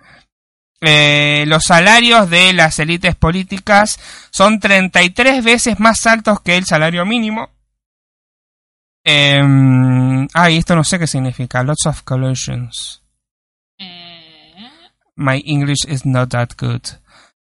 [0.86, 3.98] Eh, los salarios de las élites políticas
[4.30, 7.48] son 33 veces más altos que el salario mínimo.
[9.04, 11.62] Eh, ay, esto no sé qué significa.
[11.62, 13.02] Lots of collisions.
[13.78, 14.70] Eh,
[15.16, 16.82] My English is not that good.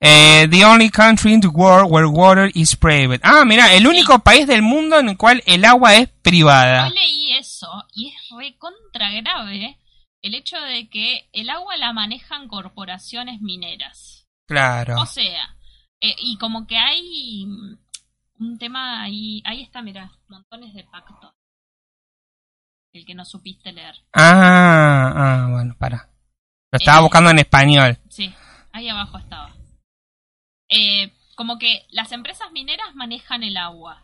[0.01, 3.21] Eh, the only country in the world where water is private.
[3.25, 6.87] Ah, mira, el único país del mundo en el cual el agua es privada.
[6.87, 9.77] Hoy leí eso y es recontra grave
[10.23, 14.27] el hecho de que el agua la manejan corporaciones mineras.
[14.47, 15.01] Claro.
[15.01, 15.57] O sea,
[16.01, 17.79] eh, y como que hay mm,
[18.41, 21.33] un tema ahí, ahí está, mira, montones de pactos.
[22.99, 23.95] El que no supiste leer.
[24.13, 26.09] Ah, ah, bueno, para.
[26.73, 27.03] Lo estaba Eh.
[27.03, 27.97] buscando en español.
[28.09, 28.35] Sí,
[28.73, 29.55] ahí abajo estaba.
[30.69, 34.03] Eh, como que las empresas mineras manejan el agua.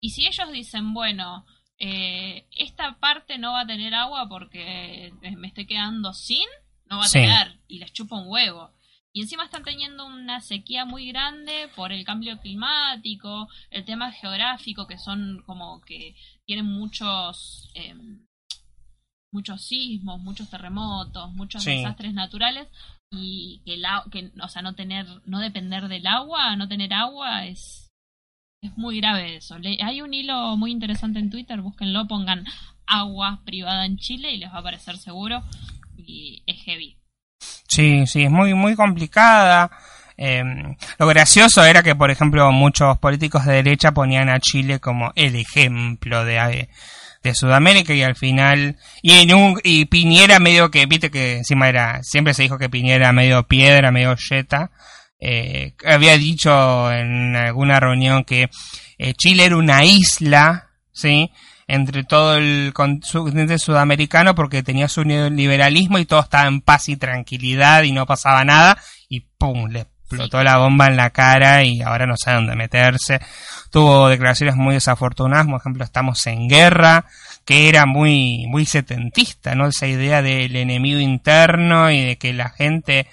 [0.00, 1.44] Y si ellos dicen, bueno,
[1.78, 6.46] eh, esta parte no va a tener agua porque me estoy quedando sin,
[6.86, 7.20] no va a Sí.
[7.20, 7.58] tener.
[7.68, 8.72] Y les chupa un huevo.
[9.14, 14.86] Y encima están teniendo una sequía muy grande por el cambio climático, el tema geográfico,
[14.86, 16.14] que son como que
[16.46, 18.26] tienen muchos, em,
[19.32, 21.70] muchos sismos, muchos terremotos, muchos Sí.
[21.72, 22.68] desastres naturales.
[23.14, 26.94] Y que, el, au- que o sea no tener no depender del agua no tener
[26.94, 27.90] agua es
[28.62, 29.58] es muy grave eso.
[29.58, 32.46] Le- hay un hilo muy interesante en Twitter búsquenlo pongan
[32.86, 35.42] agua privada en Chile y les va a aparecer seguro.
[35.98, 36.96] Y es heavy
[37.66, 39.70] Sí, sí, es muy, muy complicada.
[40.16, 40.42] Eh,
[40.98, 45.36] lo gracioso era que, por ejemplo, muchos políticos de derecha ponían a Chile como el
[45.36, 46.68] ejemplo de,
[47.22, 51.68] de Sudamérica y al final y en un y Piñera medio que viste que encima
[51.68, 54.70] era siempre se dijo que Piñera era medio piedra medio yeta
[55.20, 58.50] eh, había dicho en alguna reunión que
[58.98, 61.30] eh, Chile era una isla sí
[61.74, 66.96] entre todo el continente sudamericano porque tenía su neoliberalismo y todo estaba en paz y
[66.96, 71.80] tranquilidad y no pasaba nada y pum le explotó la bomba en la cara y
[71.80, 73.20] ahora no sabe dónde meterse
[73.72, 77.06] tuvo declaraciones muy desafortunadas, por ejemplo, estamos en guerra,
[77.46, 79.66] que era muy, muy setentista, ¿no?
[79.66, 83.08] Esa idea del enemigo interno y de que la gente,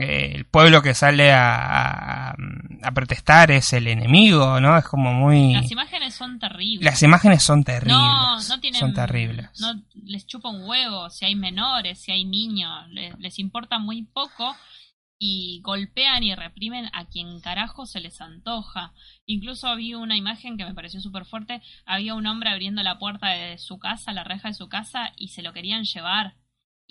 [0.00, 2.36] eh, el pueblo que sale a, a,
[2.82, 4.76] a protestar es el enemigo, ¿no?
[4.78, 5.52] Es como muy...
[5.54, 7.96] las imágenes son terribles Las imágenes son terribles.
[7.96, 9.48] no no tienen Son terribles.
[9.60, 9.74] no
[10.04, 14.56] les chupa un huevo si hay menores si hay niños les, les importa muy poco
[15.24, 18.92] y golpean y reprimen a quien carajo se les antoja.
[19.24, 21.62] Incluso vi una imagen que me pareció súper fuerte.
[21.86, 25.28] Había un hombre abriendo la puerta de su casa, la reja de su casa, y
[25.28, 26.34] se lo querían llevar.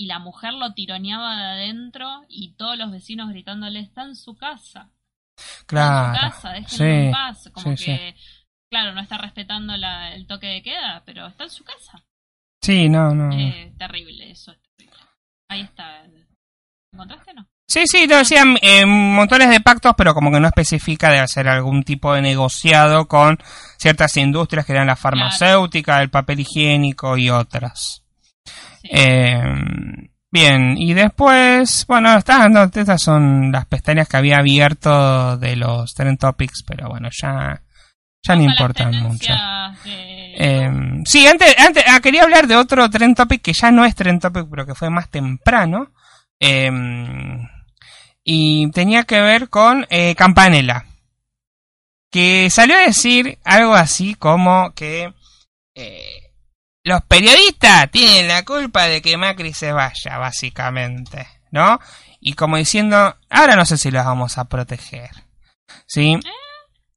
[0.01, 4.35] Y la mujer lo tironeaba de adentro y todos los vecinos gritándole, está en su
[4.35, 4.89] casa.
[5.37, 6.07] Está Claro.
[6.07, 7.49] en su casa, déjenlo Sí, en paz.
[7.53, 8.15] Como sí, que,
[8.71, 12.03] claro, no está respetando la- el toque de queda, pero está en su casa.
[12.63, 13.31] Sí, no, no.
[13.37, 14.97] Eh, terrible, eso terrible.
[15.49, 16.03] Ahí está.
[16.93, 17.47] ¿Encontraste o no?
[17.69, 21.47] Sí, sí, lo decían eh, montones de pactos, pero como que no especifica de hacer
[21.47, 23.37] algún tipo de negociado con
[23.77, 28.03] ciertas industrias que eran la farmacéutica, el papel higiénico y otras.
[28.81, 28.89] Sí.
[28.91, 29.41] Eh,
[30.31, 35.93] bien, y después, bueno, está, no, estas son las pestañas que había abierto de los
[35.93, 37.61] Trend Topics, pero bueno, ya,
[38.23, 39.33] ya no importan mucho.
[39.33, 40.71] de- Eh,
[41.05, 44.21] sí, antes, antes ah, quería hablar de otro Trend Topic que ya no es Trend
[44.21, 45.91] Topic, pero que fue más temprano.
[46.39, 46.71] Eh,
[48.23, 50.85] y tenía que ver con eh, Campanella.
[52.11, 55.13] Que salió a decir algo así como que
[55.75, 56.20] eh,
[56.83, 61.79] los periodistas tienen la culpa de que Macri se vaya, básicamente, ¿no?
[62.19, 65.09] Y como diciendo, ahora no sé si los vamos a proteger.
[65.87, 66.19] ¿Sí?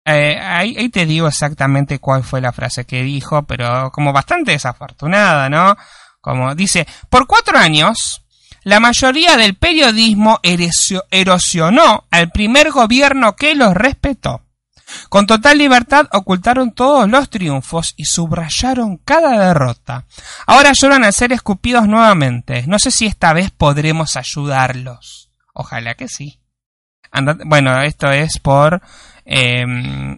[0.06, 4.52] Eh, ahí, ahí te digo exactamente cuál fue la frase que dijo, pero como bastante
[4.52, 5.76] desafortunada, ¿no?
[6.20, 8.22] Como dice, por cuatro años,
[8.64, 10.40] la mayoría del periodismo
[11.10, 14.43] erosionó al primer gobierno que los respetó.
[15.08, 20.04] Con total libertad ocultaron todos los triunfos y subrayaron cada derrota.
[20.46, 22.64] Ahora lloran al ser escupidos nuevamente.
[22.66, 25.30] No sé si esta vez podremos ayudarlos.
[25.52, 26.38] Ojalá que sí.
[27.46, 28.82] Bueno, esto es por...
[29.24, 29.64] eh,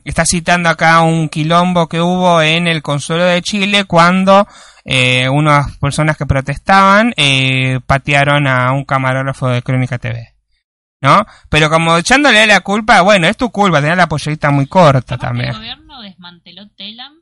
[0.05, 4.49] está citando acá un quilombo que hubo en el Consuelo de Chile cuando
[4.85, 10.36] eh, unas personas que protestaban eh, patearon a un camarógrafo de Crónica TV.
[11.07, 11.27] ¿No?
[11.49, 15.51] Pero como echándole la culpa, bueno, es tu culpa, tener la pollerita muy corta también.
[15.51, 17.15] El gobierno desmanteló Telam,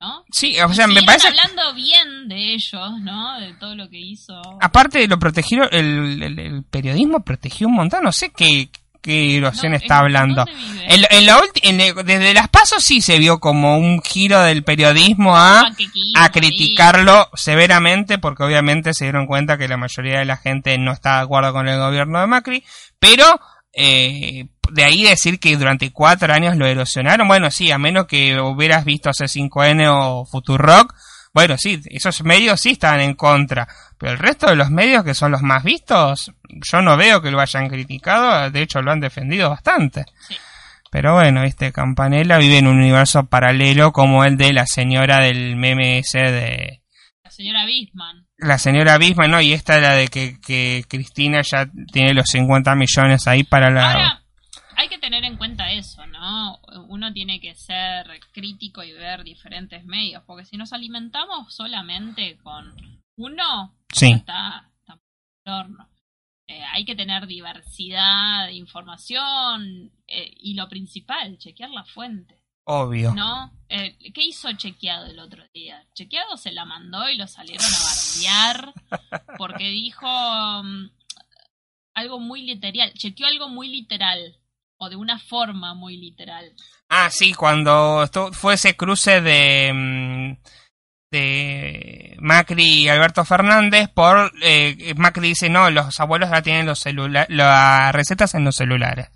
[0.00, 0.24] ¿no?
[0.32, 1.28] Sí, o sea, me parece...
[1.28, 3.38] hablando bien de ellos, ¿no?
[3.40, 4.40] De todo lo que hizo.
[4.60, 8.70] Aparte lo protegieron, el, el- el periodismo protegió un montón, no sé qué,
[9.00, 10.44] qué erosión No, está ¿en hablando.
[10.44, 10.94] dónde vive?
[10.94, 14.40] En, en la ulti- en el- desde las pasos sí se vio como un giro
[14.40, 15.70] del periodismo a,
[16.16, 20.92] a criticarlo severamente porque obviamente se dieron cuenta que la mayoría de la gente no
[20.92, 22.64] está de acuerdo con el gobierno de Macri,
[22.98, 23.24] pero
[23.72, 28.40] eh, de ahí decir que durante cuatro años lo erosionaron, bueno sí, a menos que
[28.40, 30.94] hubieras visto C5N o Futurock,
[31.32, 33.68] bueno sí, esos medios sí estaban en contra,
[33.98, 37.30] pero el resto de los medios que son los más vistos, yo no veo que
[37.30, 40.04] lo hayan criticado, de hecho lo han defendido bastante.
[40.26, 40.36] Sí.
[40.90, 45.56] Pero bueno, viste, Campanella vive en un universo paralelo como el de la señora del
[45.56, 46.82] meme ese de
[47.22, 48.26] La señora Bisman.
[48.38, 49.40] la señora Bisma, ¿no?
[49.40, 53.70] Y esta es la de que, que Cristina ya tiene los 50 millones ahí para
[53.70, 53.92] la...
[53.92, 54.22] Ahora,
[54.78, 56.60] hay que tener en cuenta eso, ¿no?
[56.86, 62.72] Uno tiene que ser crítico y ver diferentes medios, porque si nos alimentamos solamente con
[63.16, 64.12] uno, Sí.
[64.12, 65.00] está, está en
[65.46, 65.88] el horno.
[66.46, 73.12] Eh, hay que tener diversidad de información eh, y lo principal, chequear la fuente, Obvio.
[73.14, 73.50] ¿no?
[73.68, 75.84] Eh, ¿Qué hizo Chequeado el otro día?
[75.94, 78.74] Chequeado se la mandó y lo salieron a bardear
[79.38, 80.06] porque dijo
[80.62, 80.90] mm,
[81.94, 84.36] algo muy literal, chequeó algo muy literal
[84.78, 86.52] o de una forma muy literal.
[86.88, 89.72] Ah, sí, cuando estu- fue ese cruce de...
[89.74, 90.36] mm,
[91.10, 96.84] de Macri y Alberto Fernández por eh, Macri dice no los abuelos ya tienen los
[97.28, 99.08] las recetas en los celulares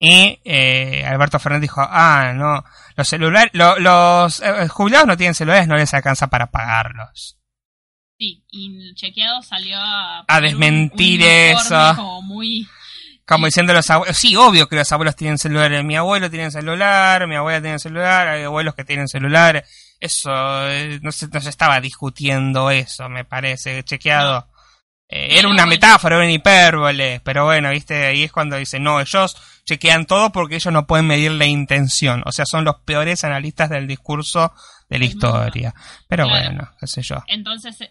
[0.00, 2.64] y eh, Alberto Fernández dijo ah no
[2.96, 7.34] los celulares los eh, jubilados no tienen celulares no les alcanza para pagarlos
[8.20, 11.92] Sí, y Chequeado salió a, A desmentir informe eso.
[11.94, 12.66] Como muy
[13.28, 15.84] Como diciendo los abuelos, sí, obvio que los abuelos tienen celulares.
[15.84, 19.62] Mi abuelo tiene celular, mi abuela tiene celular, hay abuelos que tienen celular.
[20.00, 20.30] Eso,
[20.70, 24.48] eh, no se, no se estaba discutiendo eso, me parece, chequeado.
[25.10, 28.98] Eh, era una metáfora, era una hipérbole, pero bueno, viste, ahí es cuando dicen, no,
[29.00, 29.36] ellos
[29.66, 32.22] chequean todo porque ellos no pueden medir la intención.
[32.24, 34.54] O sea, son los peores analistas del discurso
[34.88, 35.74] de la historia.
[36.08, 36.46] Pero Claro.
[36.46, 37.16] bueno, qué sé yo.
[37.26, 37.88] Entonces eh,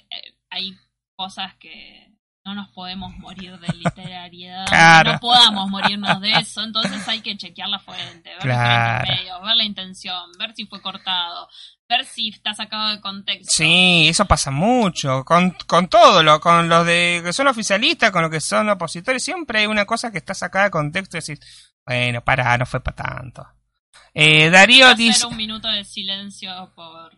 [0.49, 0.75] hay
[1.15, 2.07] cosas que
[2.47, 5.13] no nos podemos morir de literariedad, Claro.
[5.13, 9.03] no podamos morirnos de eso, entonces hay que chequear la fuente, ver Claro.
[9.03, 11.49] diferentes medios, ver la intención, ver si fue cortado,
[11.89, 13.53] ver si está sacado de contexto.
[13.53, 15.25] Sí, eso pasa mucho.
[15.25, 19.21] Con, con todo, lo, con los de que son oficialistas, con los que son opositores,
[19.23, 22.79] siempre hay una cosa que está sacada de contexto y decís, bueno, para, no fue
[22.81, 23.45] para tanto.
[24.13, 27.11] Eh, Darío dice, un minuto de silencio por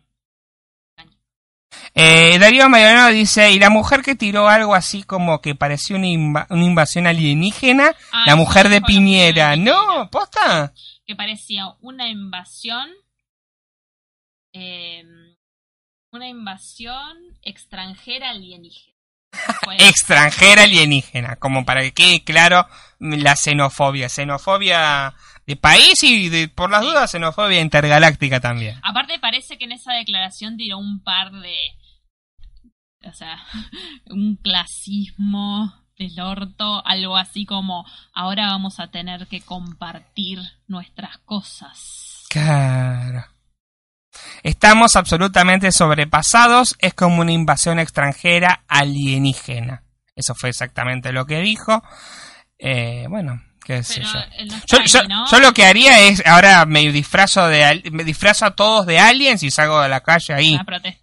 [1.94, 6.06] eh, Darío Mariano dice, y la mujer que tiró algo así como que parecía una,
[6.06, 7.94] inva- una invasión alienígena,
[8.26, 9.56] la mujer de Piñera.
[9.56, 10.72] No, posta.
[11.06, 12.88] que parecía una invasión
[14.52, 15.02] eh,
[16.12, 18.96] una invasión extranjera alienígena.
[19.62, 22.66] Fue- Extranjera alienígena, como para que quede claro
[22.98, 24.08] la xenofobia.
[24.08, 25.14] Xenofobia
[25.50, 28.78] de país y de, por las dudas xenofobia intergaláctica también.
[28.82, 31.56] Aparte parece que en esa declaración tiró un par de...
[33.04, 33.38] O sea,
[34.06, 42.26] un clasismo del orto, algo así como ahora vamos a tener que compartir nuestras cosas.
[42.28, 43.24] Claro.
[44.42, 49.82] Estamos absolutamente sobrepasados, es como una invasión extranjera alienígena.
[50.14, 51.82] Eso fue exactamente lo que dijo.
[52.58, 54.02] Eh, bueno, qué sé
[54.70, 54.84] Pero
[55.30, 55.38] yo.
[55.40, 59.50] lo que haría es, ahora me disfrazo de me disfrazo a todos de aliens y
[59.50, 60.58] salgo de la calle ahí.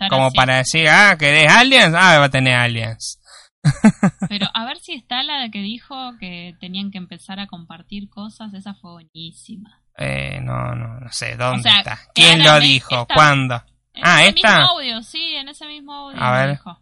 [0.10, 0.36] Como así.
[0.36, 1.94] para decir, ah, ¿querés aliens?
[1.98, 3.20] Ah, va a tener aliens.
[4.30, 8.54] Pero a ver si está la que dijo que tenían que empezar a compartir cosas,
[8.54, 9.82] esa fue buenísima.
[9.98, 12.00] Eh, no, no, no sé, ¿dónde O sea, está?
[12.14, 13.02] ¿Quién lo dijo?
[13.02, 13.64] está- ¿Cuándo?
[13.94, 14.58] En Ah, ese ¿esta?
[14.60, 16.50] mismo audio, sí, en ese mismo audio A ver.
[16.52, 16.80] dijo.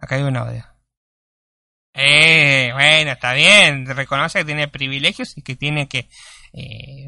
[0.00, 0.64] Acá hay un audio.
[1.94, 3.86] Eh, bueno, está bien.
[3.86, 6.08] Reconoce que tiene privilegios y que tiene que
[6.52, 7.06] eh,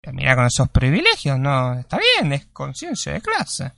[0.00, 1.38] terminar con esos privilegios.
[1.38, 3.72] No, está bien, es conciencia de clase.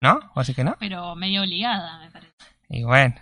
[0.00, 0.18] ¿No?
[0.34, 0.76] ¿O así que no?
[0.78, 2.32] Pero medio obligada, me parece.
[2.68, 3.16] Y bueno,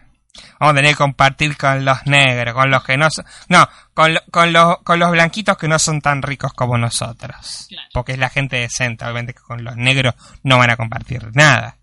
[0.60, 3.24] vamos a tener que compartir con los negros, con los que no son...
[3.48, 7.66] No, con, lo- con, los, con los blanquitos que no son tan ricos como nosotros.
[7.70, 7.88] Claro.
[7.94, 11.78] Porque es la gente decente, obviamente que con los negros no van a compartir nada.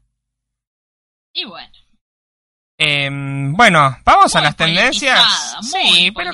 [1.34, 1.71] Y bueno.
[2.78, 5.56] Em, bueno, vamos a las tendencias.
[5.74, 6.32] muy Sí, pero.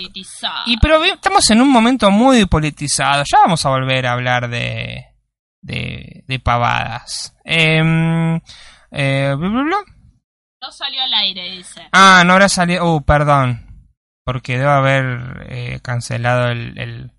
[0.66, 3.24] Y pero estamos en un momento muy politizado.
[3.32, 5.06] Ya vamos a volver a hablar de
[5.62, 7.36] de, de pavadas.
[7.44, 8.40] Em,
[8.92, 9.76] eh, blu.
[10.62, 11.88] No salió al aire, dice.
[11.92, 12.96] Ah, no habrá salido.
[12.96, 13.66] Uh, perdón.
[14.26, 17.12] Porque debo haber eh, cancelado el, el-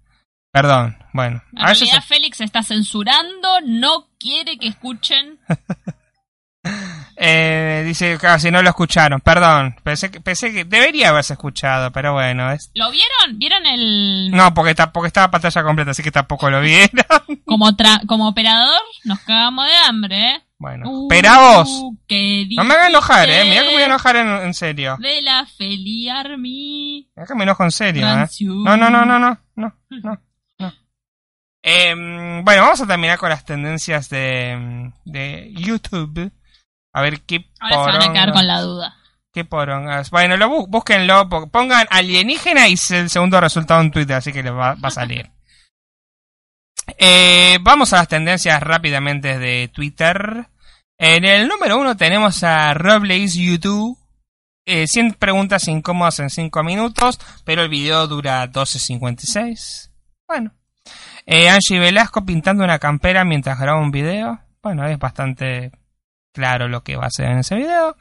[0.53, 0.99] Perdón.
[1.13, 1.43] Bueno.
[1.53, 5.39] En realidad Félix está censurando, no quiere que escuchen.
[7.23, 9.21] eh, dice que si no lo escucharon.
[9.21, 9.77] Perdón.
[9.83, 12.51] Pensé que, pensé que debería haberse escuchado, pero bueno.
[12.51, 12.71] Es...
[12.75, 13.39] ¿Lo vieron?
[13.39, 14.31] ¿Vieron el...
[14.31, 16.91] No, porque, ta- porque estaba pantalla completa, así que tampoco lo vieron.
[17.45, 20.43] Como, tra- como operador, nos cagamos de hambre, ¿eh?
[20.59, 20.91] Bueno.
[20.91, 21.69] Uh, Espera vos.
[22.07, 23.45] ¿qué No me hagas enojar, eh.
[23.45, 24.97] Mira que me voy a enojar en, en serio.
[24.99, 27.09] De la Feli Army.
[27.15, 28.27] Mira que me enojo en serio, eh.
[28.41, 30.23] No, no, no, no, no, no, no,
[30.59, 30.73] no.
[31.63, 36.33] Em, bueno, vamos a terminar con las tendencias de, de YouTube.
[36.93, 38.97] A ver qué Ahora se van a quedar con la duda.
[39.33, 40.11] qué porongas.
[40.11, 44.43] Bueno, lo búsquenlo, po- pongan alienígena y es el segundo resultado en Twitter, así que
[44.43, 45.31] les va, va a salir.
[46.99, 50.49] Eh, vamos a las tendencias rápidamente de Twitter.
[50.99, 53.97] En el número uno tenemos a Robles YouTube.
[54.67, 59.91] Eh, 100 preguntas incómodas en 5 minutos, pero el video dura 12.56.
[60.27, 60.53] Bueno.
[61.27, 64.41] Eh, Angie Velasco pintando una campera mientras graba un video.
[64.63, 65.71] Bueno, es bastante
[66.33, 67.97] claro lo que va a hacer en ese video.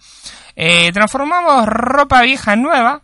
[0.56, 3.04] Eh, transformamos ropa vieja en nueva.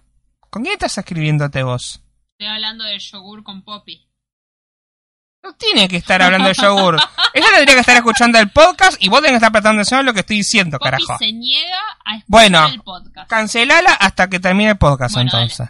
[0.49, 2.02] ¿Con quién estás escribiéndote vos?
[2.38, 4.07] Estoy hablando de yogur con Poppy.
[5.43, 6.97] No tiene que estar hablando de yogur.
[7.34, 10.03] Ella tendría que estar escuchando el podcast y vos tenés que estar prestando atención a
[10.03, 11.18] lo que estoy diciendo, Poppy carajo.
[11.19, 13.30] se niega a escuchar Bueno, el podcast.
[13.30, 15.69] Cancelala hasta que termine el podcast Bueno, entonces.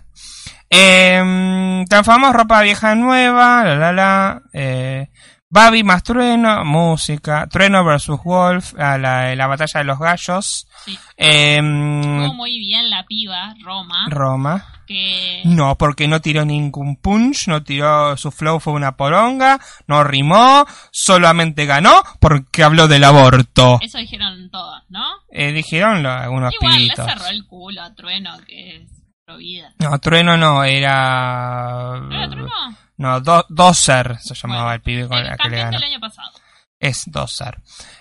[0.70, 4.42] Eh, transformamos ropa vieja en nueva, la la la.
[4.54, 5.10] Eh,
[5.56, 7.48] Babi más Trueno, música.
[7.50, 10.68] Trueno versus Wolf, a la, la batalla de los gallos.
[10.84, 11.00] Sí.
[11.16, 14.66] Eh, Estuvo muy bien la piba, Roma, Roma.
[14.86, 20.04] que No, porque no tiró ningún punch, no tiró, su flow fue una poronga, no
[20.04, 23.80] rimó, solamente ganó porque habló del aborto.
[23.82, 25.06] eso dijeron todos, ¿no?
[25.32, 28.90] Eh, dijeron lo- algunos Igual le cerró el culo a Trueno, que es
[29.26, 29.72] pro vida.
[29.80, 31.98] No, Trueno no, era...
[32.02, 32.50] ¿No era Trueno?
[32.98, 35.80] No, Do- Dozer se llamaba Bueno, el pibe con el la que le campeón ganó.
[35.80, 36.32] del año pasado.
[36.80, 37.58] Es Dozer.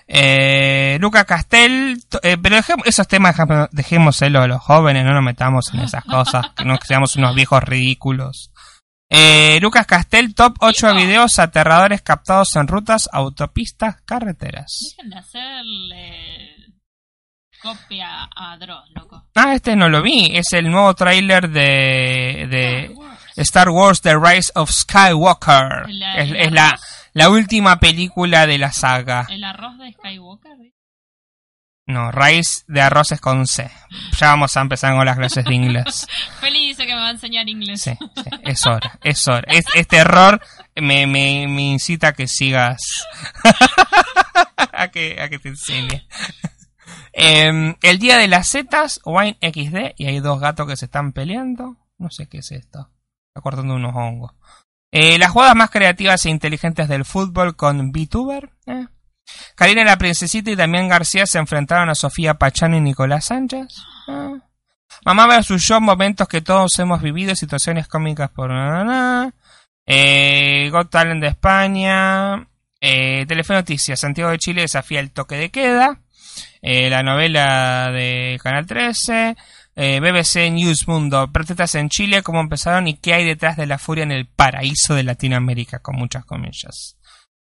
[0.07, 3.37] Eh, Luca Castel, eh, pero dejemos, esos temas
[3.71, 7.63] dejémoselo a los jóvenes, no nos metamos en esas cosas, que no seamos unos viejos
[7.63, 8.51] ridículos.
[9.09, 10.97] Eh, Lucas Castel, top 8 Hijo.
[10.97, 14.95] videos aterradores captados en rutas, autopistas, carreteras.
[14.97, 16.57] Dejen de hacerle
[17.63, 19.25] copia a Dross, loco.
[19.37, 22.94] Ah, este no lo vi, es el nuevo tráiler de, de
[23.37, 25.85] Star Wars The Rise of Skywalker.
[26.17, 26.81] Es el es la, arroz.
[27.13, 29.27] la última película de la saga.
[29.31, 30.53] El arroz de Skywalker.
[31.87, 33.71] No, raíz de arroces con C.
[34.19, 36.07] Ya vamos a empezar con las clases de inglés.
[36.41, 37.83] Feli dice que me va a enseñar inglés.
[37.83, 39.45] Sí, sí, es hora, es hora.
[39.49, 40.41] Es- este error
[40.77, 42.81] me, me, me incita a que sigas.
[44.73, 46.07] a, que, a que te enseñe.
[47.13, 51.13] Em, el día de las zetas, Wine XD, y hay dos gatos que se están
[51.13, 51.77] peleando.
[51.99, 52.91] No sé qué es esto.
[53.35, 54.33] Está cortando unos hongos.
[54.93, 58.51] Eh, las jugadas más creativas e inteligentes del fútbol con VTuber.
[58.67, 58.87] Eh.
[59.57, 63.67] Karina la Princesita y Damián García se enfrentaron a Sofía Pachano y Nicolás Sánchez.
[64.07, 64.39] Eh.
[65.05, 68.51] Mamá versus yo, momentos que todos hemos vivido, situaciones cómicas por...
[68.51, 69.35] na.
[69.85, 72.49] Eh, Got Talent de España.
[72.81, 75.99] Eh, Telefe Noticias, Santiago de Chile desafía el toque de queda.
[76.63, 79.37] Eh, la novela de Canal 13.
[79.77, 83.79] Eh, BBC News Mundo, protestas en Chile, cómo empezaron y qué hay detrás de la
[83.79, 86.97] furia en el paraíso de Latinoamérica, con muchas comillas.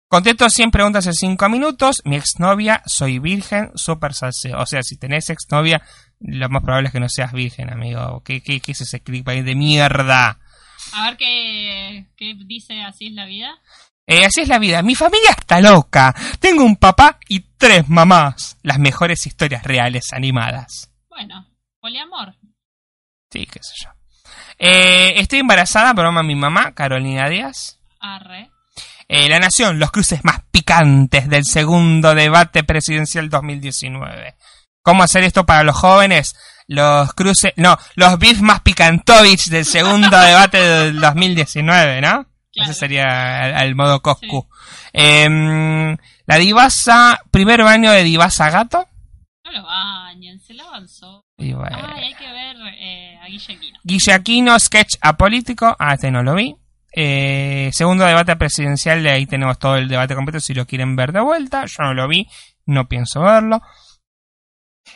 [0.08, 2.02] Contesto 100 preguntas en 5 minutos.
[2.04, 4.60] Mi exnovia, soy virgen, super salseo.
[4.60, 5.82] O sea, si tenés exnovia,
[6.20, 8.22] lo más probable es que no seas virgen, amigo.
[8.24, 10.38] ¿Qué, qué, qué es ese clickbait de mierda?
[10.92, 13.50] A ver qué, qué dice así es la vida.
[14.06, 14.82] Eh, así es la vida.
[14.82, 16.14] Mi familia está loca.
[16.38, 18.56] Tengo un papá y tres mamás.
[18.62, 20.92] Las mejores historias reales animadas.
[21.08, 21.44] Bueno,
[21.86, 22.34] poliamor.
[23.30, 23.90] Sí, qué sé yo.
[24.58, 27.78] Eh, estoy embarazada, broma mi mamá, Carolina Díaz.
[28.00, 28.50] Arre.
[29.06, 34.34] Eh, la Nación, los cruces más picantes del segundo debate presidencial 2019.
[34.82, 36.34] ¿Cómo hacer esto para los jóvenes?
[36.66, 42.26] Los cruces, no, los beef más picantovich del segundo debate del 2019, ¿no?
[42.52, 42.70] Claro.
[42.70, 44.48] Ese sería al, al modo Coscu.
[44.92, 45.96] Em,
[46.26, 48.88] la divasa, primer baño de divasa gato.
[49.44, 51.25] No lo bañen, se la avanzó.
[51.38, 51.76] Y bueno.
[51.94, 53.78] Ay, hay que ver eh, a Guillaquino.
[53.84, 55.76] Guillaquino, sketch apolítico.
[55.78, 56.54] Ah, este no lo vi.
[56.98, 61.12] Eh, segundo debate presidencial, de ahí tenemos todo el debate completo si lo quieren ver
[61.12, 61.66] de vuelta.
[61.66, 62.26] Yo no lo vi,
[62.64, 63.60] no pienso verlo.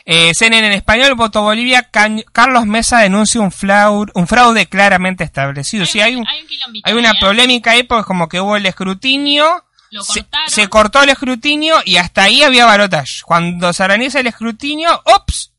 [0.05, 5.23] Eh, CNN en español, voto Bolivia, Can- Carlos Mesa denuncia un fraude, un fraude claramente
[5.23, 5.85] establecido.
[5.85, 7.15] Sí, hay, un- hay un quilombito hay una ¿eh?
[7.19, 11.97] polémica ahí porque como que hubo el escrutinio, Lo se, se cortó el escrutinio y
[11.97, 13.21] hasta ahí había balotage.
[13.25, 15.50] Cuando se organiza el escrutinio, ¡ops!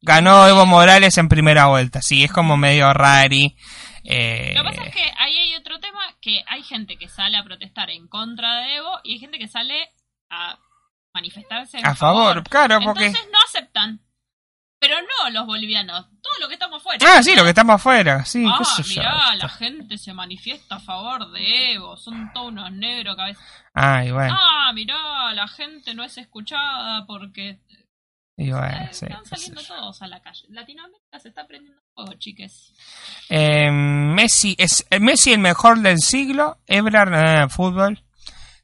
[0.00, 2.02] Ganó Evo Morales en primera vuelta.
[2.02, 3.56] Sí, es como medio rari.
[4.04, 7.36] Eh, Lo que pasa es que ahí hay otro tema, que hay gente que sale
[7.36, 9.88] a protestar en contra de Evo y hay gente que sale
[10.30, 10.58] a
[11.12, 13.06] manifestarse en a favor, claro, porque...
[13.06, 14.00] Entonces no aceptan.
[14.80, 17.04] Pero no los bolivianos, todo lo que estamos fuera.
[17.16, 19.00] Ah, sí, lo que estamos afuera, sí, Ah, qué sé yo.
[19.00, 23.40] mirá, la gente se manifiesta a favor de Evo, son todos unos negros cabeza.
[23.74, 27.58] Ay, bueno, Ah, mirá, la gente no es escuchada porque
[28.38, 30.46] y bueno, sí, están saliendo todos a la calle.
[30.50, 32.72] Latinoamérica se está prendiendo fuego, chiques.
[33.28, 38.02] Eh, Messi es eh, Messi el mejor del siglo, Ebrard eh, fútbol.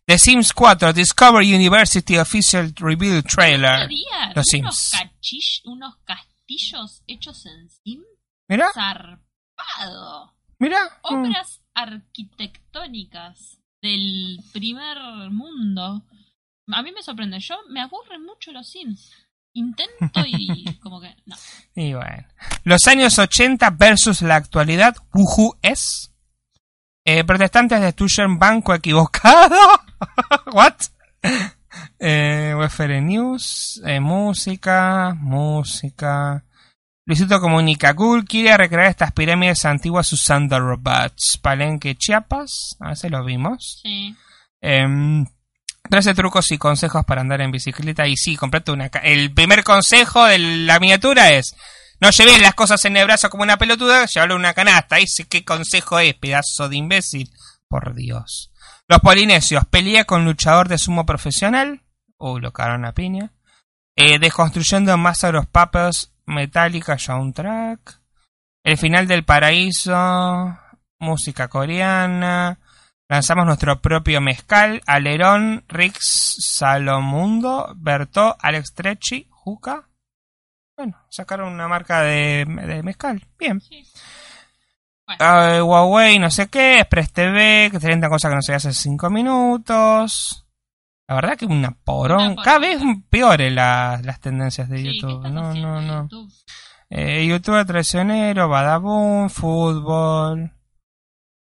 [0.06, 3.88] The Sims 4 Discover University Official Reveal Trailer.
[3.88, 4.92] día, Los unos, Sims.
[4.92, 8.02] cachish- unos castillos hechos en Sim
[8.48, 10.34] Mira, zarpado.
[10.58, 10.78] mira.
[11.10, 11.14] mm.
[11.14, 14.98] Obras arquitectónicas del primer
[15.30, 16.04] mundo.
[16.72, 17.38] A mí me sorprende.
[17.40, 19.10] Yo me aburren mucho los Sims.
[19.54, 21.36] Intento y como que no.
[21.74, 22.26] Y bueno.
[22.64, 24.96] Los años 80 versus la actualidad.
[25.12, 26.12] Wuhu es.
[27.04, 29.56] Eh, protestantes destruyen banco equivocado.
[30.52, 30.74] What?
[31.98, 33.80] Eh, UFR News.
[33.86, 35.14] eh, música.
[35.18, 36.44] Música.
[37.06, 37.92] Luisito Comunica.
[37.92, 41.38] Google quiere recrear estas pirámides antiguas usando robots.
[41.40, 42.76] Palenque, Chiapas.
[42.80, 43.80] A veces lo vimos.
[43.82, 44.14] Sí.
[44.60, 45.26] Em,
[45.88, 48.06] 13 trucos y consejos para andar en bicicleta.
[48.06, 48.88] Y sí, comprate una.
[48.88, 51.54] ca- El primer consejo de la miniatura es:
[52.00, 54.96] no lleves las cosas en el brazo como una pelotuda, llévalo una canasta.
[54.96, 57.30] Dice qué consejo es, pedazo de imbécil.
[57.68, 58.50] Por Dios.
[58.88, 61.82] Los polinesios: pelea con luchador de sumo profesional.
[62.18, 63.32] Uy, lo cagaron a piña.
[63.96, 68.00] Eh, desconstruyendo Master of Puppets Metallica Soundtrack.
[68.64, 70.58] El final del paraíso.
[70.98, 72.58] Música coreana.
[73.08, 79.88] Lanzamos nuestro propio mezcal, Alerón, Rix, Salomundo, Bertó, Alex Trechi, Juca.
[80.76, 83.22] Bueno, sacaron una marca de, de mezcal.
[83.38, 83.60] Bien.
[83.60, 83.84] Sí.
[85.18, 88.82] Ah, Huawei, no sé qué, Express TV, que 30 cosas que no se hace hace
[88.82, 90.46] 5 minutos.
[91.06, 92.32] La verdad que una porón.
[92.32, 95.28] Una Cada vez peores las, las tendencias de Sí, ¿qué YouTube.
[95.28, 96.02] No, no, no.
[96.04, 96.32] YouTube?
[96.88, 100.52] Eh, YouTube traicionero, Badaboom, fútbol.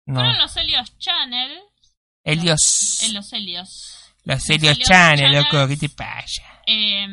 [0.08, 0.20] No.
[0.20, 1.60] Fueron los Helios Channel.
[2.24, 3.02] Helios.
[3.02, 4.14] En los Helios.
[4.24, 6.62] Los Helios Helios Channel, loco, ¿qué te pasa?
[6.66, 7.06] Eh,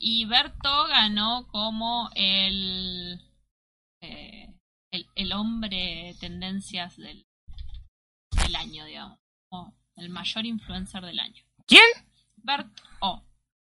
[0.00, 3.20] y Berto ganó como el,
[4.02, 4.52] eh,
[4.92, 7.24] el, el hombre tendencias del,
[8.44, 9.18] del año, digamos.
[9.52, 11.44] O el mayor influencer del año.
[11.66, 11.86] ¿Quién?
[12.36, 13.22] Berto, oh,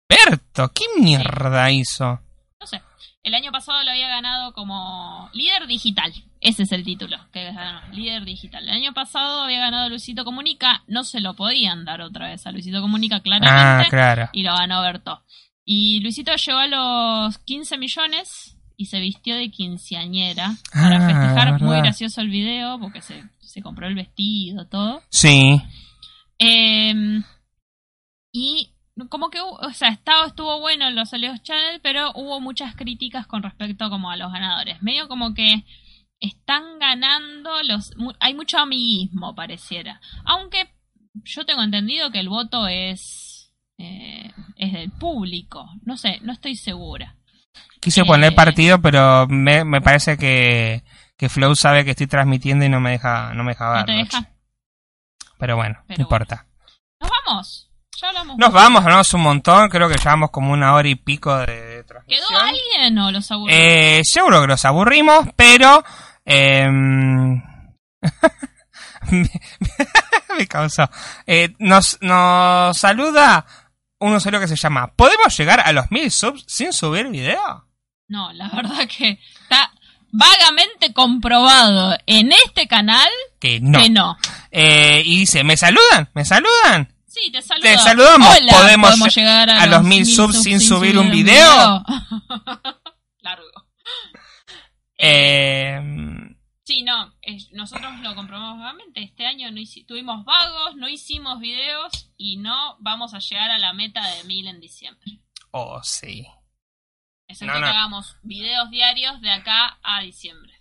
[0.10, 2.20] Berto, ¿qué mierda hizo?
[2.60, 2.82] no sé.
[3.24, 6.14] El año pasado lo había ganado como líder digital.
[6.46, 8.64] Ese es el título que ganó, líder digital.
[8.64, 10.84] El año pasado había ganado Luisito Comunica.
[10.88, 13.90] No se lo podían dar otra vez a Luisito Comunica, Ah, claramente.
[13.90, 14.30] claro.
[14.32, 15.24] y lo ganó Berto.
[15.66, 21.62] Y Luisito llegó a los 15 millones y se vistió de quinceañera para Ah, festejar.
[21.62, 25.02] Muy gracioso el video porque se, se compró el vestido, todo.
[25.10, 25.60] Sí.
[26.38, 27.22] Eh,
[28.32, 28.70] y
[29.10, 33.28] como que, o sea, estaba, estuvo bueno en los Olios Channel, pero hubo muchas críticas
[33.28, 34.82] con respecto como a los ganadores.
[34.82, 35.64] Medio como que
[36.28, 37.94] están ganando los...
[38.20, 40.00] Hay mucho amiguismo, pareciera.
[40.26, 40.70] Aunque
[41.24, 43.52] yo tengo entendido que el voto es...
[43.78, 45.68] eh, es del público.
[45.84, 47.16] No sé, no estoy segura.
[47.80, 48.06] Quise Eh.
[48.06, 50.84] poner partido, pero me, me parece que,
[51.18, 53.86] que Flow sabe que estoy transmitiendo y no me deja, no me deja ¿No verlo.
[53.86, 54.30] te deja?
[55.38, 56.46] Pero bueno, Pero no importa.
[57.02, 57.62] Nos vamos.
[58.02, 58.38] Ya hablamos.
[58.38, 61.84] Nos vamos, hablamos un montón, creo que llevamos como una hora y pico de, de
[61.86, 62.42] ¿Quedó transmisión.
[62.42, 63.56] alguien o los aburrió?
[63.58, 65.84] Eh, seguro que los aburrimos, pero...
[66.26, 66.68] Eh,
[69.12, 69.30] me,
[70.38, 70.90] me causó.
[71.26, 73.46] Eh, nos, nos saluda
[74.00, 77.68] un usuario que se llama ¿Podemos llegar a los mil subs sin subir video?
[78.08, 79.72] No, la verdad que está
[80.12, 83.82] vagamente comprobado en este canal Que no.
[83.82, 84.18] que no.
[84.52, 86.10] Eh, y dice, ¿me saludan?
[86.14, 86.94] ¿Me saludan?
[87.08, 87.64] Sí, te saludo.
[87.64, 88.38] Te saludamos.
[88.38, 91.84] Hola, ¿Podemos llegar a, a los mil subs sin subir un video?
[93.22, 93.48] Largo.
[94.98, 95.82] Eh,
[96.68, 99.04] Sí, no, es- nosotros lo comprobamos vagamente.
[99.04, 103.72] Este año no tuvimos vagos, no hicimos videos y no vamos a llegar a la
[103.74, 105.20] meta de mil en diciembre.
[105.52, 106.26] oh, sí.
[107.28, 107.66] Excepto No, no.
[107.68, 110.54] que hagamos videos diarios de acá a diciembre.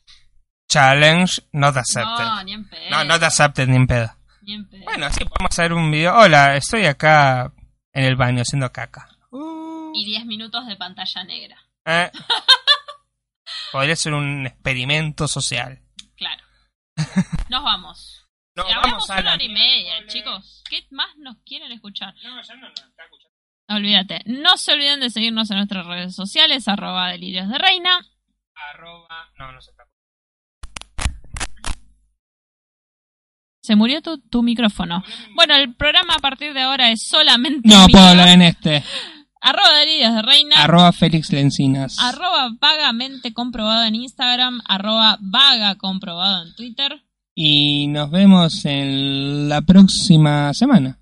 [0.71, 2.25] Challenge not accepted.
[2.25, 2.91] No, ni en pedo.
[2.91, 4.11] No, not accepted ni en pedo.
[4.43, 4.85] Ni en pedo.
[4.85, 6.15] Bueno, sí, podemos hacer un video.
[6.19, 7.51] Hola, estoy acá
[7.93, 9.09] en el baño haciendo caca.
[9.31, 11.57] Uh, Y 10 minutos de pantalla negra.
[11.87, 12.11] eh.
[13.75, 15.81] Podría ser un experimento social.
[16.17, 16.45] Claro.
[17.51, 18.21] Nos vamos.
[18.57, 20.63] No, hablamos vamos a una la hora y media, chicos.
[20.71, 22.15] ¿Qué más nos quieren escuchar?
[23.69, 24.21] Olvídate.
[24.27, 27.99] No se olviden de seguirnos en nuestras redes sociales, arroba delirios de reina.
[28.55, 29.29] Arroba.
[29.41, 29.83] No, no se está.
[33.61, 35.03] Se murió tu, tu micrófono.
[35.35, 37.87] Bueno, el programa a partir de ahora es solamente No mío.
[37.91, 38.85] puedo hablar en este.
[39.45, 40.57] Arroba delirios de reina.
[40.57, 41.99] Arroba Félix Lencinas.
[41.99, 44.63] arroba vagamente comprobado en Instagram.
[44.65, 47.05] Arroba vaga comprobado en Twitter.
[47.35, 50.99] Y nos vemos en la próxima semana.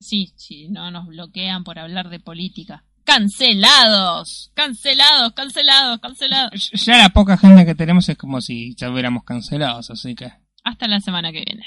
[0.00, 2.82] Sí, sí, no nos bloquean por hablar de política.
[3.04, 6.72] Cancelados, cancelados, cancelados, cancelados.
[6.72, 10.32] Ya la poca gente que tenemos es como si ya hubiéramos cancelados, así que...
[10.64, 11.64] Hasta la semana que viene.